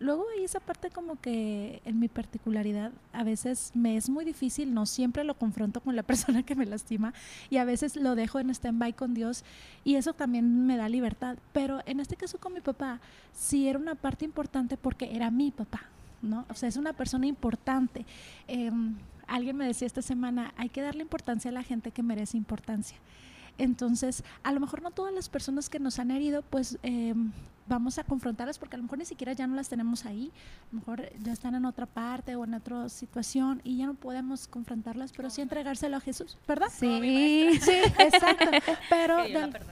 luego 0.00 0.24
hay 0.36 0.44
esa 0.44 0.60
parte 0.60 0.90
como 0.90 1.20
que 1.20 1.80
en 1.84 2.00
mi 2.00 2.08
particularidad 2.08 2.90
a 3.12 3.22
veces 3.22 3.70
me 3.74 3.96
es 3.96 4.08
muy 4.08 4.24
difícil, 4.24 4.74
no 4.74 4.86
siempre 4.86 5.24
lo 5.24 5.34
confronto 5.34 5.80
con 5.80 5.94
la 5.94 6.02
persona 6.10 6.42
que 6.42 6.54
me 6.54 6.66
lastima 6.66 7.14
y 7.48 7.58
a 7.58 7.64
veces 7.64 7.96
lo 7.96 8.14
dejo 8.14 8.40
en 8.40 8.50
stand-by 8.50 8.94
con 8.94 9.14
Dios 9.14 9.44
y 9.84 9.96
eso 9.96 10.14
también 10.14 10.66
me 10.66 10.76
da 10.76 10.88
libertad. 10.88 11.36
Pero 11.52 11.80
en 11.86 12.00
este 12.00 12.16
caso 12.16 12.38
con 12.38 12.52
mi 12.52 12.60
papá 12.60 13.00
sí 13.32 13.68
era 13.68 13.78
una 13.78 13.94
parte 13.94 14.24
importante 14.24 14.76
porque 14.76 15.14
era 15.14 15.30
mi 15.30 15.50
papá, 15.52 15.82
¿no? 16.22 16.44
O 16.48 16.54
sea, 16.54 16.68
es 16.68 16.76
una 16.76 16.92
persona 16.92 17.26
importante. 17.26 18.04
Em, 18.48 18.96
alguien 19.28 19.56
me 19.56 19.66
decía 19.66 19.86
esta 19.86 20.02
semana, 20.02 20.52
hay 20.56 20.70
que 20.70 20.82
darle 20.82 21.02
importancia 21.02 21.50
a 21.50 21.54
la 21.54 21.62
gente 21.62 21.92
que 21.92 22.02
merece 22.02 22.36
importancia. 22.36 22.96
Entonces, 23.58 24.24
a 24.42 24.52
lo 24.52 24.60
mejor 24.60 24.82
no 24.82 24.90
todas 24.90 25.12
las 25.12 25.28
personas 25.28 25.68
que 25.68 25.78
nos 25.78 25.98
han 25.98 26.10
herido, 26.10 26.42
pues 26.42 26.78
eh, 26.82 27.14
vamos 27.70 27.98
a 27.98 28.04
confrontarlas 28.04 28.58
porque 28.58 28.74
a 28.74 28.78
lo 28.78 28.82
mejor 28.82 28.98
ni 28.98 29.04
siquiera 29.04 29.32
ya 29.32 29.46
no 29.46 29.54
las 29.54 29.68
tenemos 29.68 30.04
ahí, 30.04 30.32
a 30.70 30.74
lo 30.74 30.80
mejor 30.80 31.08
ya 31.22 31.32
están 31.32 31.54
en 31.54 31.64
otra 31.64 31.86
parte 31.86 32.34
o 32.34 32.44
en 32.44 32.54
otra 32.54 32.88
situación 32.88 33.60
y 33.64 33.78
ya 33.78 33.86
no 33.86 33.94
podemos 33.94 34.48
confrontarlas, 34.48 35.12
pero 35.12 35.30
sí 35.30 35.40
entregárselo 35.40 35.96
a 35.96 36.00
Jesús, 36.00 36.36
¿verdad? 36.48 36.66
Sí, 36.70 37.58
sí, 37.60 37.72
exacto. 37.98 38.50
Pero, 38.90 39.22
de, 39.22 39.62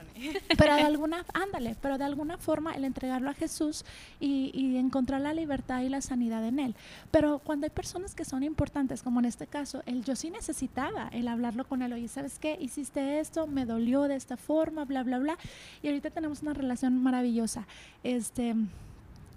pero 0.57 0.75
de 0.75 0.81
alguna, 0.81 1.25
ándale, 1.33 1.75
pero 1.81 1.97
de 1.97 2.03
alguna 2.03 2.37
forma 2.37 2.73
el 2.73 2.85
entregarlo 2.85 3.29
a 3.29 3.33
Jesús 3.33 3.83
y, 4.19 4.51
y, 4.53 4.77
encontrar 4.77 5.21
la 5.21 5.33
libertad 5.33 5.81
y 5.81 5.89
la 5.89 6.01
sanidad 6.01 6.45
en 6.45 6.59
Él. 6.59 6.75
Pero 7.11 7.39
cuando 7.39 7.65
hay 7.65 7.69
personas 7.69 8.15
que 8.15 8.23
son 8.23 8.43
importantes, 8.43 9.03
como 9.03 9.19
en 9.19 9.25
este 9.25 9.47
caso, 9.47 9.83
el 9.85 10.03
yo 10.03 10.15
sí 10.15 10.29
necesitaba 10.29 11.09
el 11.11 11.27
hablarlo 11.27 11.65
con 11.65 11.81
Él, 11.81 11.93
oye, 11.93 12.07
¿sabes 12.07 12.39
qué? 12.39 12.57
Hiciste 12.59 13.19
esto, 13.19 13.47
me 13.47 13.65
dolió 13.65 14.03
de 14.03 14.15
esta 14.15 14.37
forma, 14.37 14.85
bla, 14.85 15.03
bla, 15.03 15.19
bla. 15.19 15.37
Y 15.81 15.87
ahorita 15.87 16.09
tenemos 16.09 16.41
una 16.41 16.53
relación 16.53 17.01
maravillosa. 17.01 17.65
Este, 18.03 18.55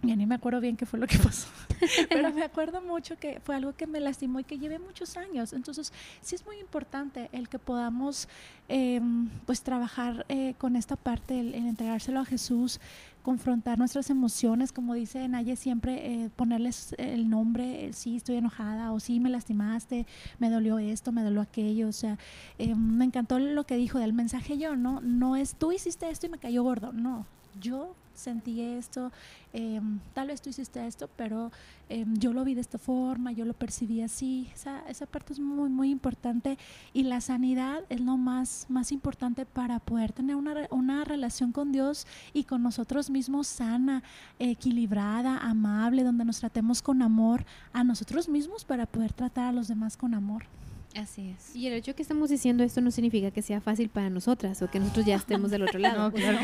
ya 0.03 0.17
ni 0.17 0.27
me 0.27 0.35
acuerdo 0.35 0.61
bien 0.61 0.77
qué 0.77 0.87
fue 0.87 0.99
lo 0.99 1.07
que 1.07 1.19
pasó, 1.19 1.49
pero 2.09 2.33
me 2.33 2.43
acuerdo 2.43 2.81
mucho 2.83 3.17
que 3.17 3.41
fue 3.41 3.55
algo 3.55 3.75
que 3.75 3.87
me 3.87 4.01
lastimó 4.01 4.41
y 4.41 4.45
que 4.45 4.59
llevé 4.59 4.79
muchos 4.79 5.17
años. 5.17 5.53
Entonces, 5.53 5.93
sí 6.21 6.35
es 6.35 6.45
muy 6.45 6.59
importante 6.59 7.29
el 7.33 7.49
que 7.49 7.59
podamos, 7.59 8.29
eh, 8.69 9.01
pues, 9.47 9.63
trabajar 9.63 10.27
eh, 10.29 10.55
con 10.59 10.77
esta 10.77 10.97
parte, 10.97 11.39
el, 11.39 11.55
el, 11.55 11.67
entregárselo 11.67 12.21
a 12.21 12.25
Jesús, 12.25 12.81
confrontar 13.23 13.79
nuestras 13.79 14.11
emociones, 14.11 14.73
como 14.73 14.95
dice 14.95 15.27
Naye, 15.29 15.57
siempre 15.57 16.25
eh, 16.25 16.31
ponerles 16.35 16.95
el 16.99 17.31
nombre, 17.31 17.93
sí, 17.93 18.17
estoy 18.17 18.37
enojada, 18.37 18.93
o 18.93 19.01
sí, 19.01 19.21
me 19.21 19.31
lastimaste, 19.31 20.07
me 20.39 20.51
dolió 20.51 20.79
esto, 20.79 21.13
me 21.13 21.23
dolió 21.23 21.41
aquello. 21.41 21.89
O 21.89 21.93
sea, 21.93 22.19
eh, 22.59 22.75
me 22.75 23.05
encantó 23.05 23.39
lo 23.39 23.65
que 23.65 23.77
dijo 23.77 23.99
del 23.99 24.13
mensaje 24.13 24.59
yo, 24.59 24.77
¿no? 24.77 25.01
No 25.01 25.37
es 25.37 25.55
tú 25.55 25.73
hiciste 25.73 26.11
esto 26.11 26.27
y 26.27 26.31
me 26.31 26.39
cayó 26.39 26.63
gordo, 26.63 26.93
no. 26.93 27.27
Yo 27.61 27.95
sentí 28.15 28.61
esto, 28.61 29.11
eh, 29.53 29.81
tal 30.15 30.29
vez 30.29 30.41
tú 30.41 30.51
hiciste 30.51 30.87
esto, 30.87 31.09
pero 31.17 31.51
eh, 31.89 32.05
yo 32.09 32.33
lo 32.33 32.45
vi 32.45 32.55
de 32.55 32.61
esta 32.61 32.79
forma, 32.79 33.33
yo 33.33 33.45
lo 33.45 33.55
percibí 33.55 34.03
así. 34.03 34.49
Esa, 34.55 34.81
esa 34.89 35.07
parte 35.07 35.33
es 35.33 35.41
muy, 35.41 35.69
muy 35.69 35.91
importante 35.91 36.59
y 36.93 37.05
la 37.05 37.21
sanidad 37.21 37.85
es 37.89 38.01
lo 38.01 38.17
más, 38.17 38.67
más 38.69 38.93
importante 38.93 39.47
para 39.47 39.79
poder 39.79 40.13
tener 40.13 40.37
una, 40.37 40.55
una 40.71 41.05
relación 41.05 41.53
con 41.53 41.73
Dios 41.73 42.07
y 42.33 42.45
con 42.45 42.63
nosotros 42.63 43.11
mismos 43.11 43.47
sana, 43.47 44.03
equilibrada, 44.39 45.39
amable, 45.39 46.05
donde 46.05 46.25
nos 46.25 46.41
tratemos 46.41 46.83
con 46.83 47.03
amor 47.03 47.45
a 47.73 47.85
nosotros 47.85 48.29
mismos 48.29 48.65
para 48.65 48.87
poder 48.87 49.13
tratar 49.13 49.47
a 49.47 49.53
los 49.53 49.69
demás 49.69 49.97
con 49.97 50.15
amor. 50.15 50.45
Así 50.95 51.31
es. 51.31 51.57
Y 51.57 51.67
el 51.67 51.73
hecho 51.73 51.95
que 51.95 52.03
estamos 52.03 52.29
diciendo 52.29 52.63
esto 52.63 52.81
no 52.81 52.91
significa 52.91 53.31
que 53.31 53.41
sea 53.41 53.61
fácil 53.61 53.89
para 53.89 54.11
nosotras 54.11 54.61
o 54.63 54.71
que 54.71 54.79
nosotros 54.79 55.07
ya 55.07 55.17
estemos 55.17 55.51
del 55.51 55.63
otro 55.63 55.79
lado. 55.79 56.11
no, 56.11 56.13
claro 56.13 56.39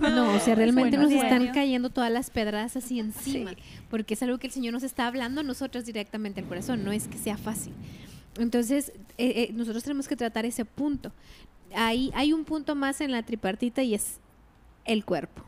no. 0.00 0.10
no. 0.10 0.34
o 0.34 0.40
sea, 0.40 0.54
realmente 0.54 0.96
bueno, 0.96 1.14
nos 1.14 1.22
están 1.22 1.52
cayendo 1.52 1.90
todas 1.90 2.10
las 2.10 2.30
pedradas 2.30 2.76
así 2.76 3.00
encima, 3.00 3.50
sí. 3.50 3.56
porque 3.90 4.14
es 4.14 4.22
algo 4.22 4.38
que 4.38 4.46
el 4.46 4.52
Señor 4.52 4.74
nos 4.74 4.82
está 4.82 5.06
hablando 5.06 5.40
a 5.40 5.44
nosotras 5.44 5.86
directamente 5.86 6.40
al 6.40 6.46
corazón, 6.46 6.84
no 6.84 6.92
es 6.92 7.08
que 7.08 7.18
sea 7.18 7.36
fácil. 7.36 7.72
Entonces, 8.38 8.92
eh, 9.16 9.48
eh, 9.48 9.50
nosotros 9.54 9.82
tenemos 9.84 10.08
que 10.08 10.16
tratar 10.16 10.44
ese 10.44 10.64
punto. 10.64 11.12
Ahí 11.74 12.10
hay 12.14 12.32
un 12.32 12.44
punto 12.44 12.74
más 12.74 13.00
en 13.00 13.12
la 13.12 13.22
tripartita 13.22 13.82
y 13.82 13.94
es 13.94 14.18
el 14.84 15.04
cuerpo. 15.04 15.42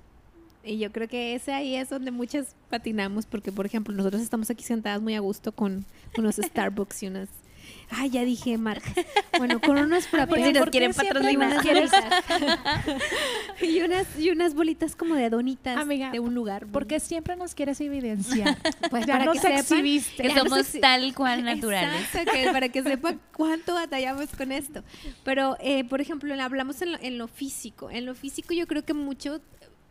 Y 0.65 0.79
yo 0.79 0.91
creo 0.91 1.09
que 1.09 1.35
ese 1.35 1.53
ahí 1.53 1.77
es 1.77 1.89
donde 1.91 2.11
muchas 2.11 2.57
patinamos, 2.71 3.27
porque, 3.27 3.53
por 3.53 3.67
ejemplo, 3.67 3.95
nosotros 3.95 4.21
estamos 4.21 4.51
aquí 4.51 4.65
sentadas 4.65 5.01
muy 5.01 5.15
a 5.15 5.21
gusto 5.21 5.53
con 5.53 5.85
unos 6.19 6.37
Starbucks 6.43 7.05
y 7.05 7.07
unas 7.07 7.29
Ay, 7.91 8.11
ya 8.11 8.25
dije 8.25 8.59
marcas. 8.59 8.93
Bueno, 9.39 9.61
con 9.61 9.79
unas 9.79 10.09
frappés. 10.09 10.53
nos 10.53 10.71
quieren 10.71 10.93
patrocinar. 10.93 11.65
y 13.63 13.81
unas 13.81 14.19
y 14.19 14.31
unas 14.31 14.55
bolitas 14.55 14.97
como 14.97 15.15
de 15.15 15.31
donitas 15.31 15.77
Amiga, 15.77 16.11
de 16.11 16.19
un 16.19 16.35
lugar. 16.35 16.67
Porque 16.73 16.99
siempre 17.01 17.37
nos 17.37 17.55
quieres 17.55 17.81
evidenciar. 17.81 18.57
Pues 18.91 19.07
ya 19.07 19.15
para 19.15 19.25
nos 19.27 19.35
que 19.35 19.41
sepan 19.41 19.59
exhibiste. 19.59 20.23
que 20.23 20.35
somos 20.35 20.73
tal 20.81 21.15
cual 21.15 21.45
naturales. 21.45 22.01
Exacto, 22.03 22.33
que 22.33 22.51
para 22.53 22.69
que 22.69 22.83
sepan 22.83 23.21
cuánto 23.33 23.75
batallamos 23.75 24.29
con 24.37 24.53
esto. 24.53 24.83
Pero, 25.25 25.57
eh, 25.61 25.85
por 25.85 26.01
ejemplo, 26.01 26.35
hablamos 26.41 26.83
en 26.83 26.93
lo, 26.93 26.99
en 27.01 27.19
lo 27.19 27.27
físico. 27.27 27.91
En 27.91 28.07
lo 28.07 28.15
físico 28.15 28.55
yo 28.55 28.67
creo 28.67 28.85
que 28.85 28.95
mucho 28.95 29.41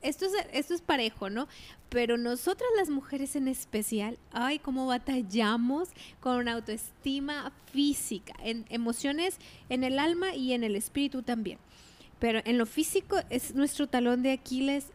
esto 0.06 0.26
es, 0.26 0.34
esto 0.54 0.74
es 0.74 0.82
parejo, 0.82 1.30
¿no? 1.30 1.48
Pero 1.90 2.18
nosotras 2.18 2.70
las 2.78 2.90
mujeres 2.90 3.36
en 3.36 3.48
especial, 3.48 4.18
ay, 4.32 4.60
cómo 4.60 4.86
batallamos 4.88 5.90
con 6.20 6.48
autoestima 6.48 7.52
física, 7.72 8.34
en 8.44 8.66
emociones 8.70 9.38
en 9.70 9.84
el 9.84 10.00
alma 10.00 10.36
y 10.36 10.54
en 10.54 10.64
el 10.64 10.76
espíritu 10.76 11.24
también. 11.24 11.58
Pero 12.20 12.40
en 12.46 12.58
lo 12.58 12.66
físico 12.66 13.18
es 13.30 13.56
nuestro 13.56 13.88
talón 13.88 14.24
de 14.24 14.32
Aquiles, 14.32 14.86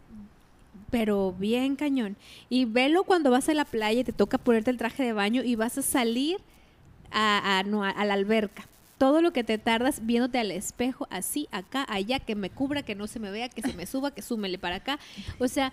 pero 0.91 1.33
bien 1.33 1.77
cañón. 1.77 2.17
Y 2.49 2.65
velo 2.65 3.05
cuando 3.05 3.31
vas 3.31 3.49
a 3.49 3.55
la 3.55 3.65
playa 3.65 4.01
y 4.01 4.05
te 4.05 4.13
toca 4.13 4.39
ponerte 4.39 4.71
el 4.71 4.79
traje 4.79 5.03
de 5.03 5.13
baño 5.13 5.43
y 5.43 5.57
vas 5.57 5.77
a 5.77 5.83
salir 5.83 6.39
a, 7.11 7.59
a 7.59 8.05
la 8.05 8.15
alberca 8.15 8.65
todo 9.01 9.23
lo 9.23 9.33
que 9.33 9.45
te 9.45 9.57
tardas 9.57 10.05
viéndote 10.05 10.39
al 10.39 10.51
espejo, 10.51 11.09
así, 11.09 11.49
acá, 11.53 11.87
allá, 11.89 12.21
que 12.21 12.35
me 12.35 12.51
cubra, 12.51 12.83
que 12.83 12.95
no 12.95 13.07
se 13.07 13.19
me 13.19 13.31
vea, 13.31 13.49
que 13.49 13.63
se 13.63 13.73
me 13.73 13.87
suba, 13.87 14.11
que 14.11 14.21
súmele 14.21 14.59
para 14.59 14.77
acá. 14.77 14.99
O 15.39 15.49
sea, 15.49 15.73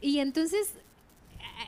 y 0.00 0.20
entonces 0.20 0.72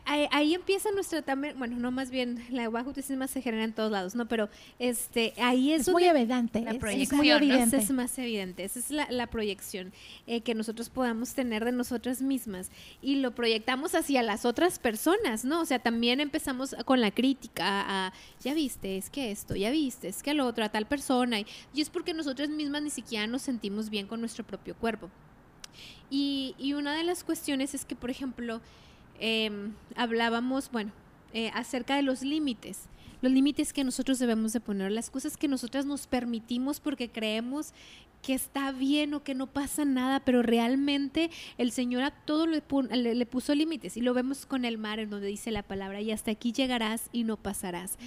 ahí, 0.05 0.27
ahí, 0.31 0.55
empieza 0.55 0.91
nuestra 0.93 1.23
también, 1.23 1.59
bueno, 1.59 1.77
no 1.77 1.91
más 1.91 2.11
bien, 2.11 2.45
la 2.51 2.65
autoestima 2.65 3.27
se 3.27 3.43
genera 3.43 3.65
en 3.65 3.73
todos 3.73 3.91
lados, 3.91 4.15
¿no? 4.15 4.27
Pero 4.27 4.49
este, 4.79 5.35
ahí 5.39 5.73
es, 5.73 5.83
es 5.83 5.89
muy 5.89 6.05
evidente, 6.05 6.61
la 6.61 6.73
es, 6.73 6.79
proyección, 6.79 7.13
es 7.13 7.17
muy 7.17 7.31
evidente. 7.31 7.77
¿no? 7.77 7.83
Es 7.83 7.91
más 7.91 8.19
evidente, 8.19 8.65
esa 8.65 8.79
es 8.79 8.91
la, 8.91 9.11
la 9.11 9.27
proyección 9.27 9.93
eh, 10.27 10.41
que 10.41 10.55
nosotros 10.55 10.91
podamos 10.91 11.35
tener 11.35 11.65
de 11.65 11.73
nosotras 11.73 12.23
mismas 12.23 12.71
y 13.03 13.17
lo 13.17 13.35
proyectamos 13.35 13.95
hacia 13.95 14.23
las 14.23 14.45
otras 14.45 14.79
personas, 14.79 15.45
¿no? 15.45 15.61
O 15.61 15.65
sea, 15.65 15.79
también 15.79 16.21
empezamos 16.21 16.75
con 16.85 17.01
la 17.01 17.11
crítica 17.11 17.85
a, 17.87 18.13
ya 18.41 18.55
viste, 18.55 18.97
es 18.97 19.11
que 19.11 19.31
esto, 19.31 19.55
ya 19.55 19.71
viste, 19.71 20.09
es 20.09 20.23
que 20.23 20.35
lo 20.35 20.47
otro, 20.47 20.65
a 20.65 20.69
tal 20.69 20.87
persona, 20.87 21.41
y, 21.41 21.47
y 21.75 21.81
es 21.81 21.91
porque 21.91 22.15
nosotras 22.15 22.49
mismas 22.49 22.83
ni 22.83 22.91
siquiera 22.91 23.27
nos 23.27 23.43
sentimos 23.43 23.91
bien 23.91 24.07
con 24.07 24.21
nuestro 24.21 24.45
propio 24.45 24.75
cuerpo. 24.75 25.11
Y, 26.11 26.55
y 26.59 26.75
una 26.75 26.95
de 26.95 27.05
las 27.05 27.25
cuestiones 27.25 27.75
es 27.75 27.85
que, 27.85 27.97
por 27.97 28.11
ejemplo, 28.11 28.61
eh, 29.21 29.51
hablábamos, 29.97 30.71
bueno, 30.71 30.93
eh, 31.33 31.51
acerca 31.55 31.97
de 31.97 32.03
los 32.03 32.23
límites, 32.23 32.85
los 33.23 33.33
límites 33.33 33.73
que 33.73 33.85
nosotros 33.85 34.19
debemos 34.19 34.53
de 34.53 34.61
poner, 34.61 34.93
las 34.93 35.11
cosas 35.11 35.37
que 35.37 35.49
nosotras 35.49 35.87
nos 35.87 36.07
permitimos 36.07 36.79
porque 36.79 37.09
creemos 37.09 37.73
que 38.23 38.35
está 38.35 38.73
bien 38.73 39.15
o 39.15 39.23
que 39.23 39.35
no 39.35 39.47
pasa 39.47 39.85
nada, 39.85 40.21
pero 40.21 40.43
realmente 40.43 41.31
el 41.59 41.73
Señor 41.73 42.03
a 42.03 42.11
todo 42.11 42.47
le, 42.47 42.63
le, 42.91 43.15
le 43.15 43.27
puso 43.27 43.55
límites 43.55 43.97
y 43.97 44.01
lo 44.01 44.15
vemos 44.15 44.47
con 44.47 44.65
el 44.65 44.79
mar 44.79 44.99
en 44.99 45.11
donde 45.11 45.27
dice 45.27 45.51
la 45.51 45.63
palabra 45.63 46.01
y 46.01 46.11
hasta 46.11 46.31
aquí 46.31 46.53
llegarás 46.53 47.09
y 47.13 47.25
no 47.25 47.37
pasarás. 47.37 47.99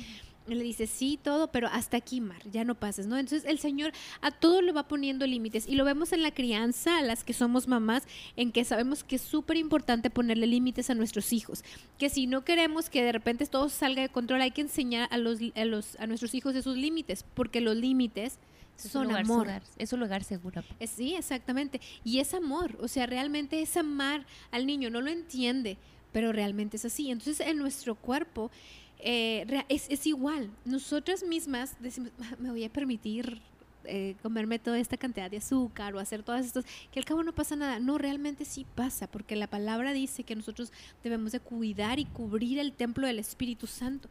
Le 0.55 0.63
dice, 0.63 0.87
sí, 0.87 1.19
todo, 1.21 1.51
pero 1.51 1.67
hasta 1.67 1.97
aquí, 1.97 2.21
Mar, 2.21 2.41
ya 2.51 2.63
no 2.63 2.75
pases, 2.75 3.07
¿no? 3.07 3.17
Entonces 3.17 3.49
el 3.49 3.59
Señor 3.59 3.91
a 4.21 4.31
todo 4.31 4.61
le 4.61 4.71
va 4.71 4.87
poniendo 4.87 5.25
límites 5.27 5.67
y 5.67 5.75
lo 5.75 5.85
vemos 5.85 6.13
en 6.13 6.23
la 6.23 6.31
crianza, 6.31 6.97
a 6.97 7.01
las 7.01 7.23
que 7.23 7.33
somos 7.33 7.67
mamás, 7.67 8.03
en 8.35 8.51
que 8.51 8.63
sabemos 8.63 9.03
que 9.03 9.17
es 9.17 9.21
súper 9.21 9.57
importante 9.57 10.09
ponerle 10.09 10.47
límites 10.47 10.89
a 10.89 10.95
nuestros 10.95 11.33
hijos, 11.33 11.63
que 11.97 12.09
si 12.09 12.27
no 12.27 12.43
queremos 12.43 12.89
que 12.89 13.03
de 13.03 13.11
repente 13.11 13.45
todo 13.45 13.69
salga 13.69 14.01
de 14.01 14.09
control, 14.09 14.41
hay 14.41 14.51
que 14.51 14.61
enseñar 14.61 15.07
a, 15.11 15.17
los, 15.17 15.39
a, 15.55 15.65
los, 15.65 15.99
a 15.99 16.07
nuestros 16.07 16.33
hijos 16.33 16.55
esos 16.55 16.77
límites, 16.77 17.25
porque 17.33 17.61
los 17.61 17.75
límites 17.75 18.39
son 18.77 19.15
amor. 19.15 19.47
es 19.77 19.93
un 19.93 19.99
lugar 19.99 20.23
seguro. 20.23 20.63
sí, 20.85 21.15
exactamente. 21.15 21.81
Y 22.03 22.19
es 22.19 22.33
amor, 22.33 22.77
o 22.79 22.87
sea, 22.87 23.05
realmente 23.05 23.61
es 23.61 23.75
amar 23.75 24.25
al 24.51 24.65
niño, 24.65 24.89
no 24.89 25.01
lo 25.01 25.09
entiende, 25.09 25.77
pero 26.11 26.31
realmente 26.31 26.77
es 26.77 26.85
así. 26.85 27.09
Entonces 27.09 27.45
en 27.45 27.57
nuestro 27.57 27.95
cuerpo 27.95 28.51
eh, 28.99 29.63
es, 29.69 30.05
igual. 30.07 30.49
Nosotras 30.65 31.23
mismas 31.23 31.75
decimos, 31.79 32.11
ah, 32.21 32.35
me 32.39 32.49
voy 32.49 32.63
a 32.63 32.69
permitir 32.71 33.41
eh, 33.83 34.15
comerme 34.21 34.59
toda 34.59 34.79
esta 34.79 34.97
cantidad 34.97 35.29
de 35.29 35.37
azúcar 35.37 35.95
o 35.95 35.99
hacer 35.99 36.23
todas 36.23 36.45
estas, 36.45 36.65
que 36.91 36.99
al 36.99 37.05
cabo 37.05 37.23
no 37.23 37.33
pasa 37.33 37.55
nada. 37.55 37.79
No, 37.79 37.97
realmente 37.97 38.45
sí 38.45 38.65
pasa, 38.75 39.07
porque 39.07 39.35
la 39.35 39.47
palabra 39.47 39.93
dice 39.93 40.23
que 40.23 40.35
nosotros 40.35 40.71
debemos 41.03 41.31
de 41.31 41.39
cuidar 41.39 41.99
y 41.99 42.05
cubrir 42.05 42.59
el 42.59 42.73
templo 42.73 43.07
del 43.07 43.19
Espíritu 43.19 43.67
Santo. 43.67 44.09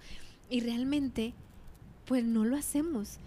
Y 0.48 0.60
realmente, 0.60 1.34
pues 2.06 2.24
no 2.24 2.44
lo 2.44 2.56
hacemos. 2.56 3.18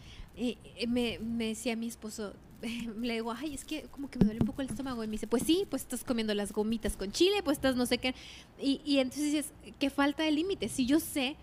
Me, 0.88 1.20
me 1.20 1.48
decía 1.48 1.76
mi 1.76 1.88
esposo, 1.88 2.34
le 3.02 3.14
digo, 3.14 3.32
ay, 3.32 3.54
es 3.54 3.66
que 3.66 3.84
como 3.84 4.10
que 4.10 4.20
me 4.20 4.26
duele 4.26 4.40
un 4.40 4.48
poco 4.48 4.62
el 4.62 4.70
estómago. 4.70 5.04
Y 5.04 5.08
me 5.08 5.14
dice, 5.14 5.28
pues 5.28 5.44
sí, 5.44 5.66
pues 5.70 5.82
estás 5.82 6.04
comiendo 6.04 6.34
las 6.34 6.52
gomitas 6.54 6.96
con 6.96 7.12
chile, 7.12 7.44
pues 7.44 7.58
estás 7.58 7.76
no 7.76 7.86
sé 7.86 7.98
qué. 7.98 8.16
Y, 8.60 8.82
y 8.86 9.00
entonces 9.00 9.26
dices, 9.26 9.52
que 9.78 9.90
falta 9.90 10.24
de 10.24 10.32
límite. 10.32 10.70
Si 10.70 10.86
yo 10.86 11.00
sé 11.00 11.36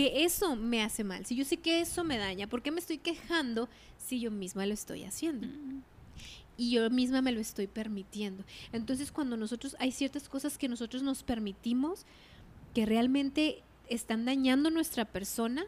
que 0.00 0.24
eso 0.24 0.56
me 0.56 0.82
hace 0.82 1.04
mal, 1.04 1.26
si 1.26 1.36
yo 1.36 1.44
sé 1.44 1.58
que 1.58 1.82
eso 1.82 2.04
me 2.04 2.16
daña, 2.16 2.46
¿por 2.46 2.62
qué 2.62 2.70
me 2.70 2.80
estoy 2.80 2.96
quejando 2.96 3.68
si 3.98 4.18
yo 4.18 4.30
misma 4.30 4.64
lo 4.64 4.72
estoy 4.72 5.04
haciendo? 5.04 5.46
Mm. 5.46 5.82
Y 6.56 6.70
yo 6.70 6.88
misma 6.88 7.20
me 7.20 7.32
lo 7.32 7.40
estoy 7.40 7.66
permitiendo. 7.66 8.44
Entonces, 8.72 9.12
cuando 9.12 9.36
nosotros, 9.36 9.76
hay 9.78 9.92
ciertas 9.92 10.28
cosas 10.28 10.56
que 10.56 10.68
nosotros 10.68 11.02
nos 11.02 11.22
permitimos 11.22 12.06
que 12.74 12.86
realmente 12.86 13.62
están 13.88 14.24
dañando 14.24 14.70
nuestra 14.70 15.04
persona, 15.04 15.66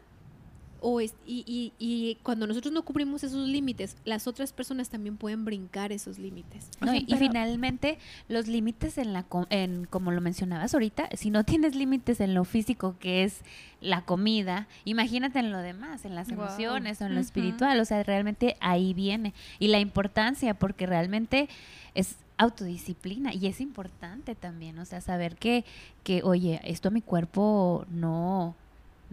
o 0.83 0.99
y, 0.99 1.11
y, 1.25 1.71
y, 1.79 2.15
cuando 2.23 2.45
nosotros 2.45 2.73
no 2.73 2.83
cubrimos 2.83 3.23
esos 3.23 3.47
límites, 3.47 3.95
las 4.03 4.27
otras 4.27 4.51
personas 4.51 4.89
también 4.89 5.15
pueden 5.15 5.45
brincar 5.45 5.93
esos 5.93 6.19
límites. 6.19 6.69
y, 7.07 7.15
finalmente, 7.15 7.97
los 8.27 8.47
límites 8.47 8.97
en 8.97 9.13
la 9.13 9.25
en 9.49 9.85
como 9.85 10.11
lo 10.11 10.19
mencionabas 10.19 10.73
ahorita, 10.73 11.07
si 11.13 11.29
no 11.29 11.45
tienes 11.45 11.73
límites 11.73 12.19
en 12.19 12.33
lo 12.33 12.43
físico, 12.43 12.97
que 12.99 13.23
es 13.23 13.39
la 13.79 14.03
comida, 14.03 14.67
imagínate 14.83 15.39
en 15.39 15.53
lo 15.53 15.59
demás, 15.59 16.03
en 16.03 16.15
las 16.15 16.29
emociones 16.29 17.01
o 17.01 17.05
en 17.05 17.15
lo 17.15 17.21
espiritual, 17.21 17.79
o 17.79 17.85
sea, 17.85 18.03
realmente 18.03 18.57
ahí 18.59 18.93
viene. 18.93 19.33
Y 19.59 19.69
la 19.69 19.79
importancia, 19.79 20.53
porque 20.53 20.85
realmente 20.85 21.47
es 21.95 22.17
autodisciplina 22.37 23.33
y 23.33 23.47
es 23.47 23.61
importante 23.61 24.35
también, 24.35 24.77
o 24.79 24.85
sea, 24.85 24.99
saber 24.99 25.37
que, 25.37 25.63
que 26.03 26.23
oye, 26.23 26.59
esto 26.65 26.89
a 26.89 26.91
mi 26.91 27.01
cuerpo 27.01 27.85
no 27.89 28.55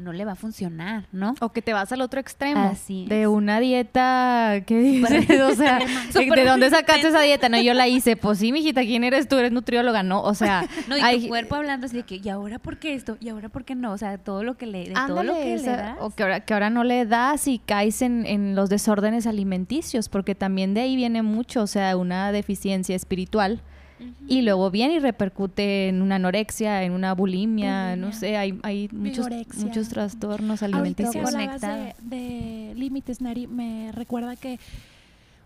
no 0.01 0.13
le 0.13 0.25
va 0.25 0.33
a 0.33 0.37
funcionar, 0.37 1.07
¿no? 1.13 1.35
O 1.41 1.51
que 1.51 1.63
te 1.63 1.73
vas 1.73 1.93
al 1.93 2.01
otro 2.01 2.21
extremo. 2.21 2.61
Así 2.61 3.07
De 3.07 3.27
una 3.27 3.61
dieta, 3.61 4.63
¿qué 4.67 4.79
dices? 4.79 5.41
o 5.41 5.55
sea, 5.55 5.79
¿de 6.15 6.45
dónde 6.45 6.71
sacaste 6.71 7.09
esa 7.09 7.21
dieta? 7.21 7.49
No, 7.49 7.61
yo 7.61 7.75
la 7.75 7.87
hice. 7.87 8.17
Pues 8.17 8.39
sí, 8.39 8.53
mijita, 8.53 8.83
¿quién 8.83 9.05
eres 9.05 9.29
tú? 9.29 9.37
Eres 9.37 9.53
nutrióloga, 9.53 10.03
¿no? 10.03 10.23
O 10.23 10.35
sea... 10.35 10.67
no, 10.89 10.97
y 10.97 11.23
tu 11.23 11.29
cuerpo 11.29 11.55
hablando 11.55 11.87
así 11.87 11.97
de 11.97 12.03
que, 12.05 12.17
¿y 12.17 12.29
ahora 12.29 12.59
por 12.59 12.79
qué 12.79 12.95
esto? 12.95 13.17
¿Y 13.21 13.29
ahora 13.29 13.49
por 13.49 13.65
qué 13.65 13.75
no? 13.75 13.93
O 13.93 13.99
sea, 13.99 14.19
todo 14.19 14.43
lo 14.43 14.57
que 14.57 14.67
le, 14.67 14.93
todo 15.07 15.23
lo 15.23 15.35
que 15.35 15.57
le 15.57 15.63
das. 15.63 15.97
O 16.01 16.11
que 16.11 16.23
ahora, 16.23 16.41
que 16.41 16.55
ahora 16.55 16.71
no 16.71 16.85
le 16.85 17.07
das 17.07 17.47
y 17.47 17.59
caes 17.59 18.03
en, 18.03 18.27
en 18.27 18.55
los 18.55 18.71
desórdenes 18.71 19.27
alimenticios, 19.27 20.09
porque 20.09 20.35
también 20.35 20.75
de 20.75 20.83
ahí 20.83 20.97
viene 20.97 21.23
mucho, 21.23 21.63
o 21.63 21.67
sea, 21.67 21.97
una 21.97 22.33
deficiencia 22.33 22.97
espiritual 22.97 23.63
y 24.29 24.43
luego 24.43 24.71
viene 24.71 24.95
y 24.95 24.99
repercute 24.99 25.89
en 25.89 26.03
una 26.03 26.17
anorexia, 26.17 26.85
en 26.85 26.93
una 26.93 27.15
bulimia, 27.15 27.97
no 27.97 28.13
sé, 28.13 28.37
hay, 28.37 28.59
hay 28.63 28.89
muchos, 28.93 29.27
muchos 29.57 29.89
trastornos 29.89 30.63
alimenticios. 30.63 31.33
De, 31.33 31.95
de 32.03 32.75
límites, 32.77 33.21
Nari, 33.21 33.47
me 33.47 33.93
recuerda 33.93 34.37
que 34.37 34.59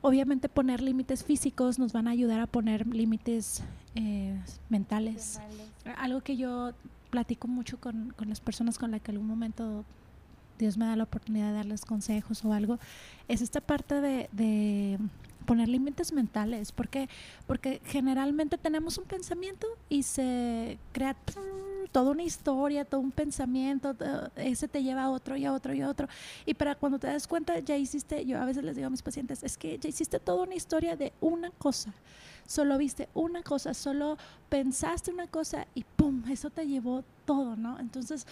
obviamente 0.00 0.48
poner 0.48 0.82
límites 0.82 1.24
físicos 1.24 1.78
nos 1.78 1.92
van 1.92 2.08
a 2.08 2.10
ayudar 2.10 2.40
a 2.40 2.46
poner 2.46 2.86
límites 2.86 3.62
eh, 3.94 4.38
mentales. 4.68 5.40
Algo 5.96 6.20
que 6.20 6.36
yo 6.36 6.72
platico 7.10 7.48
mucho 7.48 7.78
con, 7.80 8.12
con 8.16 8.28
las 8.28 8.40
personas 8.40 8.78
con 8.78 8.90
las 8.90 9.00
que 9.00 9.12
algún 9.12 9.26
momento 9.26 9.84
Dios 10.58 10.76
me 10.76 10.84
da 10.84 10.96
la 10.96 11.04
oportunidad 11.04 11.48
de 11.48 11.54
darles 11.54 11.84
consejos 11.84 12.44
o 12.44 12.52
algo, 12.52 12.78
es 13.28 13.40
esta 13.40 13.60
parte 13.60 14.00
de, 14.00 14.28
de 14.32 14.98
poner 15.44 15.68
límites 15.68 16.12
mentales, 16.12 16.72
porque 16.72 17.08
porque 17.46 17.80
generalmente 17.84 18.58
tenemos 18.58 18.98
un 18.98 19.04
pensamiento 19.04 19.66
y 19.88 20.02
se 20.02 20.78
crea 20.92 21.16
toda 21.94 22.10
una 22.10 22.24
historia, 22.24 22.84
todo 22.84 23.00
un 23.00 23.12
pensamiento, 23.12 23.94
ese 24.34 24.66
te 24.66 24.82
lleva 24.82 25.04
a 25.04 25.10
otro 25.10 25.36
y 25.36 25.44
a 25.44 25.52
otro 25.52 25.72
y 25.74 25.80
a 25.80 25.88
otro. 25.88 26.08
Y 26.44 26.54
para 26.54 26.74
cuando 26.74 26.98
te 26.98 27.06
das 27.06 27.28
cuenta, 27.28 27.60
ya 27.60 27.76
hiciste, 27.76 28.26
yo 28.26 28.40
a 28.40 28.44
veces 28.44 28.64
les 28.64 28.74
digo 28.74 28.88
a 28.88 28.90
mis 28.90 29.02
pacientes, 29.02 29.44
es 29.44 29.56
que 29.56 29.78
ya 29.78 29.88
hiciste 29.88 30.18
toda 30.18 30.42
una 30.42 30.56
historia 30.56 30.96
de 30.96 31.12
una 31.20 31.50
cosa. 31.50 31.92
Solo 32.48 32.76
viste 32.78 33.08
una 33.14 33.44
cosa, 33.44 33.74
solo 33.74 34.18
pensaste 34.48 35.12
una 35.12 35.28
cosa 35.28 35.68
y 35.74 35.84
¡pum! 35.84 36.24
Eso 36.28 36.50
te 36.50 36.66
llevó 36.66 37.04
todo, 37.24 37.54
¿no? 37.54 37.78
Entonces, 37.78 38.26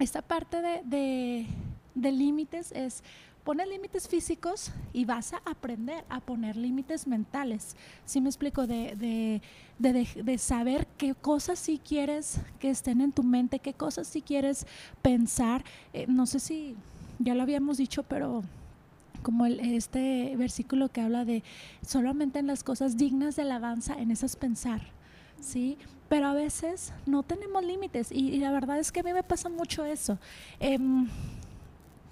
esta 0.00 0.20
parte 0.20 0.60
de, 0.60 0.82
de, 0.84 1.46
de 1.94 2.12
límites 2.12 2.72
es 2.72 3.04
poner 3.44 3.68
límites 3.68 4.08
físicos 4.08 4.70
y 4.92 5.04
vas 5.04 5.32
a 5.32 5.42
aprender 5.44 6.04
a 6.08 6.20
poner 6.20 6.56
límites 6.56 7.06
mentales. 7.06 7.76
¿Sí 8.04 8.20
me 8.20 8.28
explico? 8.28 8.66
De, 8.66 9.40
de, 9.78 10.38
saber 10.38 10.86
qué 10.98 11.14
cosas 11.14 11.58
sí 11.58 11.80
quieres 11.82 12.40
que 12.58 12.70
estén 12.70 13.00
en 13.00 13.12
tu 13.12 13.22
mente, 13.22 13.58
qué 13.58 13.72
cosas 13.72 14.06
sí 14.06 14.22
quieres 14.22 14.66
pensar. 15.02 15.64
Eh, 15.92 16.06
no 16.08 16.26
sé 16.26 16.40
si 16.40 16.76
ya 17.18 17.34
lo 17.34 17.42
habíamos 17.42 17.78
dicho, 17.78 18.02
pero 18.02 18.42
como 19.22 19.46
este 19.46 20.34
versículo 20.36 20.88
que 20.88 21.00
habla 21.00 21.24
de 21.24 21.42
solamente 21.86 22.38
en 22.38 22.46
las 22.46 22.64
cosas 22.64 22.96
dignas 22.96 23.36
de 23.36 23.42
alabanza, 23.42 23.94
en 23.98 24.10
esas 24.10 24.36
pensar. 24.36 24.80
¿sí? 25.40 25.78
Pero 26.08 26.26
a 26.26 26.34
veces 26.34 26.92
no 27.06 27.22
tenemos 27.22 27.64
límites 27.64 28.10
y, 28.10 28.38
la 28.38 28.50
verdad 28.50 28.78
es 28.78 28.92
que 28.92 29.00
a 29.00 29.02
mí 29.02 29.12
me 29.12 29.22
pasa 29.22 29.48
mucho 29.48 29.84
eso. 29.84 30.18
Em, 30.58 31.08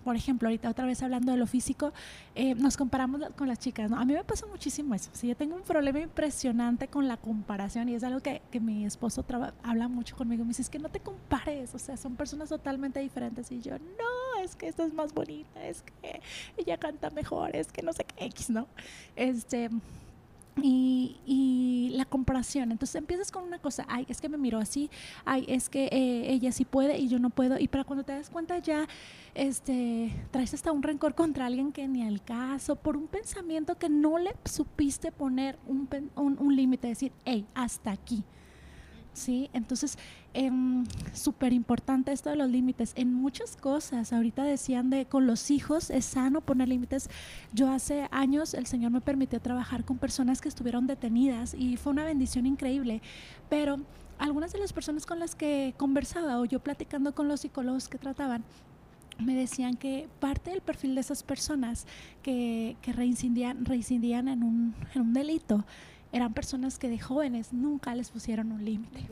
por 0.09 0.17
ejemplo, 0.17 0.49
ahorita 0.49 0.71
otra 0.71 0.87
vez 0.87 1.03
hablando 1.03 1.33
de 1.33 1.37
lo 1.37 1.47
físico, 1.47 1.93
eh, 2.35 2.55
nos 2.55 2.79
comparamos 2.79 3.21
con 3.37 3.47
las 3.47 3.59
chicas, 3.59 3.91
¿no? 3.91 3.99
A 3.99 4.07
mí 4.07 4.15
me 4.15 4.25
pasa 4.25 4.47
muchísimo 4.47 4.95
eso. 4.95 5.11
Si 5.13 5.29
yo 5.29 5.37
tengo 5.37 5.55
un 5.55 5.61
problema 5.61 6.01
impresionante 6.01 6.89
con 6.89 7.07
la 7.07 7.19
comparación 7.19 7.91
y 7.91 7.95
es 7.95 8.03
algo 8.03 8.21
que, 8.21 8.41
que 8.51 8.59
mi 8.59 8.87
esposo 8.87 9.23
habla 9.63 9.87
mucho 9.89 10.17
conmigo. 10.17 10.45
Me 10.45 10.49
dice, 10.49 10.63
es 10.63 10.71
que 10.71 10.79
no 10.79 10.89
te 10.89 11.01
compares, 11.01 11.75
o 11.75 11.79
sea, 11.79 11.99
son 11.99 12.17
personas 12.17 12.49
totalmente 12.49 13.01
diferentes. 13.01 13.53
Y 13.53 13.61
yo, 13.61 13.73
no, 13.79 14.43
es 14.43 14.57
que 14.57 14.69
esta 14.69 14.83
es 14.83 14.95
más 14.95 15.13
bonita, 15.13 15.63
es 15.63 15.83
que 15.83 16.23
ella 16.57 16.79
canta 16.79 17.11
mejor, 17.11 17.55
es 17.55 17.71
que 17.71 17.83
no 17.83 17.93
sé 17.93 18.05
qué 18.05 18.25
X, 18.25 18.49
¿no? 18.49 18.67
Este 19.15 19.69
y, 20.63 21.91
la 21.93 22.05
comparación. 22.05 22.71
Entonces 22.71 22.95
empiezas 22.95 23.33
con 23.33 23.43
una 23.43 23.59
cosa, 23.59 23.85
ay, 23.89 24.07
es 24.09 24.21
que 24.21 24.29
me 24.29 24.39
miró 24.39 24.59
así, 24.59 24.89
ay, 25.25 25.45
es 25.49 25.69
que 25.69 25.87
eh, 25.87 26.33
ella 26.33 26.53
sí 26.53 26.65
puede 26.65 26.97
y 26.99 27.09
yo 27.09 27.19
no 27.19 27.31
puedo. 27.31 27.59
Y 27.59 27.67
para 27.67 27.83
cuando 27.85 28.05
te 28.05 28.13
das 28.13 28.31
cuenta 28.31 28.59
ya, 28.59 28.87
este, 29.35 30.13
traes 30.31 30.55
hasta 30.55 30.71
un 30.71 30.83
rencor 30.83 31.15
contra 31.15 31.47
alguien 31.47 31.73
que 31.73 31.89
ni 31.89 32.07
al 32.07 32.23
caso, 32.23 32.77
por 32.77 32.97
un 32.97 33.09
pensamiento 33.09 33.77
que 33.79 33.89
no 33.89 34.19
le 34.19 34.37
supiste 34.45 35.11
poner 35.11 35.59
un, 35.67 35.89
un, 36.15 36.37
un 36.39 36.55
límite, 36.55 36.89
decir, 36.89 37.13
hey, 37.25 37.47
hasta 37.55 37.91
aquí. 37.91 38.23
¿Sí? 39.13 39.51
Entonces, 39.53 39.99
eh, 40.35 40.51
súper 41.13 41.53
importante 41.53 42.13
esto 42.13 42.31
de 42.31 42.37
los 42.37 42.49
límites. 42.49 42.93
En 42.97 43.13
muchas 43.13 43.57
cosas, 43.57 44.13
ahorita 44.13 44.45
decían 44.45 44.91
de 44.91 45.07
con 45.07 45.27
los 45.27 45.51
hijos 45.51 45.91
es 45.91 46.05
sano 46.05 46.41
poner 46.41 46.69
límites. 46.69 47.09
Yo 47.53 47.71
hace 47.71 48.09
años 48.11 48.55
el 48.55 48.67
Señor 48.67 48.93
me 48.93 49.01
permitió 49.01 49.41
trabajar 49.41 49.85
con 49.85 49.99
personas 49.99 50.41
que 50.41 50.49
estuvieron 50.49 50.87
detenidas 50.87 51.55
y 51.55 51.77
fue 51.77 51.93
una 51.93 52.05
bendición 52.05 52.47
increíble, 52.47 53.03
pero 53.49 53.81
algunas 54.19 54.53
de 54.53 54.59
las 54.59 54.73
personas 54.73 55.07
con 55.07 55.19
las 55.19 55.35
que 55.35 55.75
conversaba 55.77 56.41
o 56.41 56.45
yo 56.45 56.61
platicando 56.61 57.15
con 57.15 57.29
los 57.29 57.41
psicólogos 57.41 57.89
que 57.89 57.99
trataban, 57.99 58.45
me 59.19 59.35
decían 59.35 59.77
que 59.77 60.09
parte 60.21 60.51
del 60.51 60.61
perfil 60.61 60.95
de 60.95 61.01
esas 61.01 61.23
personas 61.23 61.87
que, 62.23 62.77
que 62.83 62.93
reincidían, 62.93 63.65
reincidían 63.65 64.29
en, 64.29 64.45
un, 64.45 64.75
en 64.95 65.03
un 65.03 65.13
delito 65.13 65.65
eran 66.13 66.35
personas 66.35 66.79
que 66.79 66.89
de 66.89 66.99
jóvenes 66.99 67.53
nunca 67.53 67.95
les 67.95 68.11
pusieron 68.11 68.53
un 68.53 68.65
límite 68.65 69.07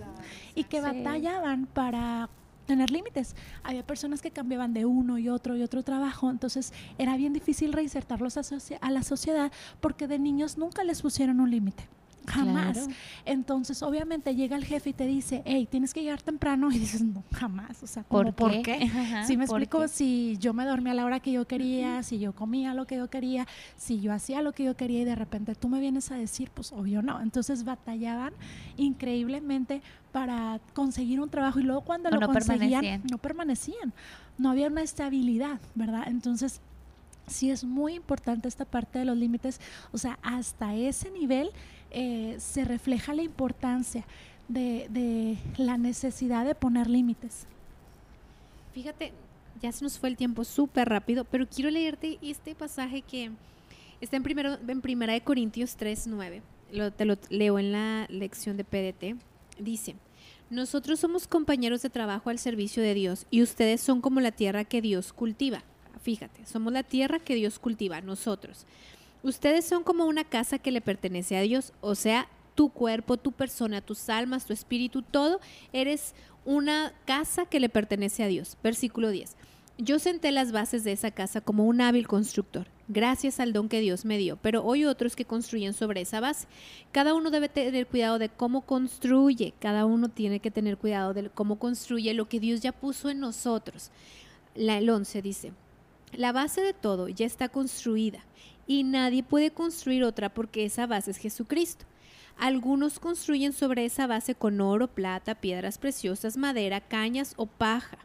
y 0.54 0.64
que 0.64 0.80
batallaban 0.80 1.66
para 1.66 2.28
tener 2.66 2.90
límites. 2.90 3.36
Había 3.62 3.86
personas 3.86 4.20
que 4.20 4.30
cambiaban 4.30 4.74
de 4.74 4.84
uno 4.84 5.18
y 5.18 5.28
otro 5.28 5.56
y 5.56 5.62
otro 5.62 5.82
trabajo, 5.82 6.30
entonces 6.30 6.72
era 6.98 7.16
bien 7.16 7.32
difícil 7.32 7.72
reinsertarlos 7.72 8.36
a, 8.36 8.42
a 8.80 8.90
la 8.90 9.02
sociedad 9.02 9.52
porque 9.80 10.06
de 10.06 10.18
niños 10.18 10.58
nunca 10.58 10.84
les 10.84 11.02
pusieron 11.02 11.40
un 11.40 11.50
límite. 11.50 11.88
Jamás. 12.26 12.88
Entonces, 13.24 13.82
obviamente 13.82 14.34
llega 14.34 14.56
el 14.56 14.64
jefe 14.64 14.90
y 14.90 14.92
te 14.92 15.06
dice, 15.06 15.42
hey, 15.44 15.66
tienes 15.70 15.94
que 15.94 16.02
llegar 16.02 16.22
temprano 16.22 16.70
y 16.72 16.78
dices, 16.78 17.02
no, 17.02 17.22
jamás. 17.32 17.82
O 17.82 17.86
sea, 17.86 18.02
¿por, 18.02 18.34
qué? 18.62 18.90
si 19.26 19.36
me 19.36 19.44
explico, 19.44 19.88
si 19.88 20.36
yo 20.38 20.52
me 20.52 20.64
dormía 20.64 20.92
a 20.92 20.96
la 20.96 21.04
hora 21.04 21.20
que 21.20 21.32
yo 21.32 21.46
quería, 21.46 22.02
si 22.02 22.18
yo 22.18 22.32
comía 22.32 22.74
lo 22.74 22.86
que 22.86 22.96
yo 22.96 23.08
quería, 23.08 23.46
si 23.76 24.00
yo 24.00 24.12
hacía 24.12 24.42
lo 24.42 24.52
que 24.52 24.64
yo 24.64 24.76
quería 24.76 25.02
y 25.02 25.04
de 25.04 25.14
repente 25.14 25.54
tú 25.54 25.68
me 25.68 25.80
vienes 25.80 26.10
a 26.10 26.16
decir, 26.16 26.50
pues 26.52 26.72
obvio 26.72 27.02
no. 27.02 27.20
Entonces 27.20 27.64
batallaban 27.64 28.32
increíblemente 28.76 29.82
para 30.12 30.60
conseguir 30.72 31.20
un 31.20 31.28
trabajo 31.28 31.60
y 31.60 31.62
luego 31.62 31.82
cuando 31.82 32.10
lo 32.10 32.26
conseguían, 32.26 33.02
no 33.10 33.18
permanecían. 33.18 33.92
No 34.38 34.50
había 34.50 34.68
una 34.68 34.82
estabilidad, 34.82 35.60
¿verdad? 35.74 36.04
Entonces, 36.06 36.60
sí 37.26 37.50
es 37.50 37.64
muy 37.64 37.94
importante 37.94 38.48
esta 38.48 38.64
parte 38.64 38.98
de 38.98 39.04
los 39.04 39.16
límites, 39.16 39.60
o 39.92 39.98
sea, 39.98 40.18
hasta 40.22 40.74
ese 40.74 41.10
nivel 41.10 41.50
eh, 41.98 42.36
se 42.38 42.62
refleja 42.66 43.14
la 43.14 43.22
importancia 43.22 44.04
de, 44.48 45.38
la 45.56 45.78
necesidad 45.78 46.44
de 46.44 46.54
poner 46.54 46.90
límites. 46.90 47.46
Fíjate, 48.74 49.12
ya 49.62 49.72
se 49.72 49.82
nos 49.82 49.98
fue 49.98 50.10
el 50.10 50.16
tiempo 50.18 50.44
súper 50.44 50.90
rápido, 50.90 51.24
pero 51.24 51.46
quiero 51.48 51.70
leerte 51.70 52.18
este 52.20 52.54
pasaje 52.54 53.00
que 53.00 53.30
está 54.02 54.18
en, 54.18 54.22
primero, 54.22 54.58
en 54.68 54.82
Primera 54.82 55.14
de 55.14 55.22
Corintios 55.22 55.74
3, 55.76 56.08
9. 56.08 56.42
Lo, 56.70 56.92
te 56.92 57.06
lo 57.06 57.16
leo 57.30 57.58
en 57.58 57.72
la 57.72 58.06
lección 58.10 58.58
de 58.58 58.64
PDT. 58.64 59.18
Dice, 59.58 59.94
nosotros 60.50 61.00
somos 61.00 61.26
compañeros 61.26 61.80
de 61.80 61.88
trabajo 61.88 62.28
al 62.28 62.38
servicio 62.38 62.82
de 62.82 62.92
Dios 62.92 63.24
y 63.30 63.40
ustedes 63.40 63.80
son 63.80 64.02
como 64.02 64.20
la 64.20 64.32
tierra 64.32 64.64
que 64.64 64.82
Dios 64.82 65.14
cultiva. 65.14 65.62
Fíjate, 66.02 66.44
somos 66.44 66.74
la 66.74 66.82
tierra 66.82 67.20
que 67.20 67.36
Dios 67.36 67.58
cultiva, 67.58 68.02
nosotros. 68.02 68.66
Ustedes 69.22 69.64
son 69.64 69.82
como 69.82 70.06
una 70.06 70.24
casa 70.24 70.58
que 70.58 70.70
le 70.70 70.80
pertenece 70.80 71.36
a 71.36 71.42
Dios, 71.42 71.72
o 71.80 71.94
sea, 71.94 72.28
tu 72.54 72.70
cuerpo, 72.70 73.16
tu 73.16 73.32
persona, 73.32 73.80
tus 73.80 74.08
almas, 74.08 74.46
tu 74.46 74.52
espíritu, 74.52 75.02
todo, 75.02 75.40
eres 75.72 76.14
una 76.44 76.92
casa 77.04 77.46
que 77.46 77.60
le 77.60 77.68
pertenece 77.68 78.24
a 78.24 78.28
Dios. 78.28 78.56
Versículo 78.62 79.10
10. 79.10 79.36
Yo 79.78 79.98
senté 79.98 80.32
las 80.32 80.52
bases 80.52 80.84
de 80.84 80.92
esa 80.92 81.10
casa 81.10 81.42
como 81.42 81.66
un 81.66 81.82
hábil 81.82 82.08
constructor, 82.08 82.66
gracias 82.88 83.40
al 83.40 83.52
don 83.52 83.68
que 83.68 83.80
Dios 83.80 84.06
me 84.06 84.16
dio, 84.16 84.38
pero 84.38 84.64
hoy 84.64 84.86
otros 84.86 85.14
que 85.14 85.26
construyen 85.26 85.74
sobre 85.74 86.00
esa 86.00 86.18
base. 86.18 86.46
Cada 86.92 87.12
uno 87.12 87.30
debe 87.30 87.50
tener 87.50 87.86
cuidado 87.86 88.18
de 88.18 88.30
cómo 88.30 88.62
construye, 88.62 89.52
cada 89.60 89.84
uno 89.84 90.08
tiene 90.08 90.40
que 90.40 90.50
tener 90.50 90.78
cuidado 90.78 91.12
de 91.12 91.28
cómo 91.28 91.58
construye 91.58 92.14
lo 92.14 92.26
que 92.26 92.40
Dios 92.40 92.62
ya 92.62 92.72
puso 92.72 93.10
en 93.10 93.20
nosotros. 93.20 93.90
La, 94.54 94.78
el 94.78 94.88
11 94.88 95.20
dice, 95.20 95.52
la 96.16 96.32
base 96.32 96.60
de 96.60 96.72
todo 96.72 97.08
ya 97.08 97.26
está 97.26 97.48
construida 97.48 98.24
y 98.66 98.84
nadie 98.84 99.22
puede 99.22 99.50
construir 99.50 100.04
otra 100.04 100.32
porque 100.32 100.64
esa 100.64 100.86
base 100.86 101.10
es 101.10 101.18
Jesucristo. 101.18 101.84
Algunos 102.36 102.98
construyen 102.98 103.52
sobre 103.52 103.84
esa 103.84 104.06
base 104.06 104.34
con 104.34 104.60
oro, 104.60 104.88
plata, 104.88 105.36
piedras 105.36 105.78
preciosas, 105.78 106.36
madera, 106.36 106.80
cañas 106.80 107.32
o 107.36 107.46
paja. 107.46 107.98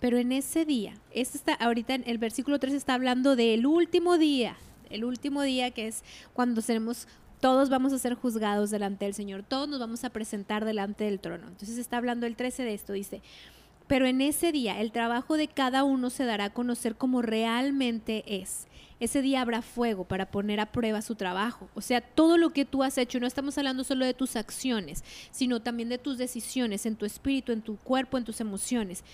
Pero 0.00 0.16
en 0.18 0.32
ese 0.32 0.64
día, 0.64 0.94
este 1.10 1.56
ahorita 1.58 1.94
en 1.94 2.04
el 2.06 2.18
versículo 2.18 2.58
3 2.58 2.74
está 2.74 2.94
hablando 2.94 3.36
del 3.36 3.66
último 3.66 4.18
día, 4.18 4.56
el 4.90 5.04
último 5.04 5.42
día 5.42 5.70
que 5.70 5.88
es 5.88 6.02
cuando 6.32 6.60
seremos 6.60 7.08
todos 7.40 7.68
vamos 7.68 7.92
a 7.92 7.98
ser 7.98 8.14
juzgados 8.14 8.70
delante 8.70 9.04
del 9.04 9.12
Señor, 9.12 9.42
todos 9.42 9.68
nos 9.68 9.78
vamos 9.78 10.02
a 10.04 10.10
presentar 10.10 10.64
delante 10.64 11.04
del 11.04 11.20
trono. 11.20 11.48
Entonces 11.48 11.76
está 11.76 11.98
hablando 11.98 12.24
el 12.24 12.36
13 12.36 12.62
de 12.64 12.72
esto, 12.72 12.94
dice, 12.94 13.20
pero 13.86 14.06
en 14.06 14.20
ese 14.20 14.52
día 14.52 14.80
el 14.80 14.92
trabajo 14.92 15.36
de 15.36 15.48
cada 15.48 15.84
uno 15.84 16.10
se 16.10 16.24
dará 16.24 16.46
a 16.46 16.52
conocer 16.52 16.96
como 16.96 17.22
realmente 17.22 18.24
es. 18.26 18.66
Ese 19.00 19.22
día 19.22 19.42
habrá 19.42 19.60
fuego 19.60 20.04
para 20.04 20.30
poner 20.30 20.60
a 20.60 20.72
prueba 20.72 21.02
su 21.02 21.14
trabajo. 21.16 21.68
O 21.74 21.80
sea, 21.80 22.00
todo 22.00 22.38
lo 22.38 22.50
que 22.50 22.64
tú 22.64 22.82
has 22.82 22.96
hecho, 22.96 23.20
no 23.20 23.26
estamos 23.26 23.58
hablando 23.58 23.84
solo 23.84 24.06
de 24.06 24.14
tus 24.14 24.36
acciones, 24.36 25.04
sino 25.30 25.60
también 25.60 25.88
de 25.88 25.98
tus 25.98 26.16
decisiones, 26.16 26.86
en 26.86 26.96
tu 26.96 27.04
espíritu, 27.04 27.52
en 27.52 27.60
tu 27.60 27.76
cuerpo, 27.76 28.16
en 28.16 28.24
tus 28.24 28.40
emociones. 28.40 29.04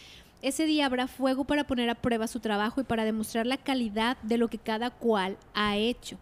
Ese 0.42 0.66
día 0.66 0.86
habrá 0.86 1.06
fuego 1.08 1.44
para 1.44 1.64
poner 1.64 1.90
a 1.90 1.94
prueba 1.94 2.28
su 2.28 2.40
trabajo 2.40 2.80
y 2.80 2.84
para 2.84 3.04
demostrar 3.04 3.46
la 3.46 3.56
calidad 3.56 4.16
de 4.22 4.38
lo 4.38 4.48
que 4.48 4.58
cada 4.58 4.90
cual 4.90 5.36
ha 5.54 5.76
hecho. 5.76 6.18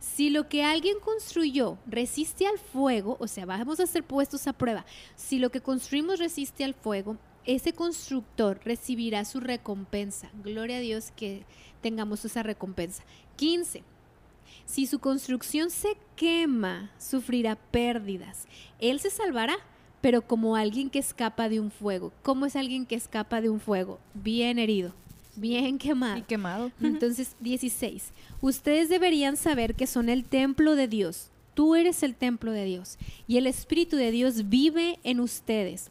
Si 0.00 0.30
lo 0.30 0.48
que 0.48 0.64
alguien 0.64 0.96
construyó 0.98 1.78
resiste 1.86 2.46
al 2.46 2.58
fuego, 2.58 3.16
o 3.20 3.28
sea, 3.28 3.46
vamos 3.46 3.78
a 3.78 3.86
ser 3.86 4.02
puestos 4.02 4.48
a 4.48 4.52
prueba, 4.52 4.84
si 5.14 5.38
lo 5.38 5.50
que 5.50 5.60
construimos 5.60 6.18
resiste 6.18 6.64
al 6.64 6.74
fuego, 6.74 7.18
ese 7.46 7.72
constructor 7.72 8.60
recibirá 8.64 9.24
su 9.24 9.40
recompensa. 9.40 10.30
Gloria 10.42 10.76
a 10.76 10.80
Dios 10.80 11.12
que 11.14 11.44
tengamos 11.80 12.24
esa 12.24 12.42
recompensa. 12.42 13.02
15. 13.36 13.82
Si 14.64 14.86
su 14.86 14.98
construcción 15.00 15.70
se 15.70 15.96
quema, 16.16 16.90
sufrirá 16.98 17.56
pérdidas. 17.56 18.46
Él 18.78 19.00
se 19.00 19.10
salvará, 19.10 19.56
pero 20.00 20.22
como 20.22 20.56
alguien 20.56 20.90
que 20.90 20.98
escapa 20.98 21.48
de 21.48 21.60
un 21.60 21.70
fuego. 21.70 22.12
¿Cómo 22.22 22.46
es 22.46 22.56
alguien 22.56 22.86
que 22.86 22.94
escapa 22.94 23.40
de 23.40 23.50
un 23.50 23.60
fuego? 23.60 23.98
Bien 24.14 24.58
herido, 24.58 24.94
bien 25.36 25.78
quemado. 25.78 26.18
Y 26.18 26.22
quemado. 26.22 26.72
Entonces, 26.80 27.36
16. 27.40 28.12
Ustedes 28.40 28.88
deberían 28.88 29.36
saber 29.36 29.74
que 29.74 29.86
son 29.86 30.08
el 30.08 30.24
templo 30.24 30.74
de 30.74 30.88
Dios. 30.88 31.30
Tú 31.54 31.74
eres 31.74 32.02
el 32.02 32.14
templo 32.14 32.50
de 32.52 32.64
Dios 32.64 32.96
y 33.26 33.36
el 33.36 33.46
Espíritu 33.46 33.96
de 33.96 34.10
Dios 34.10 34.48
vive 34.48 34.98
en 35.04 35.20
ustedes. 35.20 35.90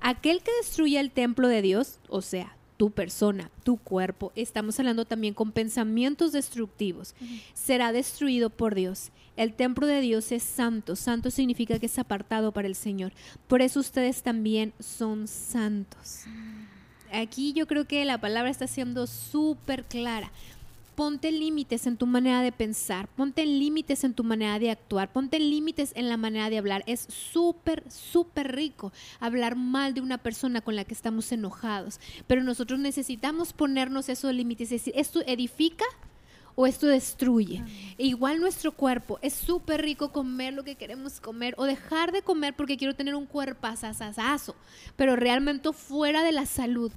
Aquel 0.00 0.42
que 0.42 0.50
destruye 0.60 0.98
el 0.98 1.10
templo 1.10 1.48
de 1.48 1.62
Dios, 1.62 1.98
o 2.08 2.22
sea, 2.22 2.56
tu 2.76 2.90
persona, 2.90 3.50
tu 3.62 3.76
cuerpo, 3.76 4.32
estamos 4.34 4.78
hablando 4.80 5.04
también 5.04 5.34
con 5.34 5.52
pensamientos 5.52 6.32
destructivos, 6.32 7.14
será 7.54 7.92
destruido 7.92 8.50
por 8.50 8.74
Dios. 8.74 9.12
El 9.36 9.54
templo 9.54 9.86
de 9.86 10.00
Dios 10.00 10.32
es 10.32 10.42
santo. 10.42 10.96
Santo 10.96 11.30
significa 11.30 11.78
que 11.78 11.86
es 11.86 11.98
apartado 11.98 12.52
para 12.52 12.68
el 12.68 12.74
Señor. 12.74 13.12
Por 13.48 13.62
eso 13.62 13.80
ustedes 13.80 14.22
también 14.22 14.72
son 14.78 15.26
santos. 15.28 16.24
Aquí 17.12 17.52
yo 17.52 17.66
creo 17.66 17.86
que 17.86 18.04
la 18.04 18.18
palabra 18.18 18.50
está 18.50 18.66
siendo 18.66 19.06
súper 19.06 19.84
clara 19.84 20.32
ponte 21.02 21.32
límites 21.32 21.88
en 21.88 21.96
tu 21.96 22.06
manera 22.06 22.42
de 22.42 22.52
pensar, 22.52 23.08
ponte 23.08 23.44
límites 23.44 24.04
en 24.04 24.14
tu 24.14 24.22
manera 24.22 24.60
de 24.60 24.70
actuar, 24.70 25.12
ponte 25.12 25.40
límites 25.40 25.90
en 25.96 26.08
la 26.08 26.16
manera 26.16 26.48
de 26.48 26.58
hablar. 26.58 26.84
Es 26.86 27.08
súper, 27.10 27.82
súper 27.90 28.54
rico 28.54 28.92
hablar 29.18 29.56
mal 29.56 29.94
de 29.94 30.00
una 30.00 30.18
persona 30.18 30.60
con 30.60 30.76
la 30.76 30.84
que 30.84 30.94
estamos 30.94 31.32
enojados, 31.32 31.98
pero 32.28 32.44
nosotros 32.44 32.78
necesitamos 32.78 33.52
ponernos 33.52 34.08
esos 34.08 34.32
límites, 34.32 34.70
es 34.70 34.84
decir, 34.84 34.94
¿esto 34.96 35.22
edifica? 35.26 35.84
o 36.54 36.66
esto 36.66 36.86
destruye. 36.86 37.64
E 37.98 38.06
igual 38.06 38.38
nuestro 38.38 38.70
cuerpo, 38.70 39.18
es 39.22 39.32
súper 39.32 39.82
rico 39.82 40.12
comer 40.12 40.52
lo 40.52 40.62
que 40.62 40.76
queremos 40.76 41.18
comer 41.18 41.54
o 41.56 41.64
dejar 41.64 42.12
de 42.12 42.22
comer 42.22 42.54
porque 42.54 42.76
quiero 42.76 42.94
tener 42.94 43.16
un 43.16 43.26
cuerpo 43.26 43.66
asasasazo, 43.66 44.54
pero 44.94 45.16
realmente 45.16 45.72
fuera 45.72 46.22
de 46.22 46.30
la 46.30 46.46
salud. 46.46 46.92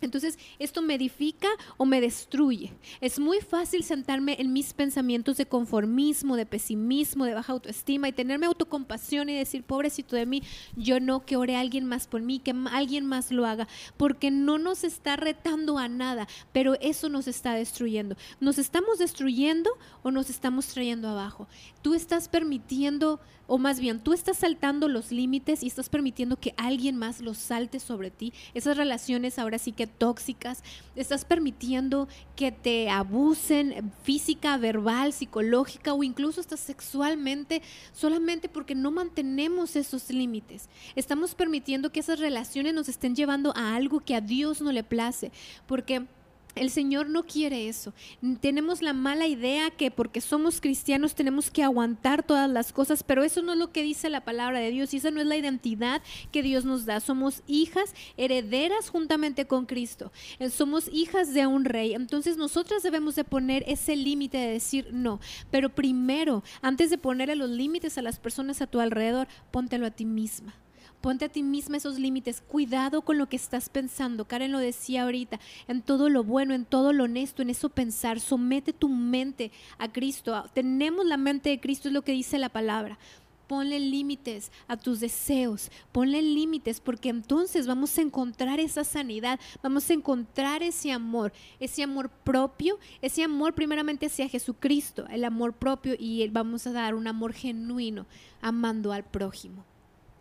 Entonces, 0.00 0.38
esto 0.58 0.82
me 0.82 0.94
edifica 0.94 1.48
o 1.76 1.84
me 1.84 2.00
destruye. 2.00 2.72
Es 3.00 3.18
muy 3.18 3.40
fácil 3.40 3.84
sentarme 3.84 4.36
en 4.38 4.52
mis 4.52 4.72
pensamientos 4.72 5.36
de 5.36 5.46
conformismo, 5.46 6.36
de 6.36 6.46
pesimismo, 6.46 7.24
de 7.24 7.34
baja 7.34 7.52
autoestima 7.52 8.08
y 8.08 8.12
tenerme 8.12 8.46
autocompasión 8.46 9.28
y 9.28 9.36
decir, 9.36 9.62
pobrecito 9.62 10.16
de 10.16 10.26
mí, 10.26 10.42
yo 10.76 11.00
no, 11.00 11.24
que 11.24 11.36
ore 11.36 11.56
alguien 11.56 11.84
más 11.84 12.06
por 12.06 12.22
mí, 12.22 12.38
que 12.38 12.54
alguien 12.70 13.06
más 13.06 13.30
lo 13.30 13.46
haga, 13.46 13.68
porque 13.96 14.30
no 14.30 14.58
nos 14.58 14.84
está 14.84 15.16
retando 15.16 15.78
a 15.78 15.88
nada, 15.88 16.28
pero 16.52 16.74
eso 16.80 17.08
nos 17.08 17.28
está 17.28 17.54
destruyendo. 17.54 18.16
¿Nos 18.40 18.58
estamos 18.58 18.98
destruyendo 18.98 19.70
o 20.02 20.10
nos 20.10 20.30
estamos 20.30 20.66
trayendo 20.66 21.08
abajo? 21.08 21.48
Tú 21.82 21.94
estás 21.94 22.28
permitiendo 22.28 23.20
o 23.50 23.58
más 23.58 23.80
bien 23.80 23.98
tú 23.98 24.12
estás 24.12 24.36
saltando 24.36 24.86
los 24.86 25.10
límites 25.10 25.64
y 25.64 25.66
estás 25.66 25.88
permitiendo 25.88 26.36
que 26.36 26.54
alguien 26.56 26.96
más 26.96 27.20
los 27.20 27.36
salte 27.36 27.80
sobre 27.80 28.12
ti. 28.12 28.32
Esas 28.54 28.76
relaciones 28.76 29.40
ahora 29.40 29.58
sí 29.58 29.72
que 29.72 29.88
tóxicas, 29.88 30.62
estás 30.94 31.24
permitiendo 31.24 32.06
que 32.36 32.52
te 32.52 32.88
abusen 32.90 33.90
física, 34.04 34.56
verbal, 34.56 35.12
psicológica 35.12 35.94
o 35.94 36.04
incluso 36.04 36.40
hasta 36.40 36.56
sexualmente 36.56 37.60
solamente 37.92 38.48
porque 38.48 38.76
no 38.76 38.92
mantenemos 38.92 39.74
esos 39.74 40.10
límites. 40.10 40.68
Estamos 40.94 41.34
permitiendo 41.34 41.90
que 41.90 41.98
esas 41.98 42.20
relaciones 42.20 42.72
nos 42.72 42.88
estén 42.88 43.16
llevando 43.16 43.52
a 43.56 43.74
algo 43.74 43.98
que 43.98 44.14
a 44.14 44.20
Dios 44.20 44.60
no 44.60 44.70
le 44.70 44.84
place, 44.84 45.32
porque 45.66 46.06
el 46.54 46.70
Señor 46.70 47.08
no 47.08 47.24
quiere 47.24 47.68
eso. 47.68 47.92
Tenemos 48.40 48.82
la 48.82 48.92
mala 48.92 49.26
idea 49.26 49.70
que 49.70 49.90
porque 49.90 50.20
somos 50.20 50.60
cristianos 50.60 51.14
tenemos 51.14 51.50
que 51.50 51.62
aguantar 51.62 52.22
todas 52.22 52.50
las 52.50 52.72
cosas, 52.72 53.02
pero 53.02 53.22
eso 53.22 53.42
no 53.42 53.52
es 53.52 53.58
lo 53.58 53.72
que 53.72 53.82
dice 53.82 54.08
la 54.08 54.24
palabra 54.24 54.58
de 54.58 54.70
Dios 54.70 54.92
y 54.92 54.98
esa 54.98 55.10
no 55.10 55.20
es 55.20 55.26
la 55.26 55.36
identidad 55.36 56.02
que 56.32 56.42
Dios 56.42 56.64
nos 56.64 56.86
da. 56.86 57.00
Somos 57.00 57.42
hijas 57.46 57.94
herederas 58.16 58.90
juntamente 58.90 59.46
con 59.46 59.66
Cristo. 59.66 60.12
Eh, 60.38 60.50
somos 60.50 60.88
hijas 60.92 61.32
de 61.34 61.46
un 61.46 61.64
rey. 61.64 61.94
Entonces 61.94 62.36
nosotras 62.36 62.82
debemos 62.82 63.14
de 63.14 63.24
poner 63.24 63.64
ese 63.66 63.96
límite 63.96 64.38
de 64.38 64.52
decir 64.52 64.88
no. 64.92 65.20
Pero 65.50 65.68
primero, 65.70 66.42
antes 66.62 66.90
de 66.90 66.98
ponerle 66.98 67.36
los 67.36 67.50
límites 67.50 67.96
a 67.98 68.02
las 68.02 68.18
personas 68.18 68.60
a 68.60 68.66
tu 68.66 68.80
alrededor, 68.80 69.28
póntelo 69.50 69.86
a 69.86 69.90
ti 69.90 70.04
misma. 70.04 70.54
Ponte 71.00 71.24
a 71.24 71.28
ti 71.30 71.42
misma 71.42 71.78
esos 71.78 71.98
límites. 71.98 72.42
Cuidado 72.42 73.00
con 73.02 73.16
lo 73.16 73.26
que 73.26 73.36
estás 73.36 73.70
pensando. 73.70 74.26
Karen 74.26 74.52
lo 74.52 74.58
decía 74.58 75.04
ahorita. 75.04 75.40
En 75.66 75.80
todo 75.80 76.10
lo 76.10 76.24
bueno, 76.24 76.52
en 76.52 76.66
todo 76.66 76.92
lo 76.92 77.04
honesto, 77.04 77.40
en 77.40 77.48
eso 77.48 77.70
pensar. 77.70 78.20
Somete 78.20 78.74
tu 78.74 78.90
mente 78.90 79.50
a 79.78 79.90
Cristo. 79.90 80.44
Tenemos 80.52 81.06
la 81.06 81.16
mente 81.16 81.48
de 81.48 81.60
Cristo, 81.60 81.88
es 81.88 81.94
lo 81.94 82.02
que 82.02 82.12
dice 82.12 82.38
la 82.38 82.50
palabra. 82.50 82.98
ponle 83.46 83.80
límites 83.80 84.52
a 84.68 84.76
tus 84.76 85.00
deseos, 85.00 85.72
ponle 85.90 86.22
límites 86.22 86.78
porque 86.78 87.08
entonces 87.08 87.66
vamos 87.66 87.98
a 87.98 88.02
encontrar 88.02 88.60
esa 88.60 88.84
sanidad, 88.84 89.40
vamos 89.60 89.90
a 89.90 89.94
encontrar 89.94 90.62
ese 90.62 90.92
amor, 90.92 91.32
ese 91.58 91.82
amor 91.82 92.10
propio, 92.10 92.78
ese 93.02 93.24
amor 93.24 93.54
primeramente 93.54 94.06
hacia 94.06 94.28
Jesucristo, 94.28 95.04
el 95.10 95.24
amor 95.24 95.54
propio 95.54 95.96
y 95.98 96.28
vamos 96.28 96.68
a 96.68 96.72
dar 96.72 96.94
un 96.94 97.08
amor 97.08 97.32
genuino 97.32 98.06
amando 98.40 98.92
al 98.92 99.02
prójimo. 99.02 99.64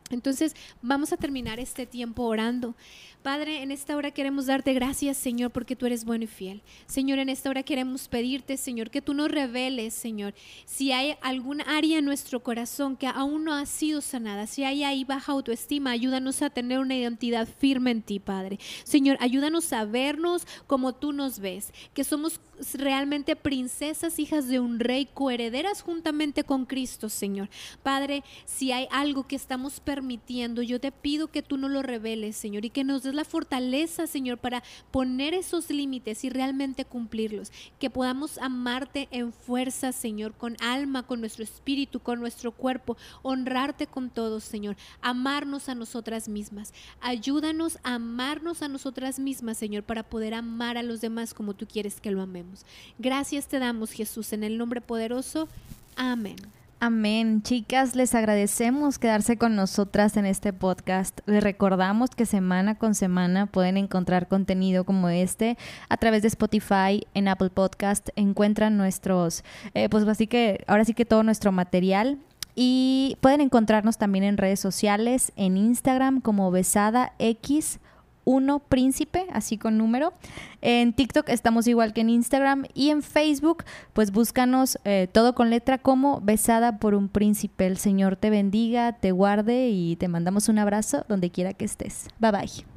Entonces 0.10 0.56
vamos 0.82 1.14
a 1.14 1.18
terminar 1.18 1.60
este 1.60 1.86
tiempo 1.86 2.24
orando. 2.24 2.76
Padre, 3.22 3.64
en 3.64 3.72
esta 3.72 3.98
hora 3.98 4.12
queremos 4.12 4.46
darte 4.46 4.74
gracias, 4.74 5.18
Señor, 5.18 5.52
porque 5.52 5.76
tú 5.76 5.86
eres 5.86 6.06
bueno 6.06 6.24
y 6.24 6.28
fiel. 6.28 6.62
Señor, 6.88 7.20
en 7.20 7.28
esta 7.28 7.50
hora 7.50 7.64
queremos 7.64 8.08
pedirte, 8.08 8.56
Señor, 8.56 8.90
que 8.90 9.02
tú 9.02 9.14
nos 9.14 9.30
reveles, 9.30 9.94
Señor, 9.94 10.34
si 10.64 10.94
hay 10.94 11.16
algún 11.22 11.60
área 11.62 12.00
en 12.00 12.06
nuestro 12.06 12.42
corazón 12.42 12.96
que 12.96 13.08
aún 13.08 13.44
no 13.44 13.54
ha 13.54 13.66
sido 13.66 14.00
sanada, 14.00 14.48
si 14.48 14.64
hay 14.64 14.86
ahí 14.86 15.04
baja 15.04 15.34
autoestima, 15.34 15.92
ayúdanos 15.92 16.42
a 16.42 16.50
tener 16.50 16.80
una 16.80 16.96
identidad 16.96 17.46
firme 17.60 17.92
en 17.92 18.04
ti, 18.04 18.20
Padre. 18.20 18.58
Señor, 18.86 19.18
ayúdanos 19.20 19.74
a 19.74 19.84
vernos 19.84 20.48
como 20.66 20.94
tú 20.96 21.12
nos 21.12 21.40
ves, 21.40 21.74
que 21.94 22.06
somos 22.06 22.40
realmente 22.74 23.36
princesas, 23.36 24.20
hijas 24.20 24.48
de 24.48 24.62
un 24.62 24.80
rey, 24.80 25.08
coherederas 25.14 25.82
juntamente 25.82 26.46
con 26.46 26.66
Cristo, 26.66 27.10
Señor. 27.10 27.50
Padre, 27.84 28.24
si 28.46 28.72
hay 28.72 28.88
algo 28.92 29.28
que 29.28 29.36
estamos 29.36 29.82
permitiendo, 30.00 30.62
yo 30.62 30.80
te 30.80 30.94
pido 30.94 31.28
que 31.28 31.42
tú 31.42 31.58
nos 31.58 31.72
lo 31.72 31.82
reveles, 31.82 32.38
Señor, 32.38 32.64
y 32.64 32.70
que 32.70 32.86
nos 32.86 33.04
la 33.04 33.26
fortaleza, 33.26 34.08
Señor, 34.08 34.38
para 34.38 34.64
poner 34.92 35.34
esos 35.34 35.70
límites 35.70 36.24
y 36.24 36.30
realmente 36.30 36.86
cumplirlos. 36.86 37.52
Que 37.80 37.90
podamos 37.90 38.38
amarte 38.38 39.10
en 39.12 39.34
fuerza, 39.34 39.92
Señor, 39.92 40.34
con 40.36 40.56
alma, 40.62 41.04
con 41.04 41.20
nuestro 41.20 41.44
espíritu, 41.44 42.00
con 42.00 42.22
nuestro 42.22 42.54
cuerpo, 42.54 42.96
honrarte 43.24 43.88
con 43.88 44.10
todos, 44.10 44.46
Señor, 44.46 44.78
amarnos 45.02 45.68
a 45.68 45.76
nosotras 45.76 46.30
mismas. 46.30 46.74
Ayúdanos 47.02 47.78
a 47.84 47.96
amarnos 47.96 48.62
a 48.62 48.70
nosotras 48.70 49.20
mismas, 49.20 49.58
Señor, 49.58 49.84
para 49.84 50.04
poder 50.04 50.34
amar 50.34 50.78
a 50.78 50.84
los 50.84 51.02
demás 51.02 51.34
como 51.34 51.56
tú 51.56 51.68
quieres 51.68 52.00
que 52.00 52.12
lo 52.12 52.22
amemos. 52.22 52.66
Gracias 53.00 53.50
te 53.50 53.60
damos, 53.60 53.92
Jesús, 53.92 54.32
en 54.32 54.46
el 54.46 54.58
nombre 54.58 54.80
poderoso. 54.80 55.50
Amén. 55.98 56.38
Amén. 56.82 57.42
Chicas, 57.44 57.94
les 57.98 58.16
agradecemos 58.16 59.00
quedarse 59.00 59.38
con 59.38 59.54
nosotras 59.54 60.16
en 60.16 60.26
este 60.26 60.54
podcast. 60.54 61.20
Les 61.26 61.44
recordamos 61.44 62.12
que 62.12 62.26
semana 62.26 62.76
con 62.76 62.96
semana 62.96 63.48
pueden 63.48 63.76
encontrar 63.76 64.30
contenido 64.30 64.86
como 64.86 65.10
este 65.10 65.58
a 65.90 65.98
través 65.98 66.22
de 66.22 66.30
Spotify, 66.30 67.06
en 67.14 67.28
Apple 67.28 67.50
Podcast. 67.50 68.08
Encuentran 68.16 68.78
nuestros, 68.78 69.44
eh, 69.74 69.90
pues 69.90 70.08
así 70.08 70.26
que 70.26 70.64
ahora 70.68 70.86
sí 70.86 70.94
que 70.94 71.04
todo 71.04 71.22
nuestro 71.24 71.52
material. 71.52 72.18
Y 72.56 73.18
pueden 73.20 73.42
encontrarnos 73.42 73.98
también 73.98 74.24
en 74.24 74.38
redes 74.38 74.62
sociales, 74.62 75.34
en 75.36 75.58
Instagram 75.58 76.22
como 76.22 76.50
Besada 76.50 77.12
X 77.20 77.82
uno 78.26 78.60
príncipe, 78.60 79.26
así 79.32 79.58
con 79.58 79.78
número. 79.78 80.14
En 80.62 80.94
TikTok 80.94 81.30
estamos 81.30 81.68
igual 81.68 81.94
que 81.94 82.02
en 82.02 82.10
Instagram 82.10 82.66
y 82.74 82.90
en 82.90 83.02
Facebook, 83.02 83.64
pues 83.94 84.12
búscanos 84.12 84.78
eh, 84.86 85.08
todo 85.12 85.34
con 85.36 85.50
letra 85.50 85.78
como 85.78 86.22
besada 86.22 86.78
por 86.80 86.96
un 86.96 87.10
príncipe. 87.10 87.66
El 87.66 87.78
Señor 87.78 88.16
te 88.16 88.30
bendiga, 88.30 88.94
te 88.94 89.12
guarde 89.12 89.70
y 89.70 89.96
te 89.96 90.08
mandamos 90.08 90.50
un 90.50 90.60
abrazo 90.60 91.06
donde 91.08 91.32
quiera 91.32 91.54
que 91.54 91.66
estés. 91.66 92.08
Bye 92.20 92.32
bye. 92.32 92.69